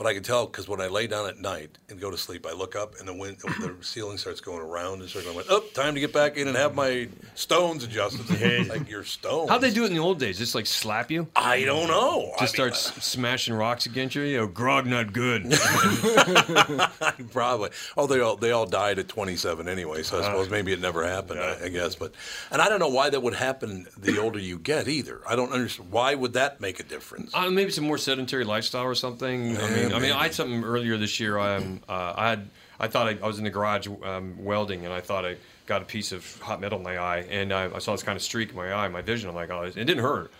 but 0.00 0.06
I 0.06 0.14
can 0.14 0.22
tell 0.22 0.46
because 0.46 0.66
when 0.66 0.80
I 0.80 0.86
lay 0.86 1.06
down 1.06 1.28
at 1.28 1.36
night 1.36 1.76
and 1.90 2.00
go 2.00 2.10
to 2.10 2.16
sleep, 2.16 2.46
I 2.46 2.52
look 2.54 2.74
up 2.74 2.98
and 2.98 3.06
the 3.06 3.12
wind, 3.12 3.36
the 3.40 3.76
ceiling 3.82 4.16
starts 4.16 4.40
going 4.40 4.62
around 4.62 5.02
and 5.02 5.10
circling. 5.10 5.34
I 5.34 5.36
went, 5.36 5.48
oh, 5.50 5.60
time 5.74 5.92
to 5.92 6.00
get 6.00 6.10
back 6.10 6.38
in 6.38 6.48
and 6.48 6.56
have 6.56 6.74
my 6.74 7.06
stones 7.34 7.84
adjusted. 7.84 8.20
It's 8.40 8.70
like 8.70 8.88
your 8.88 9.04
stones. 9.04 9.50
How'd 9.50 9.60
they 9.60 9.70
do 9.70 9.84
it 9.84 9.88
in 9.88 9.92
the 9.92 9.98
old 9.98 10.18
days? 10.18 10.38
Just 10.38 10.54
like 10.54 10.64
slap 10.64 11.10
you? 11.10 11.28
I 11.36 11.64
don't 11.64 11.88
know. 11.88 12.32
Just 12.40 12.58
I 12.58 12.62
mean, 12.64 12.72
start 12.72 12.72
s- 12.72 13.04
smashing 13.04 13.52
rocks 13.52 13.84
against 13.84 14.14
you? 14.14 14.22
You 14.22 14.38
know, 14.38 14.46
grog 14.46 14.86
not 14.86 15.12
good. 15.12 15.42
Probably. 17.32 17.70
Oh, 17.98 18.06
they 18.06 18.20
all 18.20 18.36
they 18.36 18.52
all 18.52 18.66
died 18.66 18.98
at 18.98 19.08
27 19.08 19.68
anyway, 19.68 20.02
so 20.02 20.18
I 20.18 20.22
suppose 20.24 20.48
maybe 20.48 20.72
it 20.72 20.80
never 20.80 21.06
happened. 21.06 21.40
I, 21.40 21.64
I 21.64 21.68
guess, 21.68 21.94
but 21.94 22.14
and 22.50 22.62
I 22.62 22.68
don't 22.70 22.80
know 22.80 22.88
why 22.88 23.10
that 23.10 23.22
would 23.22 23.34
happen 23.34 23.86
the 23.98 24.18
older 24.18 24.38
you 24.38 24.58
get 24.58 24.88
either. 24.88 25.20
I 25.28 25.36
don't 25.36 25.52
understand 25.52 25.92
why 25.92 26.14
would 26.14 26.32
that 26.32 26.60
make 26.60 26.80
a 26.80 26.84
difference. 26.84 27.34
Uh, 27.34 27.50
maybe 27.50 27.70
some 27.70 27.84
more 27.84 27.98
sedentary 27.98 28.44
lifestyle 28.44 28.84
or 28.84 28.94
something. 28.94 29.56
I 29.58 29.70
mean, 29.70 29.89
I 29.94 29.98
mean, 29.98 30.12
I 30.12 30.24
had 30.24 30.34
something 30.34 30.64
earlier 30.64 30.96
this 30.96 31.20
year. 31.20 31.38
Um, 31.38 31.80
uh, 31.88 32.14
I 32.16 32.30
had, 32.30 32.48
I 32.78 32.88
thought 32.88 33.06
I, 33.08 33.18
I 33.22 33.26
was 33.26 33.38
in 33.38 33.44
the 33.44 33.50
garage 33.50 33.88
um, 34.02 34.44
welding, 34.44 34.84
and 34.84 34.92
I 34.92 35.00
thought 35.00 35.24
I 35.24 35.36
got 35.66 35.82
a 35.82 35.84
piece 35.84 36.12
of 36.12 36.40
hot 36.40 36.60
metal 36.60 36.78
in 36.78 36.84
my 36.84 36.98
eye, 36.98 37.26
and 37.30 37.52
I, 37.52 37.74
I 37.74 37.78
saw 37.78 37.92
this 37.92 38.02
kind 38.02 38.16
of 38.16 38.22
streak 38.22 38.50
in 38.50 38.56
my 38.56 38.72
eye, 38.72 38.88
my 38.88 39.02
vision. 39.02 39.28
I'm 39.28 39.34
like, 39.34 39.50
oh, 39.50 39.62
it 39.62 39.74
didn't 39.74 39.98
hurt. 39.98 40.32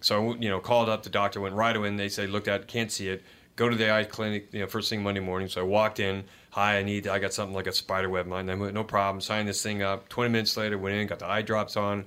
So 0.00 0.32
I, 0.32 0.36
you 0.36 0.48
know, 0.48 0.60
called 0.60 0.88
up 0.88 1.02
the 1.02 1.10
doctor, 1.10 1.40
went 1.40 1.54
right 1.54 1.74
away, 1.74 1.88
and 1.88 1.98
they 1.98 2.08
say, 2.08 2.26
looked 2.26 2.48
at, 2.48 2.68
can't 2.68 2.92
see 2.92 3.08
it. 3.08 3.22
Go 3.56 3.68
to 3.68 3.74
the 3.74 3.92
eye 3.92 4.04
clinic, 4.04 4.48
you 4.52 4.60
know, 4.60 4.66
first 4.66 4.88
thing 4.88 5.02
Monday 5.02 5.20
morning. 5.20 5.48
So 5.48 5.60
I 5.60 5.64
walked 5.64 5.98
in. 5.98 6.24
Hi, 6.50 6.78
I 6.78 6.82
need, 6.82 7.08
I 7.08 7.18
got 7.18 7.32
something 7.32 7.54
like 7.54 7.66
a 7.66 7.72
spider 7.72 8.08
web. 8.08 8.26
Mine. 8.26 8.46
They 8.46 8.54
went, 8.54 8.72
no 8.74 8.84
problem. 8.84 9.20
Signed 9.20 9.48
this 9.48 9.62
thing 9.62 9.82
up. 9.82 10.08
Twenty 10.08 10.30
minutes 10.30 10.56
later, 10.56 10.78
went 10.78 10.94
in, 10.94 11.06
got 11.08 11.18
the 11.18 11.26
eye 11.26 11.42
drops 11.42 11.76
on 11.76 12.04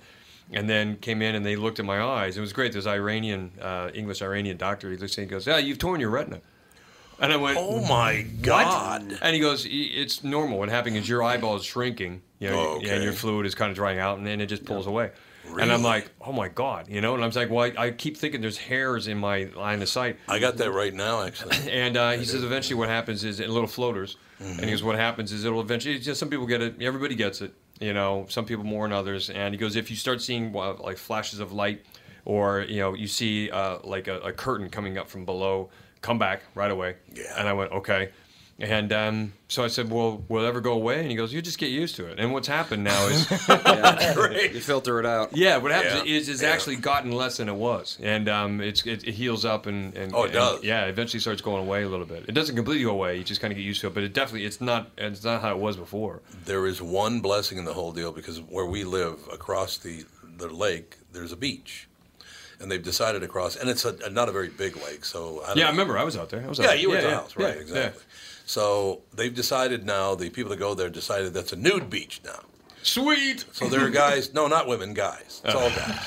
and 0.52 0.70
then 0.70 0.98
came 0.98 1.22
in 1.22 1.36
and 1.36 1.46
they 1.46 1.56
looked 1.56 1.80
at 1.80 1.86
my 1.86 2.02
eyes. 2.02 2.38
It 2.38 2.42
was 2.42 2.54
great. 2.54 2.74
This 2.74 2.86
Iranian, 2.86 3.52
uh, 3.62 3.90
English 3.94 4.22
Iranian 4.22 4.58
doctor. 4.58 4.92
He 4.92 4.98
looks 4.98 5.14
at 5.14 5.20
me 5.20 5.24
and 5.24 5.32
goes, 5.32 5.48
"Yeah, 5.48 5.58
you've 5.58 5.78
torn 5.78 6.00
your 6.00 6.10
retina." 6.10 6.42
And 7.22 7.32
I 7.32 7.38
went, 7.38 7.58
Oh 7.58 7.86
my 7.86 8.24
God! 8.42 9.18
And 9.22 9.36
he 9.36 9.40
goes, 9.40 9.68
"It's 9.70 10.24
normal. 10.24 10.58
What 10.58 10.70
happening 10.70 10.96
is 10.96 11.08
your 11.08 11.22
eyeball 11.22 11.56
is 11.56 11.64
shrinking, 11.64 12.24
you 12.40 12.50
know, 12.50 12.60
Oh, 12.60 12.82
and 12.84 13.04
your 13.04 13.14
fluid 13.14 13.46
is 13.46 13.54
kind 13.54 13.70
of 13.70 13.76
drying 13.76 14.00
out, 14.00 14.18
and 14.18 14.26
then 14.26 14.42
it 14.42 14.48
just 14.48 14.66
pulls 14.66 14.88
away." 14.88 15.12
And 15.60 15.72
I'm 15.72 15.84
like, 15.84 16.10
"Oh 16.20 16.32
my 16.32 16.48
god," 16.48 16.88
you 16.90 17.00
know. 17.00 17.14
And 17.14 17.24
I'm 17.24 17.30
like, 17.32 17.50
"Well, 17.52 17.72
I, 17.78 17.86
I 17.86 17.92
keep 17.92 18.18
thinking 18.18 18.42
there's 18.42 18.58
hairs 18.58 19.08
in 19.08 19.20
my 19.20 19.44
line 19.56 19.82
of 19.84 19.90
sight." 19.90 20.18
I 20.28 20.40
got 20.40 20.58
that 20.58 20.72
right 20.72 20.94
now, 20.94 21.24
actually. 21.24 21.58
And 21.72 21.96
uh, 21.96 22.12
he 22.12 22.26
says 22.26 22.44
eventually 22.44 22.76
what 22.76 22.90
happens 22.90 23.24
is 23.24 23.40
little 23.40 23.68
floaters. 23.68 24.18
Mm-hmm. 24.42 24.52
And 24.54 24.66
he 24.66 24.72
goes, 24.72 24.82
what 24.82 24.96
happens 24.96 25.32
is 25.32 25.46
it'll 25.46 25.62
eventually. 25.62 26.00
Just 26.00 26.20
some 26.20 26.30
people 26.30 26.48
get 26.48 26.62
it. 26.62 26.82
Everybody 26.82 27.16
gets 27.16 27.42
it. 27.42 27.54
You 27.80 27.94
know, 27.94 28.26
some 28.30 28.46
people 28.46 28.64
more 28.64 28.86
than 28.86 28.94
others. 28.94 29.30
And 29.30 29.54
he 29.54 29.58
goes, 29.60 29.76
if 29.76 29.90
you 29.92 29.96
start 29.96 30.22
seeing 30.22 30.56
uh, 30.56 30.74
like 30.76 30.98
flashes 30.98 31.40
of 31.40 31.52
light, 31.52 31.86
or 32.26 32.62
you 32.62 32.80
know, 32.80 32.94
you 32.94 33.08
see 33.08 33.50
uh, 33.52 33.80
like 33.84 34.08
a, 34.08 34.20
a 34.20 34.32
curtain 34.32 34.70
coming 34.70 34.98
up 34.98 35.10
from 35.10 35.26
below, 35.26 35.70
come 36.02 36.18
back 36.20 36.42
right 36.56 36.72
away. 36.72 36.96
Yeah. 37.14 37.34
And 37.38 37.48
I 37.48 37.54
went, 37.54 37.72
okay. 37.72 38.10
And 38.60 38.94
um, 38.94 39.34
so 39.48 39.64
I 39.64 39.68
said, 39.70 39.90
well, 39.90 40.24
will 40.28 40.46
it 40.46 40.48
ever 40.48 40.62
go 40.62 40.74
away? 40.74 41.00
And 41.00 41.10
he 41.10 41.16
goes, 41.16 41.34
you 41.34 41.42
just 41.42 41.58
get 41.58 41.72
used 41.72 41.96
to 41.96 42.06
it. 42.06 42.20
And 42.20 42.32
what's 42.32 42.48
happened 42.48 42.84
now 42.84 43.08
is 43.08 43.28
You 44.54 44.60
filter 44.60 45.00
it 45.00 45.06
out. 45.08 45.36
Yeah, 45.36 45.58
what 45.58 45.72
happens 45.72 46.08
Yeah, 46.08 46.16
is 46.18 46.30
it's 46.30 46.44
yeah. 46.44 46.50
actually 46.50 46.76
gotten 46.76 47.12
less 47.12 47.38
than 47.38 47.50
it 47.50 47.56
was, 47.56 47.98
and 48.04 48.30
um, 48.30 48.62
it's 48.62 48.86
it, 48.86 49.08
it 49.08 49.14
heals 49.14 49.46
up 49.46 49.66
and, 49.66 49.96
and 49.98 50.14
Oh, 50.14 50.24
it 50.24 50.26
and, 50.26 50.34
does. 50.34 50.64
yeah, 50.64 50.86
eventually 50.86 51.20
starts 51.20 51.42
going 51.42 51.64
away 51.64 51.82
a 51.82 51.90
little 51.90 52.06
bit. 52.06 52.26
It 52.28 52.34
doesn't 52.34 52.56
completely 52.56 52.84
go 52.84 52.92
away; 52.92 53.18
you 53.18 53.24
just 53.24 53.42
kind 53.42 53.52
of 53.52 53.58
get 53.58 53.64
used 53.64 53.82
to 53.82 53.88
it. 53.88 53.96
But 53.96 54.04
it 54.04 54.14
definitely 54.14 54.46
it's 54.46 54.62
not 54.62 54.92
it's 54.96 55.24
not 55.24 55.42
how 55.42 55.52
it 55.52 55.58
was 55.58 55.76
before. 55.76 56.22
There 56.46 56.68
is 56.68 56.84
one 56.84 57.20
blessing 57.22 57.58
in 57.58 57.66
the 57.66 57.74
whole 57.74 57.92
deal 57.94 58.12
because 58.12 58.40
where 58.42 58.66
we 58.68 58.84
live 58.84 59.18
across 59.34 59.78
the, 59.80 60.06
the 60.38 60.50
lake, 60.50 60.98
there's 61.14 61.32
a 61.32 61.38
beach. 61.38 61.88
And 62.62 62.72
they've 62.72 62.84
decided 62.84 63.22
to 63.22 63.28
cross. 63.28 63.56
and 63.56 63.70
it's 63.70 63.86
a, 63.86 64.10
not 64.12 64.30
a 64.30 64.32
very 64.32 64.50
big 64.50 64.76
lake, 64.78 65.04
so 65.04 65.42
I 65.44 65.48
don't 65.48 65.58
Yeah, 65.58 65.68
I 65.68 65.70
remember 65.72 65.98
I 65.98 66.04
was 66.04 66.16
out 66.16 66.30
there. 66.30 66.44
I 66.44 66.48
was 66.48 66.60
out 66.60 66.64
Yeah, 66.64 66.70
there. 66.70 66.78
you 66.78 66.90
were 66.90 66.98
at 66.98 67.02
the 67.04 67.10
yeah, 67.10 67.16
house, 67.16 67.36
right? 67.36 67.56
yeah, 67.56 67.62
exactly. 67.62 68.04
So 68.46 69.02
they've 69.14 69.34
decided 69.34 69.86
now. 69.86 70.16
The 70.16 70.30
people 70.30 70.50
that 70.52 70.60
go 70.60 70.74
there 70.76 70.90
decided 70.90 71.34
that's 71.34 71.54
a 71.54 71.56
nude 71.56 71.90
beach 71.90 72.22
now. 72.24 72.40
Sweet. 72.84 73.46
So 73.52 73.68
there 73.68 73.84
are 73.86 73.90
guys. 73.90 74.34
no, 74.34 74.48
not 74.48 74.68
women, 74.68 74.94
guys. 74.94 75.42
It's 75.46 75.56
all 75.56 75.70
guys. 75.82 76.00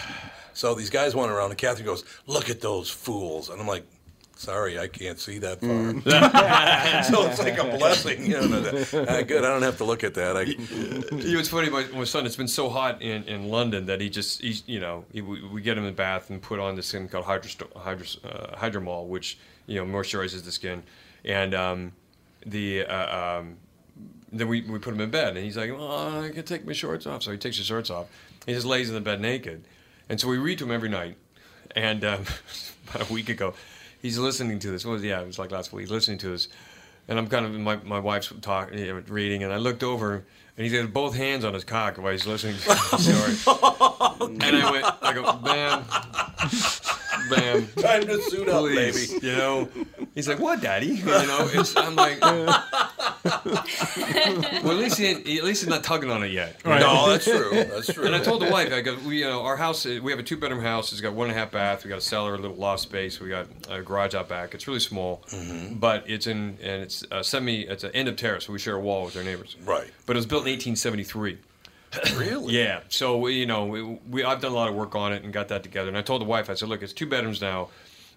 So 0.52 0.74
these 0.74 0.90
guys 0.90 1.14
went 1.14 1.30
around, 1.32 1.50
and 1.50 1.58
Catherine 1.58 1.86
goes, 1.86 2.04
"Look 2.26 2.50
at 2.50 2.60
those 2.60 2.88
fools," 2.90 3.48
and 3.48 3.60
I'm 3.60 3.66
like. 3.68 3.84
Sorry, 4.44 4.78
I 4.78 4.88
can't 4.88 5.18
see 5.18 5.38
that 5.38 5.61
far. 5.61 5.70
Mm. 5.70 7.04
so 7.04 7.26
it's 7.26 7.38
like 7.38 7.57
a 7.57 7.64
blessing. 7.78 8.26
You 8.26 8.46
know, 8.46 8.59
uh, 8.59 9.22
good. 9.22 9.42
I 9.42 9.48
don't 9.48 9.62
have 9.62 9.78
to 9.78 9.85
look 9.85 10.04
at 10.04 10.12
that. 10.14 10.37
I, 10.37 10.42
You 10.42 11.33
know, 11.33 11.38
it's 11.40 11.48
funny. 11.48 11.70
My, 11.70 11.87
my 11.94 12.04
son, 12.04 12.26
it's 12.26 12.37
been 12.37 12.46
so 12.46 12.68
hot 12.68 13.00
in, 13.00 13.24
in 13.24 13.48
London 13.48 13.87
that 13.87 14.02
he 14.02 14.11
just, 14.11 14.42
he's, 14.42 14.62
you 14.66 14.80
know, 14.80 15.07
he, 15.12 15.22
we, 15.22 15.42
we 15.48 15.62
get 15.62 15.78
him 15.78 15.85
in 15.85 15.90
the 15.90 15.96
bath 15.96 16.28
and 16.28 16.42
put 16.42 16.61
on 16.61 16.76
this 16.76 16.92
thing 16.92 17.09
called 17.09 17.24
Hydro, 17.24 17.68
Hydro, 17.74 18.07
uh, 18.22 18.57
Hydromol, 18.57 19.07
which, 19.07 19.38
you 19.66 19.83
know, 19.83 19.90
moisturizes 19.90 20.44
the 20.44 20.52
skin. 20.52 20.83
And 21.24 21.54
um, 21.54 21.92
the, 22.44 22.85
uh, 22.85 23.38
um, 23.38 23.57
then 24.30 24.48
we, 24.48 24.61
we 24.61 24.78
put 24.78 24.92
him 24.92 25.00
in 25.00 25.11
bed, 25.11 25.37
and 25.37 25.44
he's 25.44 25.57
like, 25.57 25.70
oh, 25.70 26.22
I 26.22 26.28
can 26.28 26.44
take 26.44 26.66
my 26.66 26.74
shorts 26.74 27.07
off. 27.07 27.22
So 27.22 27.33
he 27.33 27.38
takes 27.38 27.57
his 27.57 27.64
shorts 27.64 27.88
off. 27.88 28.09
He 28.44 28.52
just 28.52 28.66
lays 28.66 28.90
in 28.90 28.94
the 28.94 29.00
bed 29.00 29.22
naked. 29.22 29.64
And 30.11 30.20
so 30.20 30.28
we 30.28 30.37
read 30.37 30.59
to 30.59 30.64
him 30.64 30.70
every 30.70 30.90
night. 30.90 31.16
And 31.74 32.04
um, 32.04 32.24
about 32.90 33.09
a 33.09 33.12
week 33.12 33.30
ago, 33.30 33.54
he's 34.04 34.18
listening 34.18 34.58
to 34.60 34.70
this. 34.70 34.84
Was 34.84 35.02
yeah, 35.02 35.20
it 35.20 35.26
was 35.26 35.38
like 35.38 35.50
last 35.50 35.72
week. 35.72 35.84
He's 35.84 35.90
listening 35.90 36.18
to 36.18 36.28
this, 36.28 36.48
and 37.08 37.18
I'm 37.18 37.26
kind 37.26 37.46
of 37.46 37.52
my 37.52 37.76
my 37.76 37.98
wife's 37.98 38.32
talking, 38.42 38.78
you 38.78 38.86
know, 38.94 39.02
reading, 39.08 39.42
and 39.42 39.52
I 39.52 39.56
looked 39.56 39.82
over, 39.82 40.24
and 40.56 40.66
he's 40.66 40.72
got 40.72 40.92
both 40.92 41.16
hands 41.16 41.44
on 41.44 41.54
his 41.54 41.64
cock 41.64 41.96
while 41.96 42.12
he's 42.12 42.26
listening 42.26 42.56
to 42.58 42.68
the 42.68 42.76
story. 42.98 44.28
and 44.44 44.56
I 44.56 44.70
went, 44.70 44.84
I 45.02 45.12
go, 45.14 45.22
bam, 47.30 47.64
bam. 47.64 47.66
time 47.84 48.06
to 48.06 48.20
suit 48.22 48.48
up, 48.48 48.64
baby. 48.66 49.06
you 49.22 49.32
know. 49.32 49.68
He's 50.14 50.28
like, 50.28 50.38
"What, 50.38 50.60
Daddy?" 50.60 50.87
You 50.87 51.04
know, 51.04 51.48
it's, 51.52 51.76
I'm 51.76 51.96
like, 51.96 52.20
"Well, 53.24 54.70
at 54.72 54.76
least 54.76 54.98
he, 54.98 55.10
at 55.38 55.44
least 55.44 55.62
he's 55.62 55.66
not 55.68 55.82
tugging 55.84 56.10
on 56.10 56.22
it 56.22 56.30
yet." 56.32 56.60
you 56.64 56.70
know? 56.70 56.78
No, 56.78 57.10
that's 57.10 57.24
true. 57.24 57.50
That's 57.52 57.87
true. 57.92 58.06
And 58.06 58.14
I 58.14 58.20
told 58.20 58.42
the 58.42 58.50
wife, 58.50 58.72
I 58.72 58.80
go, 58.80 58.96
we, 59.06 59.18
you 59.20 59.24
know, 59.26 59.42
our 59.42 59.56
house, 59.56 59.84
we 59.84 60.10
have 60.10 60.18
a 60.18 60.22
two 60.22 60.37
bedroom 60.37 60.60
house. 60.62 60.92
It's 60.92 61.00
got 61.00 61.14
one 61.14 61.28
and 61.28 61.37
a 61.37 61.40
half 61.40 61.50
bath. 61.50 61.84
We 61.84 61.88
got 61.90 61.98
a 61.98 62.02
cellar, 62.02 62.34
a 62.34 62.38
little 62.38 62.56
loft 62.56 62.82
space. 62.82 63.20
We 63.20 63.28
got 63.28 63.46
a 63.68 63.82
garage 63.82 64.14
out 64.14 64.28
back. 64.28 64.54
It's 64.54 64.66
really 64.68 64.80
small, 64.80 65.22
Mm-hmm. 65.30 65.74
but 65.76 66.04
it's 66.08 66.26
in, 66.26 66.58
and 66.62 66.82
it's 66.82 67.04
a 67.10 67.22
semi, 67.24 67.62
it's 67.62 67.84
an 67.84 67.90
end 67.92 68.08
of 68.08 68.16
terrace. 68.16 68.44
So 68.46 68.52
we 68.52 68.58
share 68.58 68.76
a 68.76 68.80
wall 68.80 69.04
with 69.04 69.16
our 69.16 69.22
neighbors. 69.24 69.56
Right. 69.64 69.90
But 70.06 70.16
it 70.16 70.18
was 70.18 70.26
built 70.26 70.42
in 70.46 70.52
1873. 70.52 71.38
Really? 72.16 72.54
Yeah. 72.54 72.80
So 72.88 73.16
we, 73.18 73.35
you 73.35 73.46
know, 73.46 73.66
we, 73.66 73.83
we 73.83 74.24
I've 74.24 74.40
done 74.40 74.52
a 74.52 74.54
lot 74.54 74.68
of 74.68 74.74
work 74.74 74.94
on 74.94 75.12
it 75.12 75.22
and 75.24 75.33
got 75.33 75.48
that 75.48 75.62
together. 75.62 75.88
And 75.88 75.96
I 75.98 76.02
told 76.02 76.20
the 76.20 76.26
wife, 76.26 76.48
I 76.50 76.54
said, 76.54 76.68
look, 76.68 76.83
it's 76.83 76.92
two 76.92 77.07
bedrooms 77.07 77.40
now. 77.40 77.68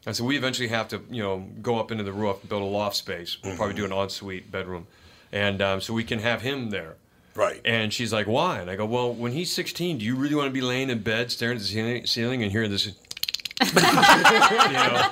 I 0.05 0.11
said 0.13 0.25
we 0.25 0.37
eventually 0.37 0.69
have 0.69 0.87
to, 0.89 1.01
you 1.09 1.21
know, 1.21 1.45
go 1.61 1.79
up 1.79 1.91
into 1.91 2.03
the 2.03 2.13
roof 2.13 2.39
and 2.41 2.49
build 2.49 2.61
a 2.61 2.65
loft 2.65 2.95
space. 2.95 3.37
We'll 3.43 3.57
probably 3.57 3.75
do 3.75 3.83
an 3.85 3.91
ensuite 3.91 4.49
bedroom, 4.51 4.87
and 5.33 5.61
um, 5.61 5.81
so 5.81 5.93
we 5.93 6.03
can 6.05 6.19
have 6.19 6.41
him 6.41 6.69
there. 6.69 6.95
Right. 7.35 7.61
And 7.65 7.93
she's 7.93 8.11
like, 8.13 8.25
why? 8.25 8.59
And 8.59 8.69
I 8.71 8.75
go, 8.77 8.85
well, 8.85 9.13
when 9.13 9.31
he's 9.33 9.51
16, 9.51 9.97
do 9.99 10.05
you 10.05 10.15
really 10.15 10.33
want 10.33 10.47
to 10.47 10.51
be 10.53 10.61
laying 10.61 10.89
in 10.89 10.99
bed 10.99 11.31
staring 11.31 11.57
at 11.57 11.61
the 11.61 11.67
ceiling, 11.67 12.05
ceiling 12.07 12.41
and 12.41 12.51
hearing 12.51 12.71
this? 12.71 12.87
you 13.61 13.73
know? 13.73 15.09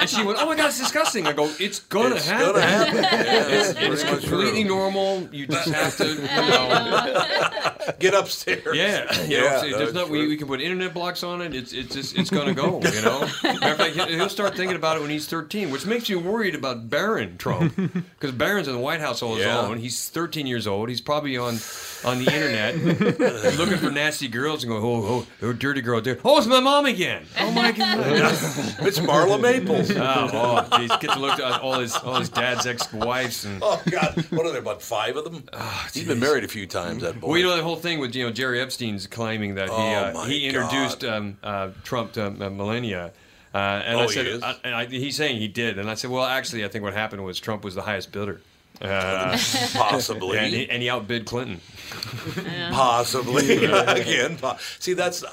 And 0.00 0.08
she 0.08 0.24
went, 0.24 0.38
oh 0.40 0.46
my 0.46 0.56
God, 0.56 0.66
it's 0.68 0.78
disgusting. 0.78 1.26
I 1.26 1.32
go, 1.32 1.52
it's 1.60 1.78
gonna 1.80 2.16
It's 2.16 2.26
happen. 2.26 2.46
gonna 2.54 2.62
happen. 2.66 2.96
Yeah, 2.96 3.46
It's, 3.48 3.78
it's 3.78 4.02
completely 4.04 4.64
normal. 4.64 5.28
You 5.32 5.46
just 5.46 5.68
have 5.68 5.96
to, 5.98 6.06
you 6.06 6.20
know, 6.22 7.72
Get 7.98 8.14
upstairs. 8.14 8.64
yeah, 8.76 9.22
you 9.26 9.38
know, 9.38 9.44
Yeah, 9.44 9.60
so 9.60 9.66
no, 9.68 9.78
there's 9.78 9.88
it's 9.90 9.94
not 9.94 10.08
we, 10.08 10.26
we 10.26 10.36
can 10.36 10.46
put 10.46 10.60
internet 10.60 10.94
blocks 10.94 11.22
on 11.22 11.40
it. 11.42 11.54
It's 11.54 11.72
it's 11.72 11.94
just 11.94 12.16
it's 12.16 12.30
gonna 12.30 12.54
go. 12.54 12.80
You 12.82 13.02
know, 13.02 13.20
matter 13.42 13.70
of 13.72 13.76
fact, 13.78 13.94
he'll- 13.94 14.06
he'll 14.08 14.28
start 14.28 14.56
thinking 14.56 14.76
about 14.76 14.96
it 14.96 15.00
when 15.00 15.10
he's 15.10 15.26
13, 15.26 15.70
which 15.70 15.86
makes 15.86 16.08
you 16.08 16.18
worried 16.18 16.54
about 16.54 16.88
Barron 16.90 17.36
Trump 17.38 17.74
because 17.76 18.32
Barron's 18.32 18.68
in 18.68 18.74
the 18.74 18.80
White 18.80 19.00
House 19.00 19.22
on 19.22 19.36
his 19.36 19.46
Yeah. 19.46 19.60
own. 19.60 19.78
He's 19.78 20.08
13 20.08 20.46
years 20.46 20.66
old. 20.66 20.88
He's 20.88 21.00
probably 21.00 21.36
on 21.36 21.54
on 22.06 22.18
the 22.24 22.32
internet 22.32 22.76
looking 23.58 23.78
for 23.78 23.90
nasty 23.90 24.28
girls 24.28 24.62
and 24.64 24.70
going, 24.70 24.82
oh, 24.84 25.04
oh, 25.04 25.26
oh, 25.42 25.52
dirty 25.52 25.80
girl, 25.80 26.00
there. 26.00 26.18
Oh, 26.24 26.38
it's 26.38 26.46
my 26.46 26.60
mom 26.60 26.86
again. 26.86 27.24
Oh 27.40 27.50
my 27.50 27.72
god. 27.72 27.98
It's 28.86 28.98
Marla 28.98 29.40
Maples. 29.40 29.90
oh, 29.90 30.30
oh, 30.70 30.78
geez, 30.78 30.90
get 31.00 31.10
to 31.12 31.18
look 31.18 31.38
at 31.40 31.60
all 31.60 31.80
his 31.80 31.96
all 31.96 32.18
his 32.20 32.28
dad's 32.28 32.66
ex-wives 32.66 33.44
and. 33.44 33.60
Oh 33.62 33.82
God! 33.90 34.14
What 34.30 34.46
are 34.46 34.52
there? 34.52 34.60
About 34.60 34.80
five 34.82 35.16
of 35.16 35.24
them? 35.24 35.44
He's 35.92 36.04
been 36.06 36.20
married 36.20 36.44
a 36.44 36.48
few 36.48 36.66
times. 36.66 37.02
That 37.02 37.20
boy. 37.20 37.28
Well, 37.28 37.38
you 37.38 37.44
know 37.44 37.56
the 37.56 37.62
whole 37.62 37.76
thing 37.76 37.98
with 37.98 38.14
you 38.14 38.24
know 38.26 38.32
Jerry 38.32 38.60
Epstein's 38.60 39.06
claiming 39.06 39.56
that 39.56 39.68
he 39.68 39.74
Oh, 39.74 39.78
uh, 40.20 40.24
he 40.24 40.46
introduced 40.46 41.04
um, 41.04 41.36
uh, 41.42 41.70
Trump 41.84 42.12
to 42.12 42.26
uh, 42.26 42.30
Melania. 42.50 43.12
Uh, 43.54 43.58
and 43.58 43.96
Oh, 43.96 44.00
I 44.00 44.06
he 44.06 44.12
said, 44.12 44.26
is? 44.26 44.42
I, 44.42 44.56
and 44.64 44.74
I, 44.74 44.84
he's 44.86 45.16
saying 45.16 45.38
he 45.38 45.48
did, 45.48 45.78
and 45.78 45.88
I 45.90 45.94
said, 45.94 46.10
well, 46.10 46.24
actually, 46.24 46.64
I 46.64 46.68
think 46.68 46.84
what 46.84 46.92
happened 46.94 47.24
was 47.24 47.40
Trump 47.40 47.64
was 47.64 47.74
the 47.74 47.82
highest 47.82 48.12
bidder, 48.12 48.40
uh, 48.82 49.38
possibly. 49.74 50.38
and, 50.38 50.54
he, 50.54 50.70
and 50.70 50.82
he 50.82 50.90
outbid 50.90 51.26
Clinton. 51.26 51.60
Possibly 52.72 53.64
again. 53.64 54.36
po- 54.38 54.56
See, 54.78 54.92
that's 54.94 55.24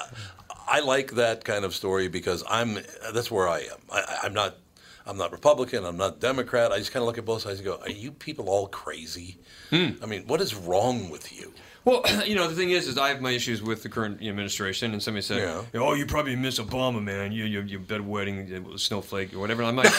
I 0.66 0.80
like 0.80 1.12
that 1.12 1.44
kind 1.44 1.64
of 1.64 1.74
story 1.74 2.08
because 2.08 2.42
I'm 2.48 2.78
that's 3.12 3.30
where 3.30 3.48
I 3.48 3.60
am. 3.60 3.78
I, 3.92 4.18
I'm 4.24 4.32
not 4.34 4.56
I'm 5.06 5.16
not 5.18 5.32
Republican. 5.32 5.84
I'm 5.84 5.96
not 5.96 6.20
Democrat. 6.20 6.72
I 6.72 6.78
just 6.78 6.92
kind 6.92 7.02
of 7.02 7.06
look 7.06 7.18
at 7.18 7.24
both 7.24 7.42
sides 7.42 7.58
and 7.60 7.66
go, 7.66 7.78
"Are 7.82 7.90
you 7.90 8.10
people 8.10 8.48
all 8.48 8.66
crazy? 8.68 9.38
Hmm. 9.70 9.90
I 10.02 10.06
mean, 10.06 10.26
what 10.26 10.40
is 10.40 10.54
wrong 10.54 11.10
with 11.10 11.32
you?" 11.38 11.52
Well, 11.84 12.02
you 12.26 12.34
know, 12.34 12.48
the 12.48 12.54
thing 12.54 12.70
is, 12.70 12.88
is 12.88 12.96
I 12.96 13.08
have 13.10 13.20
my 13.20 13.30
issues 13.32 13.62
with 13.62 13.82
the 13.82 13.90
current 13.90 14.22
administration, 14.22 14.92
and 14.92 15.02
somebody 15.02 15.22
said, 15.22 15.38
Yeah. 15.38 15.80
"Oh, 15.80 15.92
you 15.92 16.06
probably 16.06 16.36
miss 16.36 16.58
Obama, 16.58 17.02
man. 17.02 17.32
You 17.32 17.44
you 17.44 17.60
you 17.62 17.78
bedwetting 17.78 18.78
snowflake 18.80 19.34
or 19.34 19.40
whatever." 19.40 19.62
And 19.62 19.68
I'm 19.68 19.76
like, 19.76 19.92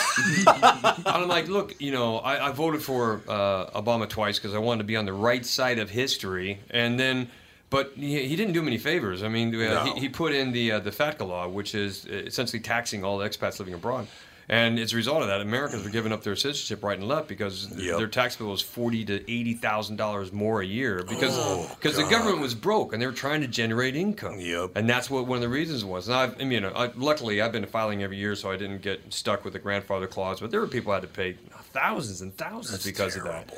I'm 1.05 1.27
like, 1.27 1.47
look, 1.47 1.79
you 1.79 1.91
know, 1.91 2.17
I, 2.19 2.47
I 2.47 2.51
voted 2.51 2.81
for 2.81 3.21
uh, 3.27 3.79
Obama 3.79 4.09
twice 4.09 4.39
because 4.39 4.55
I 4.55 4.57
wanted 4.59 4.79
to 4.79 4.85
be 4.85 4.95
on 4.95 5.05
the 5.05 5.13
right 5.13 5.45
side 5.45 5.79
of 5.79 5.89
history, 5.89 6.59
and 6.69 6.99
then. 6.99 7.29
But 7.71 7.93
he, 7.95 8.25
he 8.27 8.35
didn't 8.35 8.53
do 8.53 8.61
many 8.61 8.77
favors. 8.77 9.23
I 9.23 9.27
mean, 9.27 9.53
uh, 9.53 9.83
No. 9.83 9.93
he, 9.95 10.01
he 10.01 10.09
put 10.09 10.33
in 10.33 10.51
the 10.51 10.73
uh, 10.73 10.79
the 10.79 10.91
FATCA 10.91 11.27
law, 11.27 11.47
which 11.47 11.73
is 11.73 12.05
uh, 12.05 12.11
essentially 12.13 12.59
taxing 12.59 13.03
all 13.03 13.17
the 13.17 13.27
expats 13.27 13.57
living 13.59 13.73
abroad. 13.73 14.07
And 14.47 14.77
as 14.77 14.93
a 14.93 14.95
result 14.95 15.21
of 15.23 15.27
that, 15.27 15.41
Americans 15.41 15.83
were 15.83 15.89
giving 15.89 16.11
up 16.11 16.23
their 16.23 16.35
citizenship 16.35 16.83
right 16.83 16.97
and 16.99 17.07
left 17.07 17.27
because 17.27 17.67
Yep. 17.75 17.97
their 17.97 18.07
tax 18.07 18.35
bill 18.35 18.53
is 18.53 18.61
forty 18.61 19.03
to 19.05 19.15
eighty 19.31 19.53
thousand 19.55 19.95
dollars 19.95 20.31
more 20.31 20.61
a 20.61 20.65
year 20.65 21.03
because 21.07 21.35
Oh, 21.37 21.67
because 21.79 21.95
the 21.97 22.03
government 22.03 22.39
was 22.41 22.53
broke 22.53 22.93
and 22.93 23.01
they 23.01 23.07
were 23.07 23.11
trying 23.11 23.41
to 23.41 23.47
generate 23.47 23.95
income. 23.95 24.39
Yep. 24.39 24.71
And 24.75 24.87
that's 24.89 25.09
what 25.09 25.25
one 25.25 25.37
of 25.37 25.41
the 25.41 25.49
reasons 25.49 25.83
was. 25.83 26.07
And 26.07 26.15
I've, 26.15 26.35
I 26.35 26.43
mean, 26.43 26.51
you 26.51 26.59
know, 26.61 26.69
I, 26.75 26.91
luckily 26.95 27.41
I've 27.41 27.51
been 27.51 27.65
filing 27.65 28.03
every 28.03 28.17
year, 28.17 28.35
so 28.35 28.51
I 28.51 28.55
didn't 28.57 28.81
get 28.83 29.01
stuck 29.11 29.43
with 29.43 29.53
the 29.53 29.59
grandfather 29.59 30.05
clause. 30.07 30.39
But 30.39 30.51
there 30.51 30.59
were 30.59 30.67
people 30.67 30.91
who 30.91 30.93
had 30.93 31.01
to 31.01 31.07
pay 31.07 31.37
thousands 31.73 32.21
and 32.21 32.35
thousands 32.37 32.71
That's 32.71 32.85
because 32.85 33.15
of 33.15 33.23
that. 33.23 33.51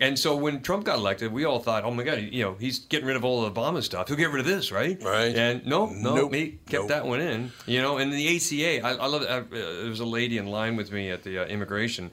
And 0.00 0.18
so 0.18 0.34
when 0.34 0.62
Trump 0.62 0.84
got 0.84 0.98
elected, 0.98 1.30
we 1.30 1.44
all 1.44 1.58
thought, 1.58 1.84
oh 1.84 1.90
my 1.90 2.02
God, 2.02 2.20
you 2.20 2.42
know, 2.42 2.56
he's 2.58 2.78
getting 2.78 3.06
rid 3.06 3.16
of 3.16 3.24
all 3.24 3.42
the 3.42 3.50
Obama 3.50 3.82
stuff. 3.82 4.08
He'll 4.08 4.16
get 4.16 4.30
rid 4.30 4.40
of 4.40 4.46
this, 4.46 4.72
right? 4.72 5.00
Right. 5.02 5.36
And 5.36 5.66
no, 5.66 5.86
no, 5.90 6.14
Nope. 6.14 6.34
he 6.34 6.48
kept 6.66 6.72
Nope. 6.72 6.88
that 6.88 7.06
one 7.06 7.20
in. 7.20 7.52
You 7.66 7.82
know, 7.82 7.98
and 7.98 8.10
the 8.12 8.36
ACA, 8.36 8.86
I, 8.86 8.92
I 8.94 9.06
love 9.06 9.22
it. 9.22 9.28
Uh, 9.28 9.42
there 9.50 9.90
was 9.90 10.00
a 10.00 10.06
lady 10.06 10.38
in 10.38 10.46
line 10.46 10.76
with 10.76 10.90
me 10.90 11.10
at 11.10 11.22
the 11.22 11.40
uh, 11.40 11.44
immigration 11.46 12.10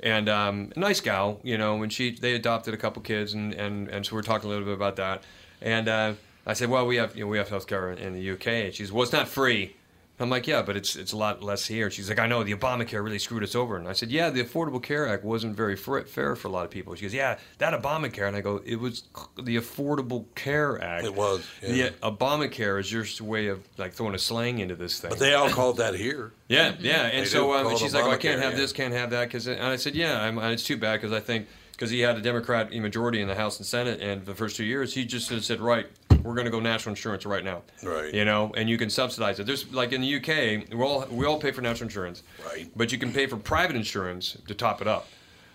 and 0.00 0.28
um, 0.28 0.72
a 0.74 0.80
nice 0.80 1.00
gal, 1.00 1.38
you 1.44 1.56
know, 1.56 1.80
and 1.84 1.92
she 1.92 2.10
they 2.10 2.34
adopted 2.34 2.74
a 2.74 2.76
couple 2.76 3.00
kids, 3.02 3.34
and, 3.34 3.54
and, 3.54 3.86
and 3.86 4.04
so 4.04 4.16
we 4.16 4.18
are 4.18 4.22
talking 4.24 4.46
a 4.46 4.52
little 4.52 4.64
bit 4.64 4.74
about 4.74 4.96
that. 4.96 5.22
And 5.60 5.88
uh, 5.88 6.14
I 6.44 6.54
said, 6.54 6.70
well, 6.70 6.86
we 6.88 6.96
have 6.96 7.14
you 7.16 7.22
know, 7.24 7.28
we 7.30 7.38
have 7.38 7.48
health 7.48 7.68
care 7.68 7.92
in 7.92 8.12
the 8.14 8.30
UK. 8.32 8.46
And 8.48 8.74
she's, 8.74 8.90
well, 8.90 9.04
it's 9.04 9.12
not 9.12 9.28
free. 9.28 9.76
I'm 10.22 10.30
like, 10.30 10.46
yeah, 10.46 10.62
but 10.62 10.76
it's 10.76 10.96
it's 10.96 11.12
a 11.12 11.16
lot 11.16 11.42
less 11.42 11.66
here. 11.66 11.90
She's 11.90 12.08
like, 12.08 12.18
I 12.18 12.26
know 12.26 12.42
the 12.44 12.54
Obamacare 12.54 13.02
really 13.02 13.18
screwed 13.18 13.42
us 13.42 13.54
over. 13.54 13.76
And 13.76 13.88
I 13.88 13.92
said, 13.92 14.10
yeah, 14.10 14.30
the 14.30 14.42
Affordable 14.42 14.82
Care 14.82 15.08
Act 15.08 15.24
wasn't 15.24 15.56
very 15.56 15.76
fair 15.76 16.36
for 16.36 16.48
a 16.48 16.50
lot 16.50 16.64
of 16.64 16.70
people. 16.70 16.94
She 16.94 17.02
goes, 17.02 17.14
yeah, 17.14 17.38
that 17.58 17.80
Obamacare. 17.80 18.28
And 18.28 18.36
I 18.36 18.40
go, 18.40 18.62
it 18.64 18.76
was 18.76 19.04
the 19.36 19.56
Affordable 19.56 20.26
Care 20.34 20.82
Act. 20.82 21.04
It 21.04 21.14
was, 21.14 21.46
yeah. 21.62 21.74
Yeah, 21.74 21.90
Obamacare 22.02 22.78
is 22.80 22.92
your 22.92 23.04
way 23.26 23.48
of 23.48 23.66
like 23.78 23.92
throwing 23.92 24.14
a 24.14 24.18
slang 24.18 24.58
into 24.58 24.76
this 24.76 25.00
thing. 25.00 25.10
But 25.10 25.18
they 25.18 25.34
all 25.34 25.50
called 25.50 25.78
that 25.78 25.94
here. 25.94 26.32
Yeah, 26.48 26.74
yeah. 26.78 27.06
And 27.06 27.24
They 27.24 27.28
so 27.28 27.52
um, 27.54 27.66
and 27.66 27.74
it 27.74 27.78
she's 27.78 27.94
like, 27.94 28.04
well, 28.04 28.12
I 28.12 28.18
can't 28.18 28.40
have 28.40 28.52
yeah. 28.52 28.58
this, 28.58 28.72
can't 28.72 28.94
have 28.94 29.10
that. 29.10 29.30
Cause, 29.30 29.46
and 29.46 29.60
I 29.62 29.76
said, 29.76 29.94
yeah, 29.94 30.20
I'm, 30.20 30.38
and 30.38 30.52
it's 30.52 30.64
too 30.64 30.76
bad 30.76 31.00
because 31.00 31.12
I 31.12 31.20
think 31.20 31.48
because 31.72 31.90
he 31.90 32.00
had 32.00 32.16
a 32.16 32.20
Democrat 32.20 32.70
majority 32.72 33.20
in 33.20 33.26
the 33.26 33.34
House 33.34 33.58
and 33.58 33.66
Senate, 33.66 34.00
and 34.00 34.24
the 34.24 34.34
first 34.36 34.54
two 34.54 34.64
years 34.64 34.94
he 34.94 35.04
just 35.04 35.28
said, 35.42 35.60
right, 35.60 35.86
we're 36.22 36.34
going 36.34 36.44
to 36.44 36.50
go 36.50 36.60
national 36.60 36.92
insurance 36.92 37.26
right 37.26 37.44
now. 37.44 37.62
Right. 37.82 38.12
You 38.14 38.24
know, 38.24 38.52
and 38.56 38.68
you 38.68 38.78
can 38.78 38.90
subsidize 38.90 39.38
it. 39.40 39.46
There's 39.46 39.72
like 39.72 39.92
in 39.92 40.00
the 40.00 40.16
UK, 40.16 40.70
we 40.72 40.82
all 40.84 41.06
we 41.10 41.26
all 41.26 41.38
pay 41.38 41.50
for 41.52 41.60
national 41.62 41.88
insurance. 41.88 42.22
Right. 42.44 42.70
But 42.76 42.92
you 42.92 42.98
can 42.98 43.12
pay 43.12 43.26
for 43.26 43.36
private 43.36 43.76
insurance 43.76 44.36
to 44.46 44.54
top 44.54 44.80
it 44.80 44.88
up. 44.88 45.08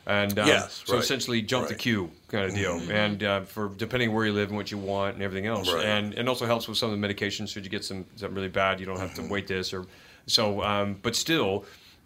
And 0.06 0.40
um, 0.40 0.48
Yes, 0.48 0.84
so 0.86 0.94
right. 0.94 1.04
essentially 1.04 1.42
jump 1.42 1.68
the 1.68 1.76
queue 1.76 2.10
kind 2.30 2.46
of 2.46 2.54
deal, 2.56 2.80
and 2.90 3.22
uh, 3.22 3.42
for 3.42 3.68
depending 3.76 4.14
where 4.14 4.26
you 4.26 4.32
live 4.32 4.48
and 4.48 4.56
what 4.56 4.72
you 4.72 4.78
want 4.78 5.16
and 5.16 5.22
everything 5.24 5.48
else, 5.48 5.70
Right. 5.70 5.84
and 5.86 6.14
it 6.14 6.30
also 6.30 6.46
helps 6.46 6.66
with 6.66 6.78
some 6.78 6.94
of 6.94 6.98
the 7.00 7.08
medications. 7.08 7.50
Should 7.50 7.66
you 7.66 7.70
get 7.70 7.84
some 7.84 8.06
something 8.16 8.34
really 8.34 8.48
bad, 8.48 8.80
you 8.80 8.86
don't 8.86 9.00
have 9.00 9.10
Mm-hmm. 9.12 9.28
to 9.28 9.34
wait 9.34 9.48
this 9.48 9.74
or 9.74 9.86
so. 10.26 10.64
Um, 10.64 10.96
but 11.02 11.14
still, 11.18 11.66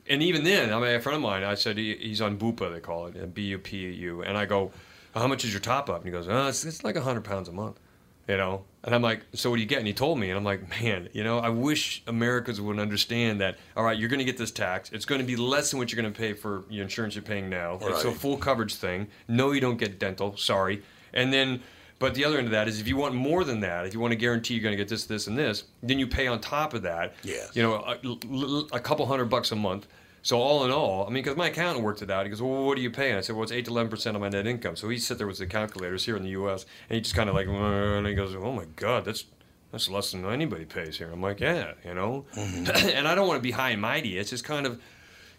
and 0.10 0.24
even 0.24 0.44
then, 0.44 0.74
I 0.74 0.80
mean, 0.80 0.96
a 0.96 1.00
friend 1.00 1.16
of 1.18 1.22
mine, 1.22 1.44
I 1.44 1.54
said 1.54 1.78
he, 1.78 1.96
he's 1.96 2.22
on 2.22 2.40
Bupa, 2.40 2.74
they 2.74 2.80
call 2.80 3.06
it, 3.06 3.36
B 3.36 3.44
U 3.44 3.60
P 3.60 3.78
U, 3.92 4.24
and 4.24 4.36
I 4.36 4.46
go, 4.48 4.72
how 5.14 5.28
much 5.28 5.46
is 5.46 5.52
your 5.54 5.60
top 5.62 5.88
up? 5.88 5.98
And 5.98 6.06
he 6.06 6.12
goes, 6.12 6.28
oh, 6.28 6.48
it's, 6.48 6.66
it's 6.66 6.84
like 6.84 6.98
hundred 6.98 7.24
pounds 7.24 7.50
a 7.50 7.52
month, 7.52 7.80
you 8.28 8.38
know. 8.38 8.66
And 8.84 8.96
I'm 8.96 9.04
like, 9.04 9.22
so 9.34 9.52
what 9.52 9.58
do 9.58 9.62
you 9.62 9.68
get? 9.68 9.78
And 9.78 9.86
he 9.86 9.94
told 9.94 10.18
me, 10.18 10.30
and 10.30 10.38
I'm 10.38 10.44
like, 10.44 10.68
man, 10.82 11.08
you 11.14 11.24
know, 11.24 11.38
I 11.38 11.50
wish 11.50 12.02
Americans 12.08 12.60
would 12.60 12.80
understand 12.80 13.40
that. 13.42 13.58
All 13.78 13.84
right, 13.84 13.96
you're 13.98 14.10
going 14.10 14.20
to 14.20 14.26
get 14.26 14.38
this 14.38 14.50
tax. 14.50 14.92
It's 14.92 15.06
going 15.06 15.22
to 15.22 15.28
be 15.28 15.36
less 15.36 15.70
than 15.70 15.78
what 15.78 15.92
you're 15.92 16.02
going 16.02 16.12
to 16.12 16.20
pay 16.20 16.34
for 16.34 16.64
your 16.68 16.82
insurance 16.82 17.14
you're 17.14 17.22
paying 17.22 17.48
now. 17.48 17.78
It's 17.80 18.06
a 18.06 18.12
full 18.12 18.38
coverage 18.38 18.76
thing. 18.76 19.08
No, 19.28 19.52
you 19.52 19.62
don't 19.62 19.78
get 19.78 20.00
dental. 20.00 20.36
Sorry. 20.36 20.82
And 21.14 21.32
then, 21.32 21.62
but 22.00 22.16
the 22.16 22.26
other 22.26 22.40
end 22.40 22.48
of 22.48 22.52
that 22.54 22.68
is 22.68 22.82
if 22.82 22.88
you 22.88 22.98
want 22.98 23.14
more 23.14 23.44
than 23.44 23.60
that, 23.60 23.86
if 23.86 23.94
you 23.94 24.00
want 24.00 24.14
to 24.14 24.18
guarantee 24.18 24.56
you're 24.56 24.64
going 24.64 24.74
to 24.74 24.78
get 24.78 24.90
this, 24.90 25.06
this, 25.06 25.28
and 25.28 25.38
this, 25.38 25.66
then 25.84 26.00
you 26.00 26.08
pay 26.08 26.26
on 26.26 26.42
top 26.42 26.74
of 26.74 26.82
that. 26.82 27.14
Yes. 27.22 27.52
You 27.54 27.62
know, 27.62 28.66
a 28.72 28.80
couple 28.80 29.06
hundred 29.06 29.26
bucks 29.26 29.52
a 29.52 29.56
month. 29.56 29.86
So 30.24 30.40
all 30.40 30.64
in 30.66 30.72
all, 30.72 31.06
I 31.06 31.08
mean, 31.08 31.24
because 31.24 31.36
my 31.36 31.48
accountant 31.48 31.84
worked 31.84 32.02
it 32.02 32.12
out. 32.12 32.26
He 32.26 32.30
goes, 32.30 32.42
"Well, 32.42 32.66
what 32.66 32.76
do 32.76 32.82
you 32.82 32.92
pay?" 32.92 33.10
And 33.10 33.18
I 33.18 33.22
said, 33.22 33.36
"Well, 33.36 33.44
it's 33.44 33.52
eight 33.52 33.66
to 33.66 33.72
eleven 33.72 33.90
percent 33.90 34.16
of 34.16 34.22
my 34.22 34.30
net 34.30 34.46
income." 34.46 34.76
So 34.76 34.88
he 34.90 34.98
sat 34.98 35.18
there 35.18 35.28
with 35.28 35.40
the 35.40 35.48
calculators 35.48 36.06
here 36.06 36.16
in 36.16 36.24
the 36.24 36.30
U.S. 36.30 36.66
and 36.90 36.96
he 36.96 37.02
just 37.02 37.16
kind 37.16 37.28
of 37.28 37.36
like, 37.36 37.48
and 37.48 38.06
he 38.06 38.14
goes, 38.14 38.36
"Oh 38.36 38.52
my 38.52 38.66
God, 38.76 39.06
that's 39.06 39.26
that's 39.72 39.90
less 39.90 40.12
than 40.12 40.26
anybody 40.26 40.66
pays 40.66 40.98
here." 40.98 41.10
I'm 41.12 41.22
like, 41.22 41.40
"Yeah, 41.40 41.74
you 41.84 41.96
know," 41.96 42.26
mm-hmm. 42.36 42.90
and 42.96 43.08
I 43.08 43.16
don't 43.16 43.28
want 43.28 43.40
to 43.40 43.44
be 43.44 43.52
high 43.52 43.72
and 43.72 43.82
mighty. 43.82 44.18
It's 44.18 44.30
just 44.30 44.44
kind 44.44 44.68
of 44.68 44.80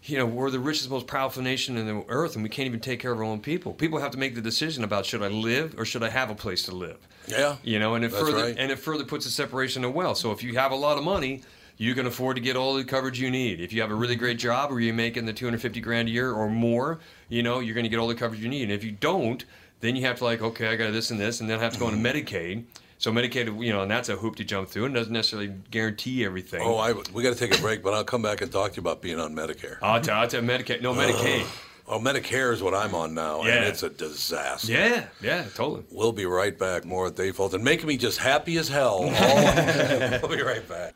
you 0.05 0.17
know, 0.17 0.25
we're 0.25 0.49
the 0.49 0.59
richest, 0.59 0.89
most 0.89 1.07
powerful 1.07 1.41
nation 1.41 1.77
in 1.77 1.87
the 1.87 2.03
earth, 2.09 2.35
and 2.35 2.43
we 2.43 2.49
can't 2.49 2.67
even 2.67 2.79
take 2.79 2.99
care 2.99 3.11
of 3.11 3.19
our 3.19 3.23
own 3.23 3.39
people. 3.39 3.73
People 3.73 3.99
have 3.99 4.11
to 4.11 4.17
make 4.17 4.35
the 4.35 4.41
decision 4.41 4.83
about 4.83 5.05
should 5.05 5.23
I 5.23 5.29
live 5.29 5.79
or 5.79 5.85
should 5.85 6.03
I 6.03 6.09
have 6.09 6.29
a 6.29 6.35
place 6.35 6.63
to 6.63 6.75
live. 6.75 6.97
Yeah. 7.27 7.55
You 7.63 7.79
know, 7.79 7.95
and 7.95 8.03
it 8.03 8.11
further 8.11 8.43
right. 8.43 8.55
and 8.57 8.71
it 8.71 8.79
further 8.79 9.05
puts 9.05 9.25
a 9.25 9.31
separation 9.31 9.85
of 9.85 9.93
wealth. 9.93 10.17
So 10.17 10.31
if 10.31 10.43
you 10.43 10.55
have 10.55 10.71
a 10.71 10.75
lot 10.75 10.97
of 10.97 11.05
money, 11.05 11.43
you 11.77 11.95
can 11.95 12.05
afford 12.05 12.35
to 12.37 12.41
get 12.41 12.55
all 12.55 12.73
the 12.75 12.83
coverage 12.83 13.19
you 13.19 13.29
need. 13.31 13.59
If 13.59 13.73
you 13.73 13.81
have 13.81 13.91
a 13.91 13.95
really 13.95 14.15
great 14.15 14.37
job 14.37 14.71
or 14.71 14.79
you're 14.79 14.93
making 14.93 15.25
the 15.25 15.33
250 15.33 15.81
grand 15.81 16.07
a 16.07 16.11
year 16.11 16.31
or 16.31 16.49
more, 16.49 16.99
you 17.29 17.43
know, 17.43 17.59
you're 17.59 17.73
going 17.75 17.83
to 17.85 17.89
get 17.89 17.97
all 17.99 18.07
the 18.07 18.15
coverage 18.15 18.41
you 18.41 18.49
need. 18.49 18.63
And 18.63 18.71
if 18.71 18.83
you 18.83 18.91
don't, 18.91 19.43
then 19.79 19.95
you 19.95 20.03
have 20.03 20.17
to 20.19 20.23
like, 20.23 20.41
okay, 20.41 20.67
I 20.67 20.75
got 20.75 20.91
this 20.93 21.11
and 21.11 21.19
this, 21.19 21.41
and 21.41 21.49
then 21.49 21.59
I 21.59 21.63
have 21.63 21.73
to 21.73 21.79
go 21.79 21.89
into. 21.89 21.97
Medicaid. 21.99 22.63
So 22.99 23.11
Medicaid, 23.11 23.61
you 23.61 23.73
know, 23.73 23.81
and 23.81 23.91
that's 23.91 24.07
a 24.07 24.15
hoop 24.15 24.37
to 24.37 24.45
jump 24.45 24.69
through, 24.69 24.85
and 24.85 24.95
doesn't 24.95 25.11
necessarily 25.11 25.53
guarantee 25.71 26.23
everything. 26.23 26.61
Oh, 26.63 26.77
I, 26.77 26.93
we 27.13 27.21
got 27.21 27.33
to 27.33 27.39
take 27.39 27.57
a 27.57 27.61
break, 27.61 27.83
but 27.83 27.93
I'll 27.93 28.05
come 28.05 28.21
back 28.21 28.39
and 28.41 28.49
talk 28.49 28.71
to 28.71 28.75
you 28.77 28.81
about 28.81 29.01
being 29.01 29.19
on 29.19 29.35
Medicare. 29.35 29.77
I'll 29.81 29.99
tell, 29.99 30.19
I'll 30.19 30.27
tell 30.27 30.41
Medicaid. 30.41 30.81
No 30.81 30.93
Medicaid. 30.93 31.45
Oh, 31.85 31.99
Medicare 31.99 32.53
is 32.53 32.63
what 32.63 32.73
I'm 32.73 32.95
on 32.95 33.13
now, 33.13 33.41
and 33.41 33.65
it's 33.65 33.83
a 33.83 33.89
disaster. 33.89 34.71
Yeah, 34.71 35.05
yeah, 35.21 35.43
totally. 35.53 35.83
We'll 35.91 36.13
be 36.13 36.25
right 36.25 36.57
back. 36.57 36.85
More 36.85 37.07
at 37.07 37.17
Dave 37.17 37.35
Fulton, 37.35 37.61
making 37.61 37.87
me 37.87 37.97
just 37.97 38.19
happy 38.19 38.57
as 38.57 38.69
hell. 38.69 38.99
All- 39.03 39.09
we'll 40.21 40.29
be 40.37 40.41
right 40.41 40.65
back. 40.67 40.95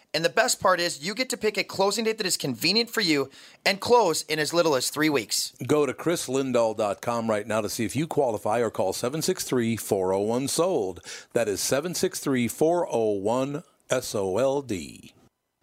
and 0.13 0.25
the 0.25 0.29
best 0.29 0.59
part 0.59 0.79
is 0.79 1.05
you 1.05 1.13
get 1.13 1.29
to 1.29 1.37
pick 1.37 1.57
a 1.57 1.63
closing 1.63 2.05
date 2.05 2.17
that 2.17 2.27
is 2.27 2.37
convenient 2.37 2.89
for 2.89 3.01
you 3.01 3.29
and 3.65 3.79
close 3.79 4.23
in 4.23 4.39
as 4.39 4.53
little 4.53 4.75
as 4.75 4.89
three 4.89 5.09
weeks. 5.09 5.53
Go 5.65 5.85
to 5.85 5.93
chrislindahl.com 5.93 7.29
right 7.29 7.47
now 7.47 7.61
to 7.61 7.69
see 7.69 7.85
if 7.85 7.95
you 7.95 8.07
qualify 8.07 8.59
or 8.59 8.69
call 8.69 8.93
763 8.93 9.77
401 9.77 10.47
SOLD. 10.47 10.99
That 11.33 11.47
is 11.47 11.61
763 11.61 12.47
401 12.47 13.63
SOLD. 13.89 14.73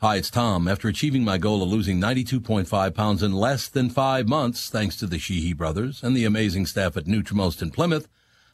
Hi, 0.01 0.15
it's 0.15 0.31
Tom. 0.31 0.69
After 0.69 0.87
achieving 0.87 1.25
my 1.25 1.39
goal 1.39 1.61
of 1.61 1.69
losing 1.69 2.01
92.5 2.01 2.95
pounds 2.95 3.23
in 3.23 3.33
less 3.33 3.67
than 3.67 3.91
five 3.91 4.29
months, 4.29 4.71
thanks 4.71 4.97
to 4.99 5.07
the 5.07 5.19
Sheehy 5.19 5.53
brothers 5.53 6.05
and 6.05 6.17
the 6.17 6.25
amazing 6.25 6.67
staff 6.67 6.97
at 6.97 7.07
Nutrimost 7.07 7.63
in 7.63 7.73
Plymouth, 7.73 8.09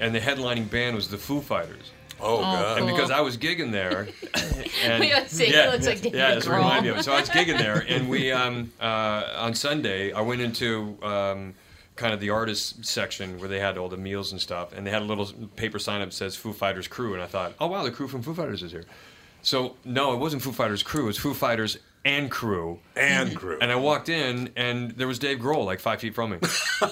and 0.01 0.15
the 0.15 0.21
headlining 0.21 0.69
band 0.69 0.97
was 0.97 1.09
the 1.09 1.17
Foo 1.19 1.41
Fighters. 1.41 1.77
place. 1.77 1.91
Oh, 2.21 2.41
God. 2.41 2.79
And 2.79 2.87
because 2.87 3.11
I 3.11 3.21
was 3.21 3.37
gigging 3.37 3.73
there, 3.73 4.09
and 4.85 5.01
We 5.01 5.11
gotta 5.11 5.29
say, 5.29 5.47
he 5.47 5.53
looks 5.71 5.87
like 5.87 6.01
David 6.01 6.19
yeah, 6.19 6.35
that's 6.35 6.49
what 6.49 6.83
me 6.83 6.89
of 6.89 6.99
it. 6.99 7.03
So 7.05 7.13
I 7.13 7.21
was 7.21 7.29
gigging 7.31 7.59
there, 7.59 7.85
and 7.89 8.09
we 8.09 8.31
um, 8.41 8.73
uh, 8.81 9.33
on 9.37 9.55
Sunday 9.55 10.13
I 10.13 10.21
went 10.21 10.41
into 10.41 10.97
um, 11.03 11.55
kind 11.97 12.13
of 12.13 12.21
the 12.21 12.31
artist 12.31 12.85
section 12.85 13.39
where 13.39 13.49
they 13.49 13.61
had 13.61 13.79
all 13.79 13.89
the 13.89 13.97
meals 13.97 14.33
and 14.33 14.41
stuff, 14.41 14.73
and 14.73 14.87
they 14.87 14.91
had 14.91 15.03
a 15.03 15.05
little 15.05 15.27
paper 15.57 15.79
sign 15.79 16.01
up 16.01 16.09
that 16.11 16.15
says 16.15 16.35
Foo 16.37 16.53
Fighters 16.53 16.89
crew, 16.89 17.15
and 17.15 17.23
I 17.23 17.27
thought, 17.27 17.55
oh 17.61 17.67
wow, 17.69 17.83
the 17.85 17.91
crew 17.91 18.09
from 18.09 18.23
Foo 18.23 18.35
Fighters 18.35 18.63
is 18.63 18.73
here. 18.73 18.85
So 19.43 19.77
no, 19.85 20.13
it 20.13 20.17
wasn't 20.19 20.43
Foo 20.43 20.53
Fighters 20.53 20.83
crew; 20.83 21.05
it 21.05 21.07
was 21.07 21.19
Foo 21.19 21.35
Fighters 21.35 21.79
and 22.07 22.31
crew. 22.31 22.81
And 22.97 23.35
crew. 23.35 23.57
And 23.63 23.73
I 23.73 23.77
walked 23.77 24.09
in, 24.11 24.51
and 24.57 24.91
there 24.93 25.07
was 25.07 25.19
Dave 25.19 25.39
Grohl, 25.39 25.65
like 25.65 25.81
five 25.81 26.01
feet 26.01 26.15
from 26.15 26.31
me. 26.31 26.39
And 26.83 26.91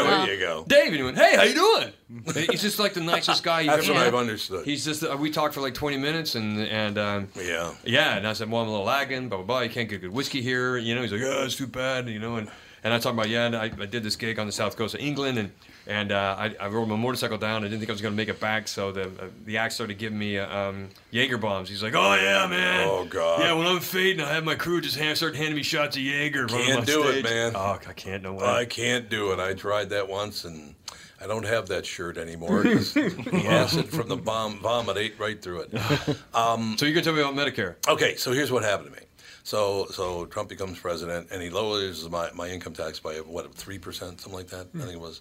I 0.00 0.02
went, 0.02 0.26
there 0.26 0.34
you 0.34 0.40
go. 0.40 0.64
Dave, 0.66 0.86
and 0.88 0.96
he 0.96 1.02
went, 1.02 1.16
"Hey, 1.18 1.36
how 1.36 1.42
you 1.42 1.54
doing?" 1.54 1.92
And 2.26 2.36
He's 2.50 2.60
just 2.62 2.78
like 2.78 2.92
the 2.94 3.00
nicest 3.00 3.42
guy 3.42 3.60
you've 3.62 3.72
That's 3.74 3.84
ever 3.84 3.94
what 3.94 4.00
met. 4.00 4.08
I've 4.08 4.14
understood. 4.14 4.64
He's 4.64 4.84
just 4.84 5.02
uh, 5.04 5.16
we 5.18 5.30
talked 5.30 5.54
for 5.54 5.60
like 5.60 5.74
20 5.74 5.96
minutes, 5.98 6.34
and 6.34 6.58
and 6.60 6.98
um, 6.98 7.28
Yeah. 7.36 7.74
yeah, 7.84 8.16
and 8.16 8.26
I 8.26 8.32
said, 8.32 8.50
"Well, 8.50 8.62
I'm 8.62 8.68
a 8.68 8.70
little 8.70 8.86
lagging, 8.86 9.28
blah 9.28 9.38
blah 9.38 9.46
blah. 9.46 9.60
You 9.60 9.70
can't 9.70 9.88
get 9.88 10.00
good 10.00 10.12
whiskey 10.12 10.42
here, 10.42 10.76
you 10.76 10.94
know." 10.94 11.02
He's 11.02 11.12
like, 11.12 11.20
"Yeah, 11.20 11.44
it's 11.44 11.56
too 11.56 11.66
bad," 11.66 12.08
you 12.08 12.18
know, 12.18 12.36
and 12.36 12.50
And 12.84 12.92
I 12.92 12.98
talked 12.98 13.14
about 13.14 13.28
yeah, 13.28 13.46
and 13.46 13.54
I, 13.54 13.64
I 13.64 13.86
did 13.86 14.02
this 14.02 14.16
gig 14.16 14.38
on 14.40 14.46
the 14.46 14.52
south 14.52 14.76
coast 14.76 14.94
of 14.94 15.00
England, 15.00 15.38
and 15.38 15.52
and 15.86 16.10
uh, 16.10 16.36
I, 16.38 16.54
I 16.60 16.66
rode 16.66 16.88
my 16.88 16.96
motorcycle 16.96 17.38
down. 17.38 17.62
I 17.62 17.68
didn't 17.68 17.78
think 17.78 17.90
I 17.90 17.92
was 17.92 18.02
going 18.02 18.12
to 18.12 18.16
make 18.16 18.28
it 18.28 18.40
back, 18.40 18.66
so 18.66 18.90
the 18.90 19.04
uh, 19.04 19.28
the 19.44 19.58
act 19.58 19.74
started 19.74 19.98
giving 19.98 20.18
me 20.18 20.38
uh, 20.38 20.56
um, 20.56 20.88
Jaeger 21.12 21.38
bombs. 21.38 21.68
He's 21.68 21.82
like, 21.82 21.94
"Oh 21.94 22.14
yeah, 22.14 22.46
man. 22.48 22.88
Oh, 22.88 23.04
God. 23.04 23.40
Yeah, 23.40 23.52
when 23.52 23.68
I'm 23.68 23.80
fading, 23.80 24.24
I 24.24 24.32
have 24.32 24.44
my 24.44 24.56
crew 24.56 24.80
just 24.80 24.96
hand, 24.96 25.16
start 25.16 25.36
handing 25.36 25.54
me 25.54 25.62
shots 25.62 25.96
of 25.96 26.02
Jaeger. 26.02 26.46
Can't 26.46 26.84
do 26.84 27.06
it, 27.08 27.22
man. 27.22 27.52
Oh, 27.54 27.78
I 27.86 27.92
can't. 27.92 28.22
No 28.22 28.34
way. 28.34 28.46
I 28.46 28.64
can't 28.64 29.08
do 29.08 29.32
it. 29.32 29.38
I 29.38 29.54
tried 29.54 29.90
that 29.90 30.08
once, 30.08 30.44
and 30.44 30.74
I 31.20 31.28
don't 31.28 31.46
have 31.46 31.68
that 31.68 31.86
shirt 31.86 32.18
anymore. 32.18 32.62
the 32.64 33.44
acid 33.48 33.90
from 33.90 34.08
the 34.08 34.16
bomb 34.16 34.58
vomit 34.58 34.96
ate 34.96 35.18
right 35.20 35.40
through 35.40 35.66
it. 35.68 35.72
Um, 36.34 36.76
so 36.78 36.86
you're 36.86 36.94
gonna 36.94 37.04
tell 37.04 37.12
me 37.12 37.20
about 37.20 37.34
Medicare? 37.34 37.76
Okay, 37.86 38.16
so 38.16 38.32
here's 38.32 38.50
what 38.50 38.64
happened 38.64 38.92
to 38.92 39.00
me. 39.00 39.06
So 39.44 39.86
so 39.90 40.26
Trump 40.26 40.48
becomes 40.48 40.78
president, 40.78 41.28
and 41.30 41.42
he 41.42 41.50
lowers 41.50 42.08
my, 42.08 42.30
my 42.34 42.48
income 42.48 42.74
tax 42.74 43.00
by 43.00 43.14
what 43.16 43.52
three 43.54 43.78
percent, 43.78 44.20
something 44.20 44.38
like 44.38 44.48
that. 44.48 44.68
I 44.74 44.78
think 44.78 44.92
it 44.92 45.00
was 45.00 45.20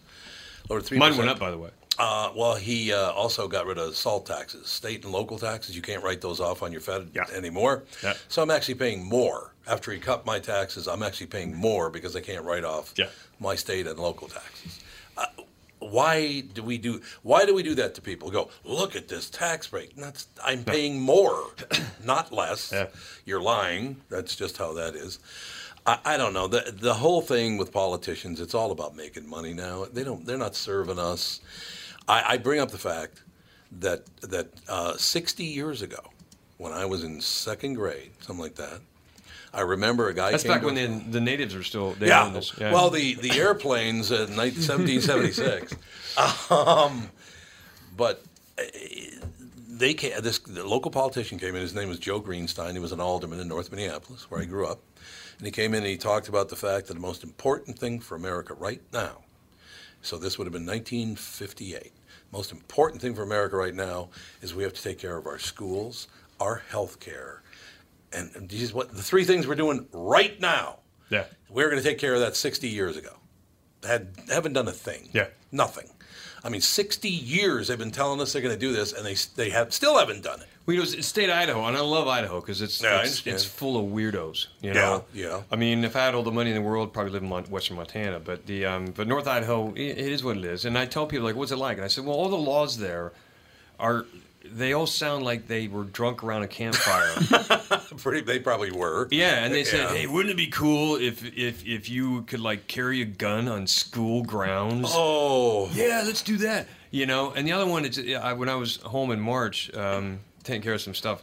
lowered 0.69 0.83
three. 0.83 0.97
Mine 0.99 1.17
went 1.17 1.29
up, 1.29 1.39
by 1.39 1.51
the 1.51 1.57
way. 1.57 1.69
Uh, 1.99 2.31
well, 2.35 2.55
he 2.55 2.93
uh, 2.93 3.11
also 3.11 3.47
got 3.47 3.65
rid 3.65 3.77
of 3.77 3.95
salt 3.95 4.25
taxes, 4.25 4.67
state 4.67 5.03
and 5.03 5.11
local 5.11 5.37
taxes. 5.37 5.75
You 5.75 5.81
can't 5.81 6.03
write 6.03 6.21
those 6.21 6.39
off 6.39 6.63
on 6.63 6.71
your 6.71 6.81
Fed 6.81 7.09
anymore. 7.35 7.83
Yeah. 8.01 8.13
So 8.27 8.41
I'm 8.41 8.49
actually 8.49 8.75
paying 8.75 9.03
more 9.03 9.53
after 9.67 9.91
he 9.91 9.99
cut 9.99 10.25
my 10.25 10.39
taxes. 10.39 10.87
I'm 10.87 11.03
actually 11.03 11.27
paying 11.27 11.53
more 11.53 11.89
because 11.89 12.15
I 12.15 12.21
can't 12.21 12.45
write 12.45 12.63
off 12.63 12.93
my 13.39 13.55
state 13.55 13.87
and 13.87 13.99
local 13.99 14.29
taxes. 14.29 14.79
Uh, 15.17 15.25
why 15.91 16.41
do 16.41 16.63
we 16.63 16.77
do? 16.77 17.01
Why 17.21 17.45
do 17.45 17.53
we 17.53 17.63
do 17.63 17.75
that 17.75 17.95
to 17.95 18.01
people? 18.01 18.31
Go 18.31 18.49
look 18.63 18.95
at 18.95 19.07
this 19.07 19.29
tax 19.29 19.67
break. 19.67 19.95
That's 19.95 20.27
I'm 20.43 20.63
paying 20.63 20.99
more, 21.01 21.47
not 22.03 22.31
less. 22.31 22.73
You're 23.25 23.41
lying. 23.41 23.97
That's 24.09 24.35
just 24.35 24.57
how 24.57 24.73
that 24.73 24.95
is. 24.95 25.19
I, 25.85 25.99
I 26.05 26.17
don't 26.17 26.33
know 26.33 26.47
the 26.47 26.73
the 26.75 26.95
whole 26.95 27.21
thing 27.21 27.57
with 27.57 27.71
politicians. 27.71 28.39
It's 28.39 28.53
all 28.53 28.71
about 28.71 28.95
making 28.95 29.29
money 29.29 29.53
now. 29.53 29.85
They 29.91 30.03
don't. 30.03 30.25
They're 30.25 30.37
not 30.37 30.55
serving 30.55 30.99
us. 30.99 31.41
I, 32.07 32.33
I 32.33 32.37
bring 32.37 32.59
up 32.59 32.71
the 32.71 32.77
fact 32.77 33.23
that 33.79 34.05
that 34.21 34.47
uh, 34.67 34.97
60 34.97 35.43
years 35.43 35.81
ago, 35.81 35.99
when 36.57 36.73
I 36.73 36.85
was 36.85 37.03
in 37.03 37.21
second 37.21 37.75
grade, 37.75 38.11
something 38.19 38.41
like 38.41 38.55
that, 38.55 38.81
I 39.53 39.61
remember 39.61 40.07
a 40.07 40.13
guy. 40.13 40.31
That's 40.31 40.43
back 40.43 40.63
when 40.63 40.75
the, 40.75 40.87
the 41.09 41.21
natives 41.21 41.55
were 41.55 41.63
still. 41.63 41.95
Yeah. 41.99 42.25
own. 42.25 42.41
Well, 42.73 42.89
the 42.89 43.15
the 43.15 43.31
airplanes 43.31 44.11
in 44.11 44.35
1776. 44.35 45.75
um, 46.51 47.09
but 47.97 48.23
uh, 48.57 48.63
they 49.67 49.93
came, 49.93 50.13
this 50.21 50.39
the 50.39 50.65
local 50.65 50.91
politician 50.91 51.37
came 51.37 51.55
in. 51.55 51.61
His 51.61 51.75
name 51.75 51.89
was 51.89 51.99
Joe 51.99 52.21
Greenstein. 52.21 52.73
He 52.73 52.79
was 52.79 52.91
an 52.93 53.01
alderman 53.01 53.39
in 53.39 53.47
North 53.47 53.71
Minneapolis, 53.71 54.29
where 54.29 54.41
I 54.41 54.45
grew 54.45 54.67
up. 54.67 54.79
And 55.37 55.47
he 55.47 55.51
came 55.51 55.73
in 55.73 55.79
and 55.79 55.87
he 55.87 55.97
talked 55.97 56.29
about 56.29 56.49
the 56.49 56.55
fact 56.55 56.87
that 56.87 56.93
the 56.93 56.99
most 56.99 57.23
important 57.23 57.77
thing 57.77 57.99
for 57.99 58.15
America 58.15 58.53
right 58.53 58.81
now. 58.93 59.23
So 60.03 60.17
this 60.17 60.37
would 60.37 60.45
have 60.45 60.53
been 60.53 60.65
1958. 60.65 61.91
Most 62.31 62.51
important 62.51 63.01
thing 63.01 63.13
for 63.13 63.23
America 63.23 63.57
right 63.57 63.73
now 63.73 64.09
is 64.41 64.53
we 64.53 64.63
have 64.63 64.73
to 64.73 64.81
take 64.81 64.99
care 64.99 65.17
of 65.17 65.27
our 65.27 65.39
schools, 65.39 66.07
our 66.39 66.63
health 66.69 66.99
care, 66.99 67.40
and, 68.13 68.31
and 68.35 68.49
these 68.49 68.73
what 68.73 68.91
the 68.95 69.01
three 69.01 69.23
things 69.23 69.47
we're 69.47 69.55
doing 69.55 69.87
right 69.91 70.39
now. 70.39 70.79
Yeah. 71.09 71.25
We're 71.49 71.69
going 71.69 71.81
to 71.81 71.87
take 71.87 71.97
care 71.97 72.13
of 72.13 72.21
that 72.21 72.35
60 72.35 72.67
years 72.69 72.95
ago. 72.95 73.11
Had 73.85 74.13
haven't 74.29 74.53
done 74.53 74.67
a 74.67 74.71
thing. 74.71 75.09
Yeah. 75.11 75.27
Nothing. 75.51 75.89
I 76.43 76.49
mean, 76.49 76.61
60 76.61 77.07
years 77.09 77.67
they've 77.67 77.77
been 77.77 77.91
telling 77.91 78.19
us 78.21 78.33
they're 78.33 78.41
going 78.41 78.53
to 78.53 78.59
do 78.59 78.73
this, 78.73 78.93
and 78.93 79.05
they 79.05 79.15
they 79.35 79.49
have 79.51 79.73
still 79.73 79.97
haven't 79.97 80.23
done 80.23 80.39
it. 80.41 80.47
Well, 80.65 80.75
you 80.75 80.81
know, 80.83 80.87
it's 80.89 81.07
state 81.07 81.29
Idaho, 81.29 81.65
and 81.65 81.75
I 81.75 81.81
love 81.81 82.07
Idaho 82.07 82.39
because 82.39 82.61
it's 82.61 82.81
Yeah, 82.81 83.01
it's, 83.01 83.25
it's 83.25 83.43
full 83.43 83.77
of 83.77 83.91
weirdos. 83.91 84.47
You 84.61 84.69
Yeah, 84.69 84.73
know, 84.73 85.05
yeah. 85.13 85.41
I 85.51 85.55
mean, 85.55 85.83
if 85.83 85.95
I 85.95 86.05
had 86.05 86.13
all 86.15 86.23
the 86.23 86.31
money 86.31 86.51
in 86.51 86.55
the 86.55 86.61
world, 86.61 86.93
probably 86.93 87.11
live 87.11 87.23
in 87.23 87.29
Western 87.51 87.77
Montana. 87.77 88.19
But 88.19 88.45
the 88.45 88.65
um, 88.65 88.85
but 88.95 89.07
North 89.07 89.27
Idaho, 89.27 89.69
i 89.75 89.79
it 89.79 89.97
is 89.97 90.23
what 90.23 90.37
it 90.37 90.45
is. 90.45 90.65
And 90.65 90.77
I 90.77 90.85
tell 90.85 91.05
people 91.05 91.25
like, 91.25 91.35
"What's 91.35 91.51
it 91.51 91.57
like?" 91.57 91.77
And 91.77 91.85
I 91.85 91.87
said, 91.89 92.05
"Well, 92.05 92.15
all 92.15 92.29
the 92.29 92.37
laws 92.37 92.77
there 92.77 93.11
are." 93.79 94.05
They 94.51 94.73
all 94.73 94.87
sound 94.87 95.23
like 95.23 95.47
they 95.47 95.67
were 95.67 95.83
drunk 95.83 96.23
around 96.23 96.43
a 96.43 96.47
campfire. 96.47 97.11
Pretty, 97.97 98.21
they 98.21 98.39
probably 98.39 98.71
were. 98.71 99.07
Yeah, 99.11 99.43
and 99.43 99.53
they 99.53 99.63
said, 99.63 99.81
Yeah. 99.81 99.95
"Hey, 99.95 100.07
wouldn't 100.07 100.31
it 100.31 100.37
be 100.37 100.47
cool 100.47 100.95
if 100.95 101.23
if 101.37 101.65
if 101.65 101.89
you 101.89 102.23
could 102.23 102.39
like 102.39 102.67
carry 102.67 103.01
a 103.01 103.05
gun 103.05 103.47
on 103.47 103.67
school 103.67 104.23
grounds?" 104.23 104.89
Oh, 104.91 105.69
yeah, 105.73 106.03
let's 106.05 106.21
do 106.21 106.37
that. 106.37 106.67
You 106.89 107.05
know, 107.05 107.31
and 107.31 107.47
the 107.47 107.51
other 107.53 107.65
one 107.65 107.85
is 107.85 107.99
I, 108.15 108.33
when 108.33 108.49
I 108.49 108.55
was 108.55 108.77
home 108.77 109.11
in 109.11 109.19
March, 109.19 109.73
um, 109.75 110.19
taking 110.43 110.61
care 110.61 110.73
of 110.73 110.81
some 110.81 110.93
stuff. 110.95 111.21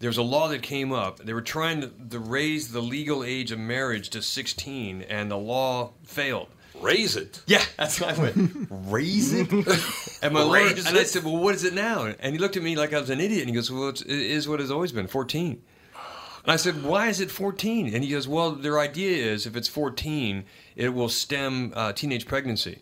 There 0.00 0.08
was 0.08 0.18
a 0.18 0.22
law 0.22 0.46
that 0.48 0.62
came 0.62 0.92
up. 0.92 1.18
They 1.18 1.32
were 1.32 1.42
trying 1.42 1.80
to, 1.80 1.90
to 2.10 2.20
raise 2.20 2.70
the 2.70 2.80
legal 2.80 3.24
age 3.24 3.50
of 3.50 3.58
marriage 3.58 4.10
to 4.10 4.22
16, 4.22 5.02
and 5.02 5.28
the 5.28 5.36
law 5.36 5.90
failed. 6.04 6.48
Raise 6.80 7.16
it. 7.16 7.40
Yeah, 7.46 7.62
that's 7.76 8.00
what 8.00 8.18
I 8.18 8.22
went. 8.22 8.68
Raise 8.70 9.32
it. 9.32 9.50
And 10.22 10.34
my 10.34 10.42
lawyer, 10.42 10.64
Raise 10.64 10.86
and 10.86 10.96
I 10.98 11.04
said, 11.04 11.24
"Well, 11.24 11.36
what 11.36 11.54
is 11.54 11.64
it 11.64 11.74
now?" 11.74 12.04
And 12.18 12.34
he 12.34 12.38
looked 12.38 12.56
at 12.56 12.62
me 12.62 12.76
like 12.76 12.92
I 12.92 13.00
was 13.00 13.10
an 13.10 13.20
idiot, 13.20 13.42
and 13.42 13.50
he 13.50 13.54
goes, 13.54 13.70
"Well, 13.70 13.88
it's, 13.88 14.02
it 14.02 14.10
is 14.10 14.48
what 14.48 14.60
it's 14.60 14.70
always 14.70 14.92
been, 14.92 15.06
14." 15.06 15.62
And 16.42 16.52
I 16.52 16.56
said, 16.56 16.82
"Why 16.82 17.08
is 17.08 17.20
it 17.20 17.30
14?" 17.30 17.94
And 17.94 18.02
he 18.02 18.10
goes, 18.10 18.26
"Well, 18.26 18.52
their 18.52 18.78
idea 18.78 19.32
is 19.32 19.46
if 19.46 19.56
it's 19.56 19.68
14, 19.68 20.44
it 20.76 20.90
will 20.90 21.08
stem 21.08 21.72
uh, 21.76 21.92
teenage 21.92 22.26
pregnancy, 22.26 22.80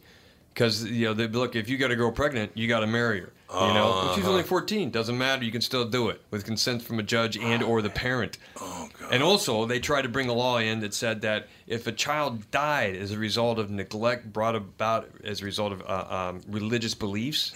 because 0.52 0.84
you 0.84 1.06
know, 1.06 1.14
they, 1.14 1.26
look, 1.28 1.56
if 1.56 1.68
you 1.68 1.76
got 1.76 1.90
a 1.90 1.96
girl 1.96 2.12
pregnant, 2.12 2.52
you 2.54 2.68
got 2.68 2.80
to 2.80 2.86
marry 2.86 3.20
her. 3.20 3.32
You 3.48 3.58
know, 3.74 4.10
she's 4.14 4.24
Uh-huh. 4.24 4.32
only 4.32 4.42
14, 4.42 4.90
doesn't 4.90 5.16
matter. 5.16 5.44
You 5.44 5.52
can 5.52 5.60
still 5.60 5.84
do 5.84 6.08
it 6.08 6.20
with 6.32 6.44
consent 6.44 6.82
from 6.82 6.98
a 6.98 7.02
judge 7.02 7.36
and 7.38 7.62
or 7.62 7.80
the 7.80 7.88
parent. 7.90 8.38
Oh, 8.60 8.88
God. 8.98 9.12
And 9.12 9.22
also, 9.22 9.64
they 9.66 9.78
tried 9.78 10.02
to 10.02 10.08
bring 10.08 10.28
a 10.28 10.32
law 10.32 10.58
in 10.58 10.80
that 10.80 10.92
said 10.92 11.20
that 11.22 11.46
if 11.68 11.86
a 11.86 11.92
child 11.92 12.50
died 12.50 12.96
as 12.96 13.12
a 13.12 13.18
result 13.18 13.60
of 13.60 13.70
neglect 13.70 14.32
brought 14.32 14.56
about 14.56 15.08
as 15.22 15.42
a 15.42 15.44
result 15.44 15.72
of 15.72 15.82
uh, 15.82 16.06
um, 16.30 16.40
religious 16.48 16.94
beliefs, 16.94 17.52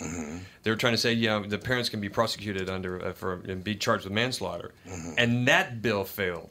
they 0.62 0.70
were 0.70 0.76
trying 0.76 0.93
to 0.95 0.99
say, 0.99 1.12
yeah, 1.12 1.43
the 1.45 1.59
parents 1.59 1.88
can 1.88 2.01
be 2.01 2.09
prosecuted 2.09 2.70
under 2.70 3.05
uh, 3.07 3.12
for 3.12 3.41
and 3.49 3.64
be 3.64 3.74
charged 3.74 4.05
with 4.05 4.12
manslaughter, 4.12 4.70
and 5.18 5.49
that 5.49 5.82
bill 5.82 6.05
failed. 6.05 6.51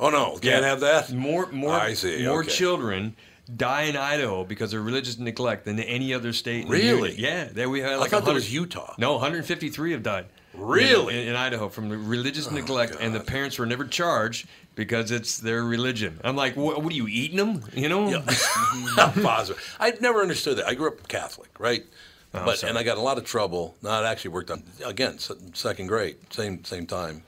Oh 0.00 0.08
no, 0.10 0.38
can't 0.38 0.64
have 0.64 0.80
that. 0.80 1.12
More, 1.12 1.46
more, 1.52 1.74
I 1.74 1.92
see, 1.94 2.26
more 2.26 2.40
okay. 2.40 2.50
children 2.50 3.14
die 3.56 3.82
in 3.82 3.96
Idaho 3.96 4.44
because 4.44 4.72
of 4.74 4.84
religious 4.84 5.18
neglect 5.18 5.64
than 5.64 5.78
any 5.78 6.14
other 6.14 6.32
state. 6.32 6.62
in 6.62 6.70
the 6.70 6.72
Really? 6.72 7.14
Yeah, 7.14 7.44
there 7.44 7.68
we 7.68 7.80
had 7.80 7.98
I 7.98 8.06
thought 8.06 8.24
that 8.24 8.34
was 8.34 8.52
Utah. 8.52 8.94
No, 8.98 9.12
153 9.12 9.92
have 9.92 10.02
died. 10.02 10.26
Really? 10.54 11.16
Oh, 11.16 11.20
In, 11.20 11.28
in 11.28 11.36
Idaho 11.36 11.68
from 11.68 12.08
religious 12.08 12.48
oh, 12.48 12.54
neglect, 12.54 12.96
and 13.00 13.14
the 13.14 13.20
parents 13.20 13.58
were 13.58 13.66
never 13.66 13.84
charged 13.84 14.48
because 14.74 15.10
it's 15.10 15.38
their 15.38 15.62
religion. 15.64 16.20
I'm 16.24 16.36
like, 16.36 16.56
what, 16.56 16.82
what 16.82 16.92
are 16.92 16.96
you 16.96 17.08
eating 17.08 17.36
them? 17.36 17.62
You 17.74 17.88
know? 17.88 18.22
Positive. 18.96 19.76
I've 19.78 20.00
never 20.00 20.20
understood 20.22 20.58
that. 20.58 20.66
I 20.66 20.74
grew 20.74 20.88
up 20.88 21.06
Catholic, 21.08 21.50
right? 21.58 21.84
Oh, 22.32 22.44
but 22.44 22.62
and 22.62 22.78
I 22.78 22.82
got 22.82 22.96
a 22.96 23.00
lot 23.00 23.18
of 23.18 23.24
trouble. 23.24 23.76
No, 23.82 23.90
I 23.90 24.08
actually 24.08 24.30
worked 24.30 24.50
on 24.50 24.62
again 24.84 25.18
second 25.18 25.88
grade, 25.88 26.16
same 26.30 26.64
same 26.64 26.86
time. 26.86 27.22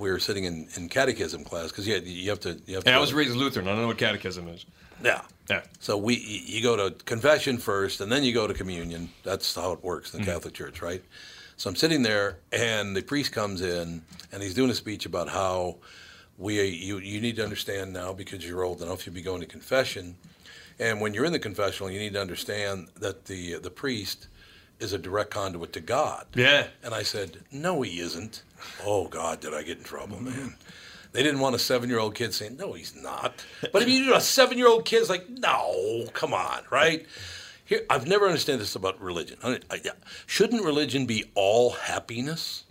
We 0.00 0.10
were 0.10 0.18
sitting 0.18 0.44
in, 0.44 0.68
in 0.76 0.88
catechism 0.88 1.44
class 1.44 1.68
because 1.68 1.86
you, 1.86 1.96
you 1.96 2.30
have 2.30 2.40
to 2.40 2.60
you 2.66 2.76
have 2.76 2.84
to. 2.84 2.92
I 2.92 2.98
was 2.98 3.12
raised 3.12 3.36
Lutheran. 3.36 3.68
I 3.68 3.72
don't 3.72 3.82
know 3.82 3.86
what 3.88 3.98
catechism 3.98 4.48
is. 4.48 4.64
Yeah. 5.04 5.22
Yeah. 5.48 5.62
So 5.78 5.96
we 5.96 6.16
you 6.16 6.62
go 6.62 6.76
to 6.76 7.04
confession 7.04 7.58
first, 7.58 8.00
and 8.00 8.10
then 8.10 8.24
you 8.24 8.32
go 8.32 8.46
to 8.46 8.54
communion. 8.54 9.10
That's 9.22 9.54
how 9.54 9.72
it 9.72 9.84
works 9.84 10.14
in 10.14 10.20
the 10.20 10.26
Mm-hmm. 10.26 10.34
Catholic 10.34 10.54
Church, 10.54 10.82
right? 10.82 11.02
So 11.56 11.68
I'm 11.68 11.76
sitting 11.76 12.02
there, 12.02 12.38
and 12.52 12.96
the 12.96 13.02
priest 13.02 13.32
comes 13.32 13.60
in, 13.60 14.02
and 14.32 14.42
he's 14.42 14.54
doing 14.54 14.70
a 14.70 14.74
speech 14.74 15.04
about 15.06 15.28
how 15.28 15.76
we 16.38 16.64
you 16.64 16.98
you 16.98 17.20
need 17.20 17.36
to 17.36 17.44
understand 17.44 17.92
now 17.92 18.12
because 18.14 18.46
you're 18.46 18.64
old 18.64 18.80
enough, 18.82 19.04
you'll 19.06 19.14
be 19.14 19.22
going 19.22 19.40
to 19.40 19.46
confession, 19.46 20.16
and 20.78 21.00
when 21.00 21.12
you're 21.12 21.26
in 21.26 21.32
the 21.32 21.38
confessional, 21.38 21.90
you 21.90 21.98
need 21.98 22.14
to 22.14 22.20
understand 22.20 22.88
that 22.96 23.26
the 23.26 23.58
the 23.58 23.70
priest 23.70 24.28
is 24.80 24.92
a 24.92 24.98
direct 24.98 25.30
conduit 25.30 25.72
to 25.74 25.80
God. 25.80 26.26
Yeah. 26.34 26.68
And 26.82 26.94
I 26.94 27.02
said, 27.02 27.38
No, 27.52 27.82
he 27.82 28.00
isn't. 28.00 28.42
Oh, 28.84 29.08
God, 29.08 29.40
did 29.40 29.54
I 29.54 29.62
get 29.62 29.78
in 29.78 29.84
trouble, 29.84 30.20
man. 30.20 30.56
They 31.12 31.22
didn't 31.22 31.40
want 31.40 31.56
a 31.56 31.58
seven 31.58 31.88
year 31.88 31.98
old 31.98 32.14
kid 32.14 32.34
saying, 32.34 32.56
No, 32.56 32.72
he's 32.72 32.94
not. 32.94 33.44
But 33.72 33.82
if 33.82 33.88
you 33.88 34.04
do 34.04 34.14
a 34.14 34.20
seven 34.20 34.58
year 34.58 34.68
old 34.68 34.84
kid, 34.84 35.00
it's 35.00 35.10
like, 35.10 35.28
No, 35.28 36.06
come 36.12 36.34
on, 36.34 36.62
right? 36.70 37.06
Here, 37.64 37.82
I've 37.88 38.06
never 38.06 38.26
understood 38.26 38.58
this 38.58 38.74
about 38.74 39.00
religion. 39.00 39.38
I, 39.44 39.60
I, 39.70 39.78
shouldn't 40.26 40.64
religion 40.64 41.06
be 41.06 41.30
all 41.36 41.70
happiness? 41.70 42.64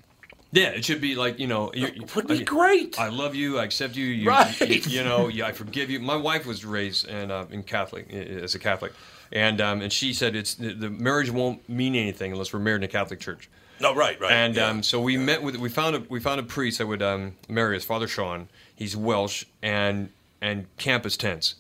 Yeah, 0.51 0.69
it 0.69 0.83
should 0.83 0.99
be 0.99 1.15
like 1.15 1.39
you 1.39 1.47
know. 1.47 1.71
You, 1.73 1.89
would 2.15 2.27
be 2.27 2.43
great. 2.43 2.99
I 2.99 3.09
love 3.09 3.35
you. 3.35 3.59
I 3.59 3.65
accept 3.65 3.95
you. 3.95 4.05
you 4.05 4.27
Right. 4.27 4.59
You, 4.59 4.81
you 4.87 5.03
know. 5.03 5.27
Yeah, 5.27 5.45
I 5.45 5.51
forgive 5.51 5.89
you. 5.89 5.99
My 5.99 6.15
wife 6.15 6.45
was 6.45 6.65
raised 6.65 7.07
in, 7.07 7.29
uh, 7.29 7.45
in 7.51 7.63
Catholic 7.63 8.11
as 8.11 8.55
a 8.55 8.59
Catholic, 8.59 8.93
and 9.31 9.61
um, 9.61 9.81
and 9.81 9.91
she 9.91 10.13
said 10.13 10.35
it's 10.35 10.55
the, 10.55 10.73
the 10.73 10.89
marriage 10.89 11.29
won't 11.29 11.67
mean 11.69 11.95
anything 11.95 12.31
unless 12.31 12.53
we're 12.53 12.59
married 12.59 12.77
in 12.77 12.83
a 12.83 12.87
Catholic 12.87 13.19
church. 13.19 13.49
No, 13.81 13.95
right, 13.95 14.19
right. 14.19 14.31
And 14.31 14.55
yeah. 14.55 14.67
um, 14.67 14.83
so 14.83 14.99
we 14.99 15.17
met 15.17 15.41
with 15.41 15.57
we 15.57 15.69
found 15.69 15.95
a 15.95 15.99
we 16.09 16.19
found 16.19 16.39
a 16.39 16.43
priest 16.43 16.79
that 16.79 16.87
would 16.87 17.01
um, 17.01 17.35
marry 17.47 17.77
us, 17.77 17.85
Father 17.85 18.07
Sean. 18.07 18.49
He's 18.75 18.95
Welsh 18.95 19.45
and 19.61 20.09
and 20.41 20.65
campus 20.77 21.17
tense, 21.17 21.55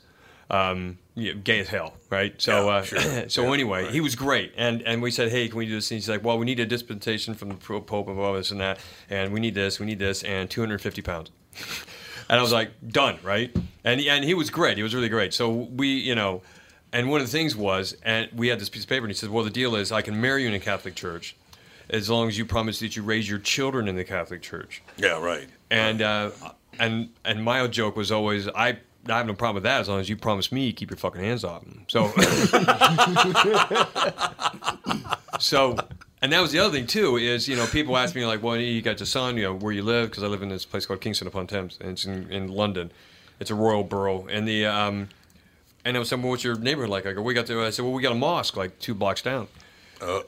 um, 0.49 0.97
yeah, 1.15 1.33
gay 1.33 1.59
as 1.59 1.67
hell, 1.67 1.95
right? 2.09 2.39
So 2.41 2.65
Yeah, 2.65 2.75
uh, 2.75 2.83
sure. 2.83 2.99
so 3.29 3.43
Yeah, 3.43 3.53
anyway, 3.53 3.83
right. 3.83 3.91
he 3.91 4.01
was 4.01 4.15
great, 4.15 4.53
and 4.57 4.81
and 4.83 5.01
we 5.01 5.11
said, 5.11 5.31
hey, 5.31 5.47
can 5.47 5.57
we 5.57 5.65
do 5.65 5.75
this? 5.75 5.91
And 5.91 5.97
he's 5.97 6.09
like, 6.09 6.23
well, 6.23 6.37
we 6.37 6.45
need 6.45 6.59
a 6.59 6.65
dispensation 6.65 7.33
from 7.33 7.49
the 7.49 7.55
Pope 7.55 8.07
and 8.07 8.19
all 8.19 8.33
this 8.33 8.51
and 8.51 8.59
that, 8.59 8.79
and 9.09 9.33
we 9.33 9.39
need 9.39 9.55
this, 9.55 9.79
we 9.79 9.85
need 9.85 9.99
this, 9.99 10.23
and 10.23 10.49
250 10.49 11.01
pounds. 11.01 11.31
And 12.31 12.37
I 12.37 12.43
was 12.43 12.53
like, 12.53 12.69
done, 12.87 13.17
right? 13.23 13.49
And 13.83 13.99
and 14.01 14.23
he 14.23 14.35
was 14.35 14.51
great. 14.51 14.77
He 14.77 14.83
was 14.83 14.93
really 14.93 15.09
great. 15.09 15.33
So 15.33 15.49
we, 15.49 15.87
you 15.87 16.13
know, 16.13 16.43
and 16.91 17.09
one 17.09 17.21
of 17.21 17.27
the 17.27 17.31
things 17.31 17.55
was, 17.55 17.95
and 18.03 18.29
we 18.33 18.47
had 18.47 18.59
this 18.59 18.69
piece 18.69 18.83
of 18.83 18.89
paper, 18.89 19.05
and 19.05 19.11
he 19.11 19.15
said, 19.15 19.29
well, 19.29 19.43
the 19.43 19.51
deal 19.51 19.75
is, 19.75 19.91
I 19.91 20.01
can 20.01 20.19
marry 20.19 20.43
you 20.43 20.47
in 20.47 20.55
a 20.55 20.59
Catholic 20.59 20.95
church, 20.95 21.35
as 21.89 22.09
long 22.09 22.27
as 22.27 22.37
you 22.37 22.45
promise 22.45 22.79
that 22.79 22.95
you 22.95 23.03
raise 23.03 23.29
your 23.29 23.39
children 23.39 23.87
in 23.87 23.95
the 23.95 24.03
Catholic 24.03 24.41
church. 24.41 24.81
Yeah, 24.97 25.23
right. 25.23 25.47
And 25.69 26.01
uh, 26.01 26.31
and 26.79 27.09
and 27.23 27.43
my 27.43 27.65
joke 27.67 27.95
was 27.95 28.11
always, 28.11 28.47
I. 28.47 28.79
I 29.07 29.17
have 29.17 29.27
no 29.27 29.33
problem 29.33 29.55
with 29.55 29.63
that 29.63 29.79
as 29.79 29.87
long 29.87 30.01
as 30.01 30.09
you 30.09 30.17
promise 30.17 30.51
me 30.51 30.67
you 30.67 30.73
keep 30.73 30.91
your 30.91 30.97
fucking 30.97 31.21
hands 31.21 31.45
off 31.45 31.63
them. 31.63 31.85
So, 31.87 32.09
so, 35.39 35.77
and 36.21 36.33
that 36.33 36.41
was 36.41 36.51
the 36.51 36.59
other 36.59 36.73
thing 36.73 36.85
too 36.85 37.15
is 37.15 37.47
you 37.47 37.55
know 37.55 37.65
people 37.65 37.95
ask 37.95 38.13
me 38.13 38.25
like, 38.25 38.43
well, 38.43 38.57
you 38.57 38.81
got 38.81 38.99
your 38.99 39.07
son, 39.07 39.37
you 39.37 39.43
know, 39.43 39.55
where 39.55 39.71
you 39.71 39.83
live 39.83 40.09
because 40.09 40.21
I 40.21 40.27
live 40.27 40.43
in 40.43 40.49
this 40.49 40.65
place 40.65 40.85
called 40.85 40.99
Kingston 40.99 41.27
upon 41.27 41.47
Thames, 41.47 41.77
and 41.79 41.91
it's 41.91 42.03
in, 42.03 42.29
in 42.29 42.49
London. 42.49 42.91
It's 43.39 43.49
a 43.49 43.55
royal 43.55 43.85
borough, 43.85 44.27
and 44.27 44.45
the 44.45 44.65
um, 44.65 45.07
and 45.89 45.97
I 45.97 45.99
was 45.99 46.09
saying, 46.09 46.21
well, 46.21 46.31
what's 46.31 46.43
your 46.43 46.57
neighborhood 46.57 46.89
like? 46.89 47.05
I 47.05 47.13
go, 47.13 47.21
we 47.21 47.33
got 47.33 47.45
the. 47.47 47.59
I 47.59 47.69
said, 47.71 47.83
well, 47.83 47.93
we 47.93 48.01
got 48.01 48.13
a 48.13 48.15
mosque 48.15 48.55
like 48.55 48.79
two 48.79 48.93
blocks 48.95 49.21
down. 49.21 49.47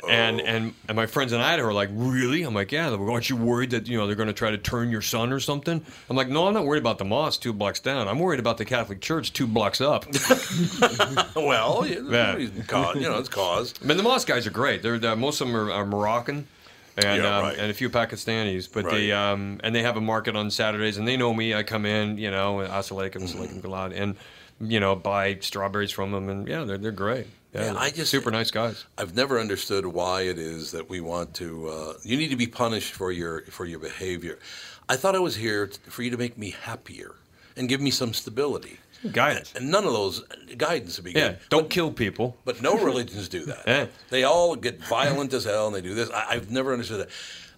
And 0.10 0.42
and 0.42 0.74
and 0.90 0.98
my 0.98 1.06
friends 1.06 1.32
in 1.32 1.40
Idaho 1.40 1.70
are 1.70 1.74
like, 1.74 1.88
really? 1.94 2.44
I'm 2.44 2.54
like, 2.54 2.74
yeah. 2.74 2.90
They're 2.90 3.00
like, 3.00 3.10
Aren't 3.10 3.30
you 3.30 3.38
worried 3.38 3.70
that 3.72 3.88
you 3.88 3.98
know 3.98 4.06
they're 4.06 4.18
going 4.18 4.28
to 4.28 4.34
try 4.34 4.52
to 4.52 4.58
turn 4.58 4.92
your 4.92 5.02
son 5.02 5.32
or 5.32 5.40
something? 5.40 5.82
I'm 6.10 6.16
like, 6.18 6.28
no, 6.28 6.46
I'm 6.48 6.54
not 6.54 6.66
worried 6.66 6.82
about 6.82 6.98
the 6.98 7.06
mosque 7.06 7.40
two 7.42 7.54
blocks 7.54 7.80
down. 7.80 8.10
I'm 8.10 8.20
worried 8.20 8.42
about 8.42 8.58
the 8.58 8.66
Catholic 8.66 9.00
Church 9.00 9.32
two 9.32 9.48
blocks 9.48 9.80
up. 9.80 10.04
well, 11.36 11.86
yeah, 11.88 12.38
Yeah. 12.38 12.50
cause, 12.68 12.96
you 12.96 13.02
know, 13.04 13.18
it's 13.18 13.30
cause. 13.30 13.74
I 13.82 13.86
mean, 13.86 13.98
the 13.98 14.04
mosque 14.04 14.28
guys 14.28 14.46
are 14.48 14.52
great. 14.52 14.82
They're, 14.84 14.98
they're 15.00 15.16
most 15.16 15.42
of 15.42 15.48
them 15.48 15.56
are, 15.56 15.72
are 15.72 15.86
Moroccan. 15.86 16.48
And, 16.98 17.24
Yeah, 17.24 17.38
um, 17.38 17.44
right. 17.46 17.58
and 17.58 17.72
a 17.72 17.74
few 17.74 17.90
Pakistanis, 17.90 18.68
but 18.72 18.84
Right. 18.84 18.92
they 18.94 19.12
um, 19.14 19.62
and 19.64 19.74
they 19.74 19.82
have 19.84 19.96
a 19.96 20.02
market 20.02 20.36
on 20.36 20.52
Saturdays, 20.52 20.98
and 20.98 21.08
they 21.08 21.16
know 21.16 21.34
me. 21.34 21.54
I 21.56 21.64
come 21.64 21.86
in, 21.86 22.18
you 22.18 22.30
know, 22.30 22.58
assalamualaikum, 22.58 23.22
Mm-hmm. 23.24 23.42
assalamualaikum, 23.42 23.62
galad, 23.62 23.94
and 23.96 24.18
you 24.62 24.80
know, 24.80 24.96
buy 24.96 25.38
strawberries 25.42 25.92
from 25.92 26.12
them, 26.12 26.30
and 26.30 26.48
yeah, 26.48 26.64
they're 26.64 26.78
they're 26.78 26.92
great. 26.92 27.28
Yeah, 27.54 27.62
Yeah, 27.66 27.74
they're 27.74 27.82
I 27.82 27.90
just- 27.90 28.12
super 28.12 28.32
nice 28.32 28.52
guys. 28.52 28.86
I've 28.98 29.16
never 29.16 29.40
understood 29.40 29.86
why 29.86 30.22
it 30.22 30.38
is 30.38 30.72
that 30.72 30.90
we 30.90 31.02
want 31.02 31.34
to. 31.36 31.68
Uh, 31.70 31.94
you 32.04 32.16
need 32.18 32.30
to 32.30 32.36
be 32.38 32.48
punished 32.48 32.94
for 32.94 33.12
your 33.12 33.42
for 33.46 33.66
your 33.66 33.80
behavior. 33.80 34.40
I 34.88 34.96
thought 34.98 35.16
I 35.16 35.20
was 35.20 35.36
here 35.36 35.68
t- 35.68 35.78
for 35.90 36.04
you 36.04 36.12
to 36.12 36.18
make 36.18 36.38
me 36.38 36.52
happier 36.52 37.16
and 37.58 37.68
give 37.70 37.82
me 37.82 37.92
some 37.92 38.14
stability. 38.14 38.78
Guidance. 39.12 39.52
And 39.56 39.72
none 39.72 39.84
of 39.86 39.94
those 39.94 40.24
guidance 40.58 40.98
would 40.98 41.06
be 41.06 41.12
Yeah, 41.14 41.30
good. 41.30 41.40
don't 41.50 41.70
kill 41.72 41.92
people. 41.92 42.38
But 42.46 42.62
no 42.62 42.78
religions 42.78 43.28
do 43.30 43.46
that. 43.46 43.64
Yeah. 43.68 43.86
They 44.10 44.24
all 44.24 44.56
get 44.56 44.80
violent 44.86 45.34
as 45.34 45.44
hell, 45.46 45.66
and 45.68 45.76
they 45.76 45.82
do 45.82 45.96
this. 45.96 46.10
I, 46.12 46.26
I've 46.36 46.52
never 46.52 46.72
understood 46.72 47.00
that. 47.08 47.10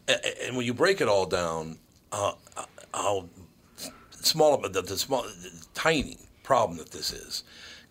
A- 0.07 0.25
a- 0.27 0.47
And 0.47 0.55
when 0.55 0.65
you 0.65 0.73
break 0.73 1.01
it 1.01 1.07
all 1.09 1.25
down, 1.25 1.77
uh, 2.13 2.33
uh, 2.55 2.65
how 2.93 3.25
small, 4.21 4.57
the, 4.57 4.81
the 4.81 4.97
small, 4.97 5.23
the 5.23 5.51
tiny 5.73 6.17
problem 6.43 6.77
that 6.77 6.91
this 6.91 7.11
is. 7.11 7.43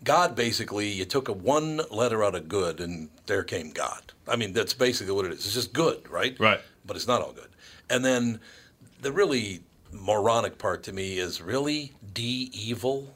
God 0.04 0.34
basically, 0.34 0.88
you 0.88 1.04
took 1.04 1.28
a 1.28 1.32
one 1.32 1.80
letter 1.90 2.24
out 2.24 2.34
of 2.34 2.48
good, 2.48 2.80
and 2.80 3.08
there 3.26 3.44
came 3.44 3.70
God. 3.70 4.12
I 4.26 4.36
mean, 4.36 4.52
that's 4.52 4.74
basically 4.74 5.14
what 5.14 5.24
it 5.24 5.32
is. 5.32 5.46
It's 5.46 5.54
just 5.54 5.72
good, 5.72 6.08
right? 6.10 6.38
Right. 6.38 6.60
But 6.84 6.96
it's 6.96 7.06
not 7.06 7.22
all 7.22 7.32
good. 7.32 7.48
And 7.88 8.04
then 8.04 8.40
the 9.00 9.12
really 9.12 9.60
moronic 9.92 10.58
part 10.58 10.82
to 10.84 10.92
me 10.92 11.18
is 11.18 11.40
really 11.40 11.92
D 12.12 12.50
evil, 12.52 13.14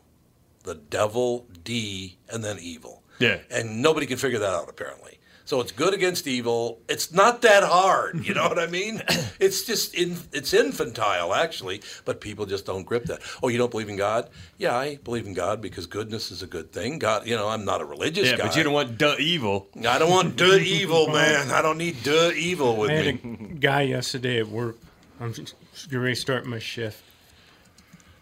the 0.63 0.75
devil 0.75 1.47
D, 1.65 2.19
and 2.29 2.45
then 2.45 2.59
evil. 2.61 3.03
Yeah. 3.19 3.39
And 3.51 3.83
nobody 3.83 4.07
can 4.07 4.19
figure 4.19 4.39
that 4.39 4.55
out 4.55 4.69
apparently. 4.69 5.16
So 5.47 5.61
it's 5.61 5.71
good 5.73 5.95
against 5.95 6.27
evil. 6.27 6.81
It's 6.89 7.13
not 7.13 7.41
that 7.43 7.63
hard, 7.63 8.27
you 8.27 8.35
know 8.35 8.49
what 8.49 8.59
I 8.59 8.67
mean? 8.67 9.03
It's 9.39 9.65
just 9.65 9.95
in, 9.95 10.17
it's 10.33 10.55
infantile 10.55 11.35
actually, 11.35 11.83
but 12.07 12.21
people 12.23 12.47
just 12.47 12.65
don't 12.65 12.85
grip 12.85 13.05
that. 13.05 13.21
Oh, 13.43 13.49
you 13.49 13.59
don't 13.59 13.71
believe 13.71 13.89
in 13.91 13.97
God? 13.97 14.29
Yeah, 14.57 14.75
I 14.75 14.97
believe 14.97 15.27
in 15.27 15.35
God 15.35 15.61
because 15.61 15.87
goodness 15.87 16.31
is 16.31 16.43
a 16.43 16.47
good 16.47 16.73
thing. 16.73 16.99
God, 16.99 17.27
you 17.27 17.37
know, 17.37 17.49
I'm 17.49 17.65
not 17.67 17.81
a 17.83 17.85
religious 17.85 18.31
Yeah, 18.31 18.39
guy. 18.39 18.47
but 18.47 18.57
you 18.57 18.63
don't 18.65 18.73
want 18.73 18.97
duh 18.99 19.15
evil. 19.19 19.69
I 19.87 19.99
don't 19.99 20.11
want 20.11 20.37
duh 20.37 20.57
evil, 20.79 21.09
man. 21.09 21.51
I 21.51 21.61
don't 21.63 21.77
need 21.79 22.03
duh 22.03 22.31
evil 22.35 22.77
with 22.77 22.91
I 22.91 22.95
had 22.95 23.25
me. 23.25 23.49
a 23.51 23.55
guy 23.55 23.83
yesterday 23.83 24.41
at 24.41 24.49
work. 24.49 24.79
I'm 25.21 25.33
just 25.35 25.55
getting 25.85 26.01
ready 26.01 26.15
to 26.15 26.21
start 26.21 26.47
my 26.47 26.59
shift. 26.59 27.03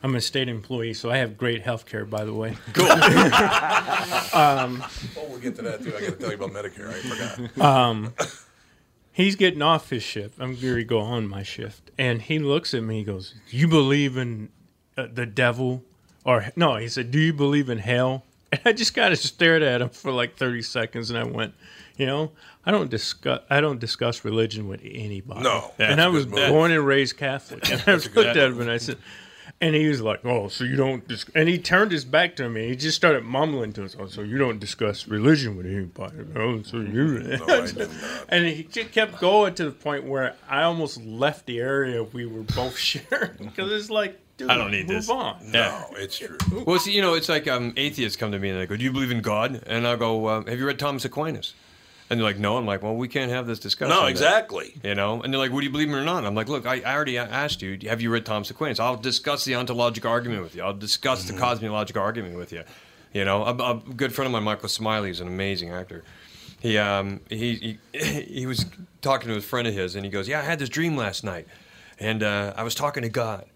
I'm 0.04 0.14
a 0.16 0.20
state 0.20 0.50
employee, 0.50 0.92
so 0.92 1.10
I 1.10 1.16
have 1.16 1.38
great 1.38 1.62
health 1.62 1.86
care, 1.86 2.04
by 2.04 2.26
the 2.26 2.34
way. 2.34 2.58
Cool. 2.74 2.86
Oh, 4.36 5.26
we'll 5.28 5.38
get 5.38 5.54
to 5.56 5.62
that 5.62 5.82
too. 5.82 5.94
I 5.96 6.00
got 6.00 6.10
to 6.10 6.12
tell 6.12 6.30
you 6.30 6.34
about 6.34 6.50
Medicare. 6.50 6.88
I 6.88 7.46
forgot. 7.46 7.64
Um, 7.64 8.12
he's 9.12 9.36
getting 9.36 9.62
off 9.62 9.90
his 9.90 10.02
shift. 10.02 10.38
I'm 10.40 10.60
going 10.60 10.76
to 10.76 10.84
go 10.84 10.98
on 11.00 11.26
my 11.28 11.42
shift. 11.42 11.90
And 11.96 12.20
he 12.20 12.38
looks 12.38 12.74
at 12.74 12.82
me, 12.82 12.98
he 12.98 13.04
goes, 13.04 13.34
You 13.48 13.68
believe 13.68 14.16
in 14.16 14.50
uh, 14.96 15.06
the 15.12 15.24
devil? 15.24 15.84
Or, 16.24 16.46
no, 16.56 16.76
he 16.76 16.88
said, 16.88 17.10
Do 17.10 17.18
you 17.18 17.32
believe 17.32 17.70
in 17.70 17.78
hell? 17.78 18.24
And 18.52 18.60
I 18.66 18.72
just 18.72 18.94
kind 18.94 19.12
of 19.12 19.18
stared 19.18 19.62
at 19.62 19.82
him 19.82 19.88
for 19.88 20.12
like 20.12 20.36
30 20.36 20.62
seconds 20.62 21.10
and 21.10 21.18
I 21.18 21.24
went, 21.24 21.54
You 21.96 22.06
know, 22.06 22.32
I 22.64 22.70
don't 22.70 22.88
discuss 22.90 23.40
I 23.50 23.60
don't 23.60 23.80
discuss 23.80 24.24
religion 24.24 24.68
with 24.68 24.80
anybody. 24.84 25.42
No, 25.42 25.72
and 25.78 26.00
I 26.00 26.06
was 26.08 26.26
born 26.26 26.70
and 26.70 26.86
raised 26.86 27.16
Catholic. 27.16 27.68
And 27.70 27.80
I 27.80 27.84
That's 27.84 28.06
a 28.06 28.08
good 28.10 28.26
looked 28.26 28.36
at 28.36 28.50
him 28.50 28.60
and 28.60 28.70
I 28.70 28.76
said, 28.76 28.98
and 29.60 29.74
he 29.74 29.88
was 29.88 30.00
like, 30.00 30.24
"Oh, 30.24 30.48
so 30.48 30.64
you 30.64 30.76
don't?" 30.76 31.06
Dis-, 31.08 31.24
and 31.34 31.48
he 31.48 31.58
turned 31.58 31.90
his 31.92 32.04
back 32.04 32.36
to 32.36 32.48
me. 32.48 32.68
He 32.68 32.76
just 32.76 32.96
started 32.96 33.24
mumbling 33.24 33.72
to 33.74 33.84
us, 33.84 33.96
"Oh, 33.98 34.06
so 34.06 34.22
you 34.22 34.36
don't 34.38 34.58
discuss 34.58 35.06
religion 35.08 35.56
with 35.56 35.66
anybody? 35.66 36.16
Oh, 36.36 36.62
so 36.62 36.78
you?" 36.78 37.18
No, 37.38 37.44
I 37.46 37.66
did 37.66 37.78
not. 37.78 37.90
and 38.28 38.46
he 38.46 38.64
just 38.64 38.92
kept 38.92 39.20
going 39.20 39.54
to 39.54 39.64
the 39.66 39.70
point 39.70 40.04
where 40.04 40.34
I 40.48 40.62
almost 40.62 41.02
left 41.04 41.46
the 41.46 41.60
area 41.60 42.02
we 42.02 42.26
were 42.26 42.42
both 42.42 42.76
sharing 42.90 43.36
because 43.38 43.72
it's 43.72 43.90
like, 43.90 44.18
dude, 44.36 44.50
I 44.50 44.56
don't 44.56 44.70
need 44.70 44.88
move 44.88 44.96
this. 44.96 45.10
on. 45.10 45.50
No, 45.50 45.86
it's 45.92 46.18
true. 46.18 46.36
Well, 46.66 46.78
see, 46.78 46.92
you 46.92 47.00
know, 47.02 47.14
it's 47.14 47.28
like 47.28 47.46
um, 47.48 47.72
atheists 47.76 48.16
come 48.16 48.32
to 48.32 48.38
me 48.38 48.50
and 48.50 48.60
they 48.60 48.66
go, 48.66 48.76
"Do 48.76 48.84
you 48.84 48.92
believe 48.92 49.10
in 49.10 49.22
God?" 49.22 49.62
And 49.66 49.86
I'll 49.86 49.96
go, 49.96 50.28
um, 50.28 50.46
"Have 50.46 50.58
you 50.58 50.66
read 50.66 50.78
Thomas 50.78 51.04
Aquinas?" 51.04 51.54
And 52.10 52.20
they're 52.20 52.24
like, 52.26 52.38
"No." 52.38 52.56
I'm 52.58 52.66
like, 52.66 52.82
"Well, 52.82 52.94
we 52.96 53.08
can't 53.08 53.30
have 53.30 53.46
this 53.46 53.58
discussion." 53.58 53.94
No, 53.96 54.02
then." 54.02 54.10
exactly. 54.10 54.74
You 54.82 54.94
know, 54.94 55.22
and 55.22 55.32
they're 55.32 55.38
like, 55.40 55.50
would 55.52 55.64
you 55.64 55.70
believe 55.70 55.88
me 55.88 55.94
or 55.94 56.04
not?" 56.04 56.24
I'm 56.24 56.34
like, 56.34 56.48
"Look, 56.48 56.66
I, 56.66 56.80
I 56.80 56.94
already 56.94 57.16
asked 57.18 57.62
you. 57.62 57.78
Have 57.88 58.00
you 58.02 58.10
read 58.10 58.26
Thomas 58.26 58.50
Aquinas? 58.50 58.78
I'll 58.78 58.96
discuss 58.96 59.44
the 59.44 59.54
ontological 59.54 60.10
argument 60.10 60.42
with 60.42 60.54
you. 60.54 60.62
I'll 60.62 60.74
discuss 60.74 61.24
Mm-hmm. 61.24 61.36
the 61.36 61.40
cosmological 61.40 62.02
argument 62.02 62.36
with 62.36 62.52
you." 62.52 62.62
You 63.14 63.24
know, 63.24 63.44
a, 63.44 63.54
a 63.54 63.80
good 63.96 64.12
friend 64.12 64.26
of 64.26 64.32
mine, 64.32 64.42
Michael 64.42 64.68
Smiley, 64.68 65.08
is 65.10 65.20
an 65.20 65.28
amazing 65.28 65.70
actor. 65.70 66.04
He 66.60 66.76
um 66.78 67.20
he, 67.30 67.78
he 67.92 67.98
he 68.38 68.46
was 68.46 68.66
talking 69.00 69.28
to 69.28 69.36
a 69.36 69.40
friend 69.40 69.66
of 69.66 69.72
his, 69.74 69.94
and 69.96 70.04
he 70.04 70.10
goes, 70.10 70.28
"Yeah, 70.28 70.40
I 70.40 70.42
had 70.42 70.58
this 70.58 70.68
dream 70.68 70.96
last 70.96 71.24
night, 71.24 71.46
and 71.98 72.22
uh, 72.22 72.52
I 72.56 72.64
was 72.64 72.74
talking 72.74 73.02
to 73.02 73.08
God." 73.08 73.46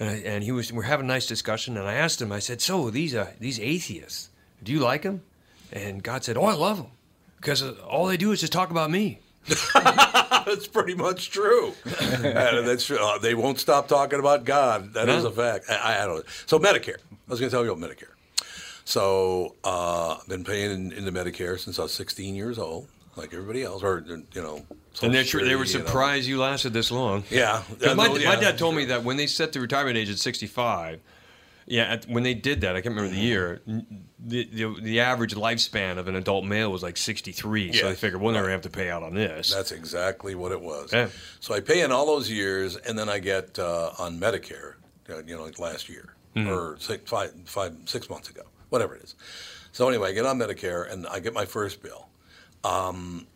And, 0.00 0.08
I, 0.08 0.12
and 0.14 0.42
he 0.42 0.50
was, 0.50 0.72
we're 0.72 0.82
having 0.84 1.04
a 1.04 1.08
nice 1.08 1.26
discussion, 1.26 1.76
and 1.76 1.86
I 1.86 1.94
asked 1.94 2.20
him, 2.22 2.32
I 2.32 2.38
said, 2.38 2.60
"So 2.62 2.88
these 2.90 3.14
uh, 3.14 3.32
these 3.38 3.60
atheists, 3.60 4.30
do 4.62 4.72
you 4.72 4.80
like 4.80 5.02
them?" 5.02 5.22
And 5.72 6.02
God 6.02 6.24
said, 6.24 6.36
"Oh, 6.38 6.44
I 6.44 6.54
love 6.54 6.78
them, 6.78 6.86
because 7.42 7.62
all 7.80 8.06
they 8.06 8.16
do 8.16 8.32
is 8.32 8.40
just 8.40 8.52
talk 8.52 8.70
about 8.70 8.90
me." 8.90 9.18
That's 9.74 10.68
pretty 10.68 10.94
much 10.94 11.30
true. 11.30 11.72
That's 12.20 12.86
true. 12.86 12.98
Uh, 12.98 13.18
they 13.18 13.34
won't 13.34 13.58
stop 13.58 13.88
talking 13.88 14.18
about 14.20 14.44
God. 14.44 14.94
That 14.94 15.08
is 15.08 15.24
No. 15.24 15.30
a 15.30 15.32
fact. 15.32 15.66
I, 15.68 16.02
I, 16.02 16.06
don't. 16.06 16.24
So 16.46 16.58
Medicare. 16.58 16.98
I 17.12 17.30
was 17.30 17.40
going 17.40 17.50
to 17.50 17.54
tell 17.54 17.64
you 17.64 17.72
about 17.72 17.88
Medicare. 17.90 18.12
So 18.84 19.54
uh, 19.64 20.16
I've 20.20 20.28
been 20.28 20.44
paying 20.44 20.70
in, 20.70 20.92
into 20.92 21.12
Medicare 21.12 21.58
since 21.58 21.78
I 21.78 21.82
was 21.82 21.92
16 21.92 22.34
years 22.34 22.58
old, 22.58 22.88
like 23.16 23.32
everybody 23.32 23.62
else, 23.62 23.82
or 23.82 24.04
you 24.06 24.42
know. 24.42 24.62
And 25.02 25.12
they're 25.14 25.22
they 25.24 25.56
were 25.56 25.64
Security, 25.64 25.72
you 25.72 25.78
know. 25.78 25.86
surprised 25.86 26.28
you 26.28 26.38
lasted 26.38 26.72
this 26.72 26.90
long. 26.90 27.24
Yeah. 27.30 27.62
my, 27.96 28.06
Yeah, 28.08 28.28
my 28.28 28.36
dad 28.36 28.58
told 28.58 28.74
me 28.76 28.84
that 28.86 29.02
when 29.04 29.16
they 29.16 29.26
set 29.26 29.52
the 29.52 29.60
retirement 29.60 29.96
age 29.96 30.10
at 30.10 30.18
65, 30.18 31.00
yeah, 31.66 31.92
at, 31.94 32.04
when 32.06 32.22
they 32.22 32.34
did 32.34 32.60
that, 32.62 32.76
I 32.76 32.80
can't 32.80 32.94
remember 32.94 33.14
the 33.14 33.20
year, 33.20 33.60
the, 33.66 34.44
the, 34.52 34.74
the 34.80 35.00
average 35.00 35.34
lifespan 35.34 35.98
of 35.98 36.08
an 36.08 36.16
adult 36.16 36.44
male 36.44 36.70
was 36.72 36.82
like 36.82 36.96
63. 36.96 37.72
So 37.72 37.78
Yeah. 37.84 37.88
they 37.90 37.94
figured, 37.96 38.20
we'll 38.20 38.32
never 38.32 38.50
have 38.50 38.62
to 38.62 38.70
pay 38.70 38.90
out 38.90 39.02
on 39.02 39.14
this. 39.14 39.52
That's 39.52 39.72
exactly 39.72 40.34
what 40.34 40.52
it 40.52 40.60
was. 40.60 40.92
Yeah. 40.92 41.08
So 41.40 41.54
I 41.54 41.60
pay 41.60 41.82
in 41.82 41.92
all 41.92 42.06
those 42.06 42.30
years, 42.30 42.76
and 42.76 42.98
then 42.98 43.08
I 43.08 43.18
get 43.18 43.58
uh, 43.58 43.90
on 43.98 44.18
Medicare, 44.20 44.74
uh, 45.10 45.18
you 45.26 45.36
know, 45.36 45.44
like 45.44 45.58
last 45.58 45.88
year 45.88 46.14
Mm-hmm. 46.34 46.48
or 46.48 46.78
six, 46.78 47.10
five, 47.10 47.30
five, 47.44 47.76
six 47.84 48.08
months 48.08 48.30
ago, 48.30 48.40
whatever 48.70 48.94
it 48.96 49.02
is. 49.02 49.14
So 49.72 49.86
anyway, 49.86 50.08
I 50.08 50.12
get 50.12 50.24
on 50.24 50.38
Medicare, 50.38 50.90
and 50.90 51.06
I 51.06 51.20
get 51.20 51.34
my 51.34 51.44
first 51.44 51.82
bill. 51.82 52.08
Um, 52.64 53.26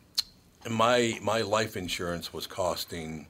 my 0.71 1.19
my 1.23 1.43
life 1.43 1.77
insurance 1.77 2.33
was 2.33 2.47
costing. 2.47 3.27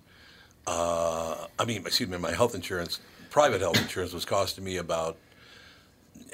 Uh, 0.68 1.46
I 1.58 1.64
mean, 1.64 1.78
excuse 1.84 2.08
me, 2.08 2.16
my 2.18 2.30
health 2.32 2.54
insurance, 2.54 3.00
private 3.36 3.60
health 3.60 3.78
insurance, 3.78 4.14
was 4.14 4.24
costing 4.24 4.64
me 4.64 4.78
about 4.78 5.18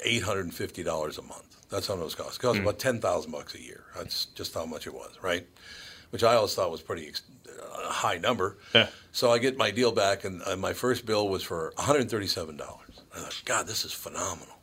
eight 0.05 0.23
hundred 0.23 0.45
and 0.45 0.53
fifty 0.53 0.83
dollars 0.83 1.17
a 1.17 1.21
month. 1.21 1.67
That's 1.69 1.85
how 1.85 1.95
much 1.95 2.03
it 2.03 2.05
was 2.05 2.15
cost. 2.15 2.35
It 2.37 2.41
cost 2.41 2.59
about 2.59 2.79
ten 2.79 3.01
thousand 3.01 3.33
bucks 3.33 3.55
a 3.55 3.61
year. 3.61 3.83
That's 3.93 4.27
just 4.27 4.53
how 4.53 4.65
much 4.65 4.87
it 4.87 4.93
was, 4.93 5.17
right? 5.21 5.45
Which 6.11 6.23
I 6.23 6.35
always 6.35 6.55
thought 6.55 6.71
was 6.71 6.81
pretty 6.81 7.07
ex- 7.09 7.23
a 7.89 7.91
high 7.91 8.19
number. 8.19 8.55
Yeah. 8.73 8.87
So 9.11 9.31
I 9.31 9.37
get 9.37 9.57
my 9.57 9.69
deal 9.69 9.91
back, 9.91 10.23
and 10.23 10.41
uh, 10.45 10.55
my 10.55 10.71
first 10.71 11.05
bill 11.05 11.27
was 11.27 11.43
for 11.43 11.73
one 11.75 11.85
hundred 11.85 12.09
thirty-seven 12.09 12.55
dollars. 12.55 13.01
I 13.13 13.19
thought, 13.19 13.41
God, 13.43 13.67
this 13.67 13.83
is 13.83 13.91
phenomenal. 13.91 14.55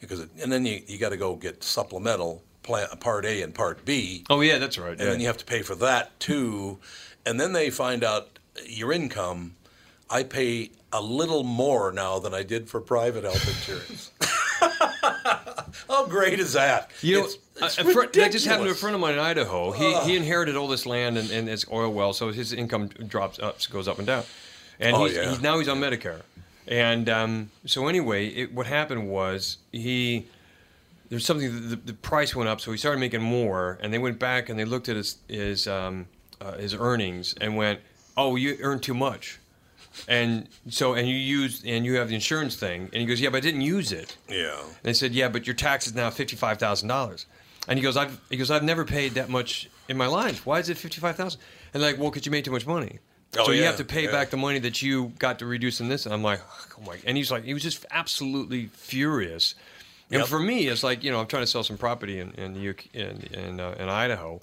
Because 0.00 0.20
it, 0.20 0.30
and 0.42 0.50
then 0.50 0.64
you 0.64 0.80
you 0.86 0.96
got 0.96 1.10
to 1.10 1.18
go 1.18 1.36
get 1.36 1.62
supplemental 1.62 2.42
plan, 2.62 2.88
part 2.98 3.26
A 3.26 3.42
and 3.42 3.54
part 3.54 3.84
B 3.84 4.24
oh, 4.30 4.40
yeah, 4.40 4.56
that's 4.56 4.78
right. 4.78 4.92
and 4.92 5.00
yeah. 5.00 5.10
then 5.10 5.20
you 5.20 5.26
have 5.26 5.36
to 5.36 5.44
pay 5.44 5.60
for 5.60 5.74
that 5.74 6.18
too. 6.18 6.78
And 7.26 7.38
then 7.38 7.52
they 7.52 7.68
find 7.68 8.02
out 8.02 8.38
your 8.64 8.90
income 8.90 9.56
I 10.10 10.22
pay 10.22 10.70
a 10.92 11.00
little 11.00 11.42
more 11.42 11.90
now 11.92 12.18
than 12.18 12.34
I 12.34 12.42
did 12.42 12.68
for 12.68 12.80
private 12.80 13.24
health 13.24 13.46
insurance. 13.48 14.10
How 15.88 16.06
great 16.06 16.38
is 16.38 16.52
that? 16.54 16.90
You 17.02 17.14
know, 17.14 17.24
It's- 17.26 17.34
a- 17.34 17.64
it's 17.66 17.78
a 17.78 17.84
friend, 17.92 18.10
that 18.14 18.32
just 18.32 18.46
happened 18.46 18.66
to 18.66 18.72
a 18.72 18.76
friend 18.76 18.94
of 18.94 19.00
mine 19.00 19.14
in 19.14 19.20
Idaho. 19.20 19.70
He, 19.72 19.94
he 20.00 20.16
inherited 20.16 20.56
all 20.56 20.68
this 20.68 20.86
land 20.86 21.16
and, 21.18 21.30
and 21.30 21.48
it's 21.48 21.64
oil 21.70 21.92
well, 21.92 22.12
so 22.12 22.30
his 22.32 22.52
income 22.52 22.88
drops 22.88 23.38
up, 23.38 23.58
goes 23.70 23.86
up 23.88 23.98
and 23.98 24.06
down. 24.06 24.24
And 24.80 24.96
Oh, 24.96 25.04
he's, 25.04 25.16
yeah. 25.16 25.30
he's, 25.30 25.40
now 25.40 25.58
he's 25.58 25.68
on 25.68 25.78
Medicare. 25.80 26.22
And 26.66 27.08
um, 27.08 27.50
so 27.66 27.86
anyway, 27.88 28.26
it, 28.28 28.52
what 28.52 28.66
happened 28.66 29.08
was 29.08 29.58
he 29.72 30.26
there's 31.10 31.24
something 31.26 31.68
the, 31.70 31.76
the 31.76 31.92
price 31.92 32.34
went 32.34 32.48
up, 32.48 32.60
so 32.60 32.72
he 32.72 32.78
started 32.78 32.98
making 32.98 33.20
more. 33.22 33.78
And 33.82 33.92
they 33.92 33.98
went 33.98 34.18
back 34.18 34.48
and 34.48 34.58
they 34.58 34.64
looked 34.64 34.88
at 34.88 34.96
his 34.96 35.18
his 35.28 35.68
um, 35.68 36.06
uh, 36.40 36.52
his 36.54 36.74
earnings 36.74 37.34
and 37.40 37.56
went, 37.56 37.80
"Oh, 38.16 38.34
you 38.36 38.56
earned 38.62 38.82
too 38.82 38.94
much." 38.94 39.38
And 40.08 40.48
so, 40.68 40.94
and 40.94 41.08
you 41.08 41.14
use 41.16 41.62
and 41.64 41.84
you 41.84 41.94
have 41.94 42.08
the 42.08 42.14
insurance 42.14 42.56
thing. 42.56 42.82
And 42.92 42.94
he 42.94 43.06
goes, 43.06 43.20
"Yeah, 43.20 43.30
but 43.30 43.38
I 43.38 43.40
didn't 43.40 43.62
use 43.62 43.92
it." 43.92 44.16
Yeah. 44.28 44.60
And 44.60 44.82
they 44.82 44.92
said, 44.92 45.12
"Yeah, 45.12 45.28
but 45.28 45.46
your 45.46 45.54
tax 45.54 45.86
is 45.86 45.94
now 45.94 46.10
fifty-five 46.10 46.58
thousand 46.58 46.88
dollars." 46.88 47.26
And 47.68 47.78
he 47.78 47.82
goes, 47.82 47.96
"I've 47.96 48.18
he 48.30 48.36
goes, 48.36 48.50
I've 48.50 48.62
never 48.62 48.84
paid 48.84 49.12
that 49.14 49.28
much 49.28 49.70
in 49.88 49.96
my 49.96 50.06
life. 50.06 50.44
Why 50.46 50.58
is 50.58 50.68
it 50.68 50.76
fifty-five 50.76 51.16
thousand? 51.16 51.40
And 51.72 51.82
they're 51.82 51.92
like, 51.92 52.00
well, 52.00 52.10
because 52.10 52.26
you 52.26 52.32
made 52.32 52.44
too 52.44 52.50
much 52.50 52.66
money. 52.66 52.98
Oh, 53.36 53.46
so 53.46 53.52
you 53.52 53.60
yeah, 53.62 53.66
have 53.66 53.78
to 53.78 53.84
pay 53.84 54.04
yeah. 54.04 54.12
back 54.12 54.30
the 54.30 54.36
money 54.36 54.60
that 54.60 54.80
you 54.82 55.12
got 55.18 55.38
to 55.38 55.46
reduce 55.46 55.80
in 55.80 55.88
this." 55.88 56.04
And 56.06 56.14
I'm 56.14 56.22
like, 56.22 56.40
"Oh 56.78 56.82
my!" 56.86 56.98
And 57.06 57.16
he's 57.16 57.30
like, 57.30 57.44
he 57.44 57.54
was 57.54 57.62
just 57.62 57.86
absolutely 57.90 58.66
furious. 58.74 59.54
And 60.10 60.20
Yep. 60.20 60.28
for 60.28 60.38
me, 60.38 60.66
it's 60.68 60.82
like 60.82 61.02
you 61.02 61.10
know, 61.10 61.20
I'm 61.20 61.26
trying 61.26 61.42
to 61.42 61.46
sell 61.46 61.64
some 61.64 61.78
property 61.78 62.18
in 62.20 62.32
in 62.32 62.52
the 62.52 62.68
UK, 62.70 62.86
in 62.94 63.20
in, 63.32 63.60
uh, 63.60 63.74
in 63.78 63.88
Idaho. 63.88 64.40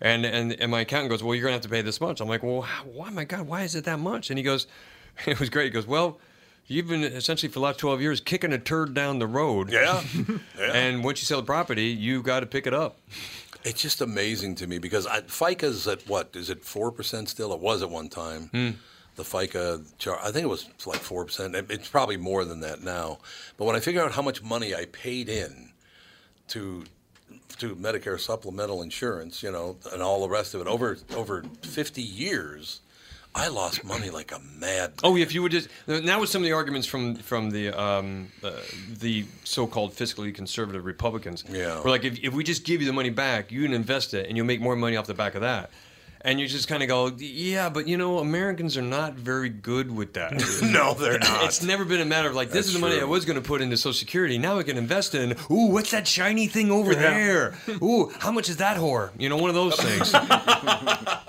And, 0.00 0.26
and 0.26 0.52
and 0.54 0.68
my 0.70 0.80
accountant 0.80 1.10
goes, 1.10 1.22
well, 1.22 1.32
you're 1.34 1.44
gonna 1.44 1.52
have 1.52 1.62
to 1.62 1.68
pay 1.68 1.82
this 1.82 2.00
much. 2.00 2.20
I'm 2.20 2.28
like, 2.28 2.42
well, 2.42 2.62
how, 2.62 2.82
why, 2.84 3.10
my 3.10 3.22
God, 3.24 3.46
why 3.46 3.62
is 3.62 3.76
it 3.76 3.84
that 3.84 4.00
much? 4.00 4.30
And 4.30 4.38
he 4.38 4.42
goes, 4.42 4.66
it 5.26 5.38
was 5.38 5.50
great. 5.50 5.64
He 5.64 5.70
goes, 5.70 5.86
well, 5.86 6.18
you've 6.66 6.88
been 6.88 7.04
essentially 7.04 7.48
for 7.48 7.54
the 7.54 7.64
last 7.64 7.78
12 7.78 8.00
years 8.00 8.20
kicking 8.20 8.52
a 8.52 8.58
turd 8.58 8.94
down 8.94 9.18
the 9.18 9.26
road. 9.26 9.70
Yeah. 9.70 10.02
yeah. 10.58 10.72
And 10.72 11.04
once 11.04 11.20
you 11.20 11.26
sell 11.26 11.40
the 11.40 11.46
property, 11.46 11.86
you 11.86 12.22
got 12.22 12.40
to 12.40 12.46
pick 12.46 12.66
it 12.66 12.74
up. 12.74 12.98
It's 13.64 13.80
just 13.80 14.00
amazing 14.00 14.56
to 14.56 14.66
me 14.66 14.78
because 14.78 15.06
I, 15.06 15.20
FICA's 15.20 15.86
at 15.86 16.06
what? 16.08 16.30
Is 16.34 16.50
it 16.50 16.62
4% 16.62 17.28
still? 17.28 17.52
It 17.52 17.60
was 17.60 17.82
at 17.82 17.90
one 17.90 18.08
time. 18.08 18.48
Hmm. 18.48 18.70
The 19.14 19.22
FICA 19.24 19.84
char 19.98 20.18
I 20.22 20.32
think 20.32 20.44
it 20.44 20.48
was 20.48 20.68
like 20.86 21.00
4%. 21.00 21.70
It's 21.70 21.88
probably 21.88 22.16
more 22.16 22.44
than 22.44 22.60
that 22.60 22.82
now. 22.82 23.18
But 23.56 23.66
when 23.66 23.76
I 23.76 23.80
figure 23.80 24.02
out 24.02 24.12
how 24.12 24.22
much 24.22 24.42
money 24.42 24.74
I 24.74 24.86
paid 24.86 25.28
in 25.28 25.70
to 26.48 26.84
to 27.58 27.76
Medicare 27.76 28.18
supplemental 28.18 28.82
insurance, 28.82 29.42
you 29.42 29.52
know, 29.52 29.76
and 29.92 30.02
all 30.02 30.22
the 30.22 30.28
rest 30.28 30.54
of 30.54 30.60
it 30.60 30.66
over 30.66 30.96
over 31.14 31.44
50 31.62 32.02
years, 32.02 32.80
I 33.34 33.48
lost 33.48 33.82
money 33.84 34.10
like 34.10 34.30
a 34.32 34.38
mad. 34.58 34.92
Oh, 35.02 35.16
if 35.16 35.34
you 35.34 35.40
would 35.42 35.52
just 35.52 35.68
now 35.86 36.20
with 36.20 36.28
some 36.28 36.42
of 36.42 36.44
the 36.44 36.52
arguments 36.52 36.86
from 36.86 37.16
from 37.16 37.50
the 37.50 37.70
um, 37.72 38.28
uh, 38.44 38.52
the 39.00 39.24
so-called 39.44 39.94
fiscally 39.94 40.34
conservative 40.34 40.84
Republicans, 40.84 41.44
Yeah. 41.48 41.80
we're 41.82 41.90
like, 41.90 42.04
if, 42.04 42.18
if 42.22 42.34
we 42.34 42.44
just 42.44 42.64
give 42.64 42.80
you 42.82 42.86
the 42.86 42.92
money 42.92 43.10
back, 43.10 43.50
you 43.50 43.62
can 43.62 43.72
invest 43.72 44.12
it, 44.12 44.26
and 44.28 44.36
you'll 44.36 44.46
make 44.46 44.60
more 44.60 44.76
money 44.76 44.96
off 44.96 45.06
the 45.06 45.14
back 45.14 45.34
of 45.34 45.40
that. 45.40 45.70
And 46.24 46.38
you 46.38 46.46
just 46.46 46.68
kind 46.68 46.84
of 46.84 46.88
go, 46.88 47.10
yeah, 47.18 47.68
but 47.68 47.88
you 47.88 47.96
know, 47.96 48.18
Americans 48.18 48.76
are 48.76 48.82
not 48.82 49.14
very 49.14 49.48
good 49.48 49.90
with 49.94 50.12
that. 50.14 50.32
no, 50.62 50.94
they're 50.94 51.18
not. 51.18 51.44
It's 51.46 51.62
never 51.64 51.84
been 51.84 52.00
a 52.00 52.04
matter 52.04 52.28
of 52.28 52.34
like 52.36 52.48
this 52.48 52.66
That's 52.66 52.68
is 52.68 52.74
the 52.74 52.78
money 52.80 53.00
I 53.00 53.04
was 53.04 53.24
going 53.24 53.42
to 53.42 53.46
put 53.46 53.60
into 53.60 53.76
Social 53.76 53.92
Security. 53.92 54.38
Now 54.38 54.58
I 54.58 54.62
can 54.62 54.76
invest 54.78 55.16
in. 55.16 55.32
Ooh, 55.50 55.66
what's 55.66 55.90
that 55.90 56.06
shiny 56.06 56.46
thing 56.46 56.70
over 56.70 56.94
there? 56.94 57.54
Ooh, 57.82 58.12
how 58.20 58.30
much 58.30 58.48
is 58.48 58.58
that 58.58 58.76
whore? 58.76 59.10
You 59.18 59.28
know, 59.30 59.36
one 59.36 59.50
of 59.50 59.56
those 59.56 59.74
things. 59.80 60.10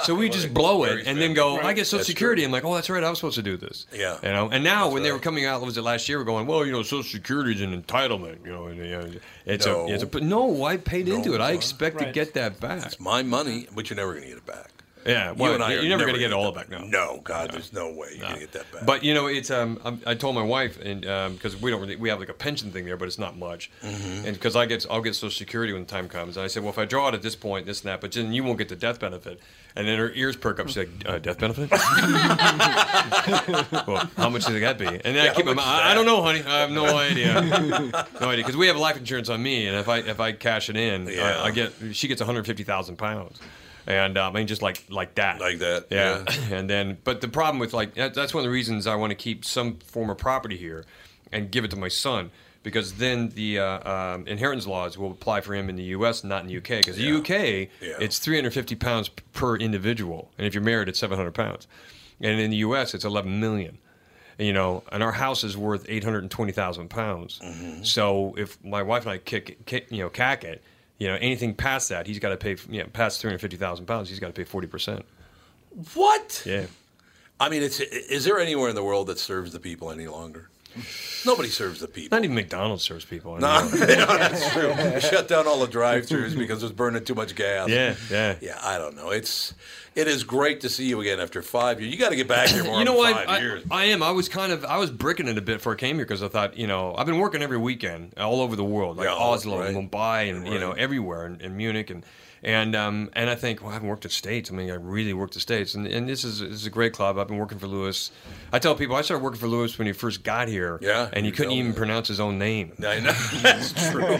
so 0.05 0.13
we 0.13 0.29
just 0.29 0.53
blow 0.53 0.83
it 0.83 1.07
and 1.07 1.19
then 1.19 1.33
go. 1.33 1.59
I 1.59 1.73
get 1.73 1.87
Social 1.87 1.99
That's 1.99 2.07
Security. 2.07 2.43
I'm 2.43 2.51
like, 2.51 2.63
oh, 2.63 2.75
that's 2.75 2.89
right. 2.89 3.03
I 3.03 3.09
was 3.09 3.17
supposed 3.17 3.35
to 3.37 3.41
do 3.43 3.57
this. 3.57 3.87
Yeah. 3.91 4.17
You 4.21 4.29
know. 4.29 4.49
And 4.51 4.63
now 4.63 4.89
when 4.91 5.01
they 5.01 5.11
were 5.11 5.19
coming 5.19 5.45
out, 5.45 5.59
what 5.61 5.65
was 5.65 5.77
it 5.77 5.81
last 5.81 6.07
year? 6.07 6.19
We're 6.19 6.23
going, 6.25 6.45
well, 6.45 6.65
you 6.65 6.71
know, 6.71 6.83
Social 6.83 7.01
Security 7.03 7.53
is 7.53 7.61
an 7.61 7.81
entitlement. 7.81 8.45
You 8.45 8.51
know, 8.51 8.67
it's 9.45 9.65
No. 9.65 9.87
a, 9.87 9.91
it's 9.91 10.03
a. 10.03 10.07
But 10.07 10.21
no, 10.21 10.63
I 10.65 10.77
paid 10.77 11.07
into 11.07 11.33
it. 11.33 11.41
I 11.41 11.47
son. 11.47 11.55
expect 11.55 11.97
to 11.97 12.11
get 12.11 12.35
that 12.35 12.59
back. 12.59 12.85
It's 12.85 12.99
my 12.99 13.23
money, 13.23 13.67
but 13.73 13.89
you're 13.89 13.97
never 13.97 14.11
going 14.11 14.23
to 14.25 14.29
get 14.29 14.37
it 14.37 14.45
back. 14.45 14.69
Yeah. 15.05 15.33
you 15.35 15.45
and 15.53 15.63
I 15.63 15.73
you're 15.73 15.83
never 15.89 16.03
going 16.05 16.13
to 16.15 16.19
gonna 16.19 16.19
get 16.19 16.33
all 16.33 16.47
of 16.47 16.55
it 16.57 16.69
back. 16.69 16.79
No. 16.81 16.85
No, 16.85 17.21
God, 17.23 17.51
there's 17.51 17.73
no 17.73 17.91
way 17.93 18.09
you're 18.11 18.19
going 18.21 18.33
to 18.35 18.39
get 18.39 18.51
that 18.53 18.71
back. 18.71 18.85
But 18.85 19.03
you 19.03 19.13
know, 19.13 19.27
it's 19.27 19.51
um, 19.51 20.01
I 20.05 20.13
told 20.15 20.35
my 20.35 20.43
wife, 20.43 20.79
and 20.81 21.01
because 21.33 21.59
we 21.61 21.71
don't 21.71 21.81
really, 21.81 21.95
we 21.95 22.09
have 22.09 22.19
like 22.19 22.29
a 22.29 22.33
pension 22.33 22.71
thing 22.71 22.85
there, 22.85 22.97
but 22.97 23.07
it's 23.07 23.19
not 23.19 23.37
much, 23.37 23.69
Mm-hmm. 23.83 24.25
and 24.27 24.33
because 24.33 24.55
I 24.55 24.65
get 24.65 24.85
I'll 24.89 25.01
get 25.01 25.15
Social 25.15 25.31
Security 25.31 25.73
when 25.73 25.83
the 25.83 25.87
time 25.89 26.07
comes, 26.09 26.37
and 26.37 26.43
I 26.43 26.47
said, 26.47 26.63
well, 26.63 26.71
if 26.71 26.77
I 26.79 26.85
draw 26.85 27.07
it 27.09 27.13
at 27.15 27.21
this 27.21 27.35
point, 27.35 27.65
this 27.65 27.81
and 27.81 27.89
that, 27.89 28.01
but 28.01 28.11
then 28.11 28.33
you 28.33 28.43
won't 28.43 28.57
get 28.57 28.69
the 28.69 28.75
death 28.75 28.99
benefit, 28.99 29.39
and 29.75 29.87
then 29.87 29.97
her 29.99 30.11
ears 30.11 30.35
perk 30.35 30.59
up. 30.59 30.67
She's 30.67 30.77
like, 30.77 30.89
uh, 31.05 31.17
death 31.19 31.39
benefit? 31.39 31.69
well, 33.87 34.09
how 34.17 34.29
much 34.29 34.43
should 34.45 34.61
that 34.61 34.77
be? 34.77 34.85
And 34.87 35.01
then 35.15 35.29
I 35.29 35.33
keep 35.33 35.45
my. 35.45 35.53
I, 35.57 35.91
I 35.91 35.93
don't 35.93 36.05
know, 36.05 36.21
honey. 36.21 36.41
I 36.43 36.59
have 36.61 36.71
no 36.71 36.85
idea, 36.97 37.41
no 37.41 38.29
idea, 38.29 38.37
because 38.43 38.57
we 38.57 38.67
have 38.67 38.77
life 38.77 38.97
insurance 38.97 39.29
on 39.29 39.41
me, 39.41 39.67
and 39.67 39.77
if 39.77 39.89
I 39.89 39.99
if 39.99 40.19
I 40.19 40.31
cash 40.31 40.69
it 40.69 40.77
in, 40.77 41.07
Yeah. 41.07 41.39
I, 41.41 41.45
I 41.47 41.51
get 41.51 41.73
she 41.93 42.07
gets 42.07 42.21
150,000 42.21 42.95
pounds. 42.97 43.39
And 43.85 44.17
um, 44.17 44.35
I 44.35 44.39
mean, 44.39 44.47
just 44.47 44.61
like 44.61 44.85
like 44.89 45.15
that, 45.15 45.39
Like 45.39 45.59
that, 45.59 45.87
yeah. 45.89 46.23
yeah. 46.27 46.35
And 46.57 46.69
then, 46.69 46.97
but 47.03 47.21
the 47.21 47.27
problem 47.27 47.59
with 47.59 47.73
like 47.73 47.95
that, 47.95 48.13
that's 48.13 48.33
one 48.33 48.41
of 48.41 48.45
the 48.45 48.53
reasons 48.53 48.87
I 48.87 48.95
want 48.95 49.11
to 49.11 49.15
keep 49.15 49.43
some 49.43 49.77
form 49.77 50.09
of 50.09 50.17
property 50.17 50.57
here 50.57 50.85
and 51.31 51.51
give 51.51 51.65
it 51.65 51.71
to 51.71 51.77
my 51.77 51.89
son 51.89 52.31
because 52.63 52.93
then 52.93 53.29
the 53.29 53.59
uh, 53.59 53.91
um, 53.91 54.27
inheritance 54.27 54.65
laws 54.65 54.97
will 54.97 55.11
apply 55.11 55.41
for 55.41 55.53
him 55.53 55.69
in 55.69 55.75
the 55.75 55.83
U.S. 55.83 56.23
not 56.23 56.41
in 56.41 56.47
the 56.47 56.53
U.K. 56.53 56.77
Because 56.77 56.95
the 56.95 57.03
U.K. 57.03 57.69
Yeah. 57.81 57.97
it's 57.99 58.19
350 58.19 58.75
pounds 58.75 59.09
per 59.09 59.57
individual, 59.57 60.31
and 60.37 60.47
if 60.47 60.53
you're 60.53 60.63
married, 60.63 60.87
it's 60.89 60.99
700 60.99 61.31
pounds, 61.33 61.67
and 62.21 62.39
in 62.39 62.49
the 62.49 62.57
U.S. 62.57 62.93
it's 62.93 63.05
11 63.05 63.39
million. 63.39 63.77
You 64.39 64.51
know, 64.51 64.81
and 64.91 65.03
our 65.03 65.11
house 65.11 65.43
is 65.43 65.55
worth 65.55 65.85
820,000 65.87 66.89
pounds. 66.89 67.39
Mm-hmm. 67.43 67.83
So 67.83 68.33
if 68.35 68.61
my 68.63 68.81
wife 68.81 69.03
and 69.03 69.11
I 69.11 69.17
kick, 69.19 69.63
kick 69.67 69.91
you 69.91 69.99
know, 69.99 70.09
cack 70.09 70.43
it. 70.43 70.63
You 70.99 71.07
know, 71.07 71.15
anything 71.15 71.53
past 71.53 71.89
that, 71.89 72.07
he's 72.07 72.19
got 72.19 72.29
to 72.29 72.37
pay. 72.37 72.55
You 72.69 72.83
know, 72.83 72.89
past 72.93 73.19
three 73.19 73.29
hundred 73.29 73.39
fifty 73.39 73.57
thousand 73.57 73.85
pounds, 73.85 74.09
he's 74.09 74.19
got 74.19 74.27
to 74.27 74.33
pay 74.33 74.43
forty 74.43 74.67
percent. 74.67 75.05
what? 75.93 76.43
Yeah. 76.45 76.65
I 77.39 77.49
mean, 77.49 77.63
it's 77.63 77.79
is 77.79 78.25
there 78.25 78.39
anywhere 78.39 78.69
in 78.69 78.75
the 78.75 78.83
world 78.83 79.07
that 79.07 79.19
serves 79.19 79.51
the 79.51 79.59
people 79.59 79.91
any 79.91 80.07
longer? 80.07 80.49
Nobody 81.25 81.49
serves 81.49 81.79
the 81.79 81.87
people. 81.87 82.15
Not 82.17 82.23
even 82.23 82.35
McDonald's 82.35 82.83
serves 82.83 83.05
people. 83.05 83.37
No, 83.37 83.69
yeah, 83.73 84.05
that's 84.05 84.51
true. 84.51 84.73
They 84.73 84.99
Shut 84.99 85.27
down 85.27 85.47
all 85.47 85.59
the 85.59 85.67
drive-throughs 85.67 86.37
because 86.37 86.63
it's 86.63 86.73
burning 86.73 87.03
too 87.03 87.15
much 87.15 87.35
gas. 87.35 87.69
Yeah, 87.69 87.95
yeah. 88.09 88.35
yeah. 88.41 88.59
I 88.61 88.77
don't 88.77 88.95
know. 88.95 89.09
It's 89.09 89.53
it 89.95 90.07
is 90.07 90.23
great 90.23 90.61
to 90.61 90.69
see 90.69 90.87
you 90.87 90.99
again 91.01 91.19
after 91.19 91.41
five 91.41 91.79
years. 91.79 91.93
You 91.93 91.99
got 91.99 92.09
to 92.09 92.15
get 92.15 92.27
back 92.27 92.49
here 92.49 92.63
more. 92.63 92.77
you 92.79 92.85
know 92.85 92.95
what? 92.95 93.15
Five 93.15 93.29
I, 93.29 93.39
years. 93.39 93.63
I 93.69 93.85
am. 93.85 94.01
I 94.01 94.11
was 94.11 94.27
kind 94.27 94.51
of. 94.51 94.65
I 94.65 94.77
was 94.77 94.89
bricking 94.91 95.27
it 95.27 95.37
a 95.37 95.41
bit 95.41 95.57
before 95.57 95.73
I 95.73 95.77
came 95.77 95.97
here 95.97 96.05
because 96.05 96.23
I 96.23 96.27
thought, 96.27 96.57
you 96.57 96.67
know, 96.67 96.95
I've 96.97 97.05
been 97.05 97.19
working 97.19 97.41
every 97.41 97.57
weekend 97.57 98.13
all 98.17 98.41
over 98.41 98.55
the 98.55 98.63
world, 98.63 98.97
like 98.97 99.05
Yeah, 99.05 99.15
oh, 99.15 99.33
Oslo, 99.33 99.59
right. 99.59 99.73
and 99.73 99.91
Mumbai, 99.91 100.29
and 100.29 100.47
you 100.47 100.59
know, 100.59 100.71
everywhere, 100.71 101.25
and, 101.25 101.41
and 101.41 101.55
Munich, 101.55 101.89
and 101.89 102.05
and 102.43 102.75
um, 102.75 103.09
and 103.13 103.29
I 103.29 103.35
think, 103.35 103.61
well, 103.61 103.71
I 103.71 103.73
haven't 103.73 103.87
worked 103.89 104.03
the 104.03 104.09
states. 104.09 104.51
I 104.51 104.53
mean, 104.53 104.69
I 104.69 104.75
really 104.75 105.13
worked 105.13 105.33
the 105.33 105.39
states, 105.39 105.73
and, 105.75 105.87
and 105.87 106.07
this 106.07 106.23
is 106.23 106.39
this 106.39 106.51
is 106.51 106.65
a 106.65 106.69
great 106.69 106.93
club. 106.93 107.17
I've 107.17 107.27
been 107.27 107.37
working 107.37 107.59
for 107.59 107.67
Lewis. 107.67 108.11
I 108.51 108.59
tell 108.59 108.75
people 108.75 108.95
I 108.95 109.01
started 109.01 109.23
working 109.23 109.39
for 109.39 109.47
Lewis 109.47 109.77
when 109.77 109.87
he 109.87 109.93
first 109.93 110.23
got 110.23 110.47
here. 110.47 110.77
Yeah, 110.81 111.09
and 111.13 111.25
he 111.25 111.31
couldn't 111.31 111.53
even 111.53 111.71
me. 111.71 111.77
pronounce 111.77 112.07
his 112.07 112.19
own 112.19 112.37
name. 112.37 112.73
I 112.85 112.99
know 112.99 113.11
that's 113.41 113.73
true. 113.91 114.17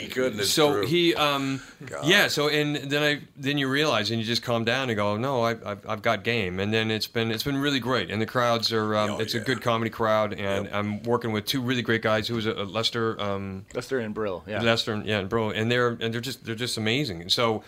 he 0.00 0.08
couldn't. 0.08 0.40
It's 0.40 0.50
so 0.50 0.72
true. 0.72 0.86
he 0.86 1.14
um 1.14 1.60
yeah 2.04 2.28
so 2.28 2.48
and 2.48 2.76
then 2.76 3.02
i 3.02 3.20
then 3.36 3.58
you 3.58 3.68
realize 3.68 4.10
and 4.10 4.20
you 4.20 4.26
just 4.26 4.42
calm 4.42 4.64
down 4.64 4.88
and 4.90 4.96
go 4.96 5.16
no 5.16 5.42
I, 5.42 5.50
I've, 5.50 5.88
I've 5.88 6.02
got 6.02 6.24
game 6.24 6.58
and 6.60 6.72
then 6.72 6.90
it's 6.90 7.06
been 7.06 7.30
it's 7.30 7.42
been 7.42 7.56
really 7.56 7.78
great 7.80 8.10
and 8.10 8.20
the 8.20 8.26
crowds 8.26 8.72
are 8.72 8.96
um, 8.96 9.10
Oh, 9.12 9.18
it's 9.18 9.34
a 9.34 9.40
good 9.40 9.60
comedy 9.62 9.90
crowd 9.90 10.32
and 10.32 10.64
Yep. 10.66 10.74
i'm 10.74 11.02
working 11.02 11.32
with 11.32 11.44
two 11.46 11.60
really 11.60 11.82
great 11.82 12.02
guys 12.02 12.26
who 12.28 12.34
was 12.36 12.46
a, 12.46 12.52
lester 12.52 13.20
um 13.20 13.64
Lester 13.74 13.98
and 13.98 14.14
Brill. 14.14 14.44
Yeah. 14.46 14.62
lester 14.62 14.92
and, 14.92 15.04
yeah 15.06 15.18
and 15.18 15.28
bro 15.28 15.50
and 15.50 15.70
they're 15.70 15.88
and 15.88 16.12
they're 16.14 16.20
just 16.20 16.44
they're 16.44 16.54
just 16.54 16.76
amazing 16.76 17.13
and 17.20 17.32
so 17.32 17.62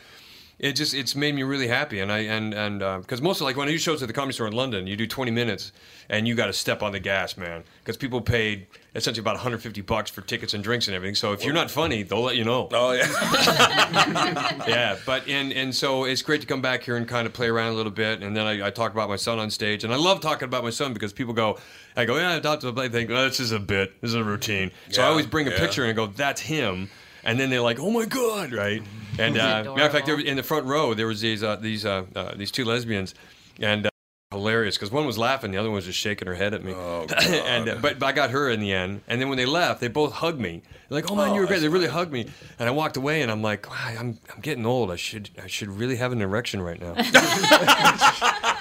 it 0.58 0.72
just 0.72 0.94
it's 0.94 1.14
made 1.14 1.34
me 1.34 1.42
really 1.42 1.68
happy 1.68 2.00
and 2.00 2.10
i 2.10 2.18
and 2.18 2.54
and 2.54 2.82
uh, 2.82 2.98
because 2.98 3.20
most 3.20 3.40
of 3.40 3.44
like 3.44 3.56
when 3.56 3.68
i 3.68 3.70
do 3.70 3.78
shows 3.78 4.02
at 4.02 4.08
the 4.08 4.14
comedy 4.14 4.32
store 4.32 4.46
in 4.46 4.54
london 4.54 4.86
you 4.86 4.96
do 4.96 5.06
20 5.06 5.30
minutes 5.30 5.72
and 6.08 6.26
you 6.26 6.34
got 6.34 6.46
to 6.46 6.52
step 6.52 6.82
on 6.82 6.92
the 6.92 7.00
gas 7.00 7.36
man 7.36 7.62
because 7.80 7.96
people 7.96 8.20
paid 8.20 8.66
essentially 8.94 9.20
about 9.20 9.34
150 9.34 9.82
bucks 9.82 10.10
for 10.10 10.22
tickets 10.22 10.54
and 10.54 10.64
drinks 10.64 10.86
and 10.88 10.94
everything 10.94 11.14
so 11.14 11.32
if 11.32 11.44
you're 11.44 11.52
not 11.52 11.70
funny 11.70 12.02
they'll 12.02 12.22
let 12.22 12.36
you 12.36 12.44
know 12.44 12.68
Oh 12.72 12.92
yeah. 12.92 13.06
yeah, 14.68 14.96
but 15.06 15.26
and 15.28 15.52
and 15.52 15.74
so 15.74 16.04
it's 16.04 16.22
great 16.22 16.40
to 16.40 16.46
come 16.46 16.60
back 16.60 16.82
here 16.82 16.96
and 16.96 17.06
kind 17.06 17.26
of 17.26 17.32
play 17.32 17.48
around 17.48 17.72
a 17.72 17.76
little 17.76 17.92
bit, 17.92 18.22
and 18.22 18.36
then 18.36 18.46
I, 18.46 18.66
I 18.66 18.70
talk 18.70 18.92
about 18.92 19.08
my 19.08 19.16
son 19.16 19.38
on 19.38 19.50
stage, 19.50 19.84
and 19.84 19.92
I 19.92 19.96
love 19.96 20.20
talking 20.20 20.46
about 20.46 20.64
my 20.64 20.70
son 20.70 20.92
because 20.92 21.12
people 21.12 21.34
go, 21.34 21.58
I 21.96 22.04
go, 22.04 22.16
yeah, 22.16 22.30
I 22.30 22.34
adopted 22.34 22.70
a 22.70 22.72
play. 22.72 22.88
Think, 22.88 23.10
oh, 23.10 23.24
this 23.24 23.40
is 23.40 23.52
a 23.52 23.58
bit, 23.58 24.00
this 24.00 24.10
is 24.10 24.14
a 24.14 24.24
routine. 24.24 24.70
So 24.90 25.02
I 25.02 25.06
always 25.06 25.26
bring 25.26 25.46
a 25.46 25.50
yeah. 25.50 25.58
picture 25.58 25.82
and 25.82 25.90
I 25.90 25.94
go, 25.94 26.06
that's 26.06 26.40
him, 26.40 26.90
and 27.26 27.38
then 27.38 27.50
they're 27.50 27.60
like, 27.60 27.78
oh 27.78 27.90
my 27.90 28.06
god, 28.06 28.52
right? 28.52 28.82
And 29.18 29.36
uh, 29.36 29.64
matter 29.64 29.82
of 29.82 29.92
fact, 29.92 30.06
there 30.06 30.16
was, 30.16 30.24
in 30.24 30.36
the 30.36 30.42
front 30.42 30.66
row 30.66 30.94
there 30.94 31.06
was 31.06 31.20
these 31.20 31.42
uh, 31.42 31.56
these 31.56 31.84
uh, 31.84 32.04
uh, 32.14 32.34
these 32.34 32.50
two 32.50 32.64
lesbians, 32.64 33.14
and. 33.60 33.86
Uh, 33.86 33.90
hilarious 34.32 34.76
because 34.76 34.90
one 34.90 35.06
was 35.06 35.16
laughing, 35.16 35.52
the 35.52 35.56
other 35.56 35.70
one 35.70 35.76
was 35.76 35.86
just 35.86 35.98
shaking 35.98 36.26
her 36.26 36.34
head 36.34 36.52
at 36.52 36.62
me. 36.62 36.72
and 36.74 37.68
uh, 37.68 37.78
but, 37.80 37.98
but 37.98 38.06
I 38.06 38.12
got 38.12 38.30
her 38.30 38.50
in 38.50 38.60
the 38.60 38.72
end. 38.72 39.00
And 39.06 39.20
then 39.20 39.28
when 39.28 39.38
they 39.38 39.46
left, 39.46 39.80
they 39.80 39.88
both 39.88 40.14
hugged 40.14 40.40
me. 40.40 40.62
They're 40.88 40.96
like, 41.02 41.10
"Oh 41.10 41.16
man, 41.16 41.34
you 41.34 41.40
were 41.40 41.46
great." 41.46 41.60
They 41.60 41.68
really 41.68 41.88
hugged 41.88 42.12
me, 42.12 42.26
and 42.58 42.68
I 42.68 42.72
walked 42.72 42.96
away, 42.96 43.22
and 43.22 43.30
I'm 43.30 43.42
like, 43.42 43.68
wow, 43.68 43.94
"I'm 43.98 44.18
I'm 44.32 44.40
getting 44.40 44.64
old. 44.66 44.90
I 44.90 44.96
should 44.96 45.30
I 45.42 45.46
should 45.48 45.68
really 45.68 45.96
have 45.96 46.12
an 46.12 46.22
erection 46.22 46.62
right 46.62 46.80
now." 46.80 46.94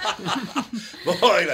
Boy, 1.06 1.46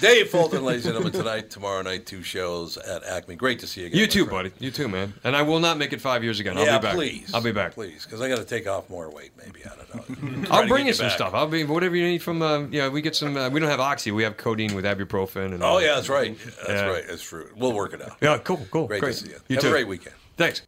Dave 0.00 0.28
Fulton, 0.30 0.64
ladies 0.64 0.84
and 0.86 0.94
gentlemen, 0.94 1.12
tonight, 1.12 1.50
tomorrow 1.50 1.82
night, 1.82 2.06
two 2.06 2.22
shows 2.22 2.76
at 2.76 3.02
Acme. 3.04 3.34
Great 3.34 3.58
to 3.60 3.66
see 3.66 3.80
you 3.82 3.86
again. 3.88 3.98
you 3.98 4.06
too, 4.06 4.24
buddy. 4.26 4.52
You 4.60 4.70
too, 4.70 4.88
man. 4.88 5.14
And 5.24 5.34
I 5.34 5.42
will 5.42 5.58
not 5.58 5.78
make 5.78 5.92
it 5.92 6.00
five 6.00 6.22
years 6.22 6.38
again. 6.38 6.56
I'll 6.56 6.64
yeah, 6.64 6.78
be 6.78 6.82
back. 6.82 6.94
please. 6.94 7.34
I'll 7.34 7.42
be 7.42 7.50
back. 7.52 7.72
Please, 7.74 8.04
because 8.04 8.20
I 8.20 8.28
got 8.28 8.36
to 8.38 8.44
take 8.44 8.68
off 8.68 8.88
more 8.88 9.10
weight, 9.10 9.32
maybe. 9.36 9.60
I 9.64 9.70
don't 9.74 10.44
know. 10.44 10.48
I'll 10.50 10.68
bring 10.68 10.86
you 10.86 10.92
some 10.92 11.06
back. 11.06 11.16
stuff. 11.16 11.34
I'll 11.34 11.48
be 11.48 11.64
whatever 11.64 11.96
you 11.96 12.06
need 12.06 12.22
from. 12.22 12.40
Uh, 12.42 12.60
yeah, 12.70 12.88
we 12.88 13.00
get 13.02 13.16
some. 13.16 13.36
Uh, 13.36 13.48
we 13.50 13.58
don't 13.58 13.70
have 13.70 13.80
oxy. 13.80 14.12
We 14.12 14.22
have 14.22 14.36
codeine 14.36 14.74
with 14.74 14.84
ibuprofen. 14.84 15.54
And 15.54 15.62
Oh, 15.62 15.78
yeah, 15.78 15.94
that's 15.96 16.08
right. 16.08 16.36
That's 16.38 16.68
Yeah. 16.68 16.86
right. 16.86 17.04
That's 17.08 17.22
true. 17.22 17.50
We'll 17.56 17.72
work 17.72 17.94
it 17.94 18.02
out. 18.02 18.16
Yeah, 18.20 18.38
cool, 18.38 18.64
cool. 18.70 18.86
Great, 18.86 19.00
Great. 19.00 19.14
to 19.14 19.18
see 19.24 19.28
you. 19.30 19.36
You 19.48 19.56
Have 19.56 19.62
too. 19.62 19.68
a 19.68 19.72
great 19.72 19.88
weekend. 19.88 20.14
Thanks. 20.40 20.62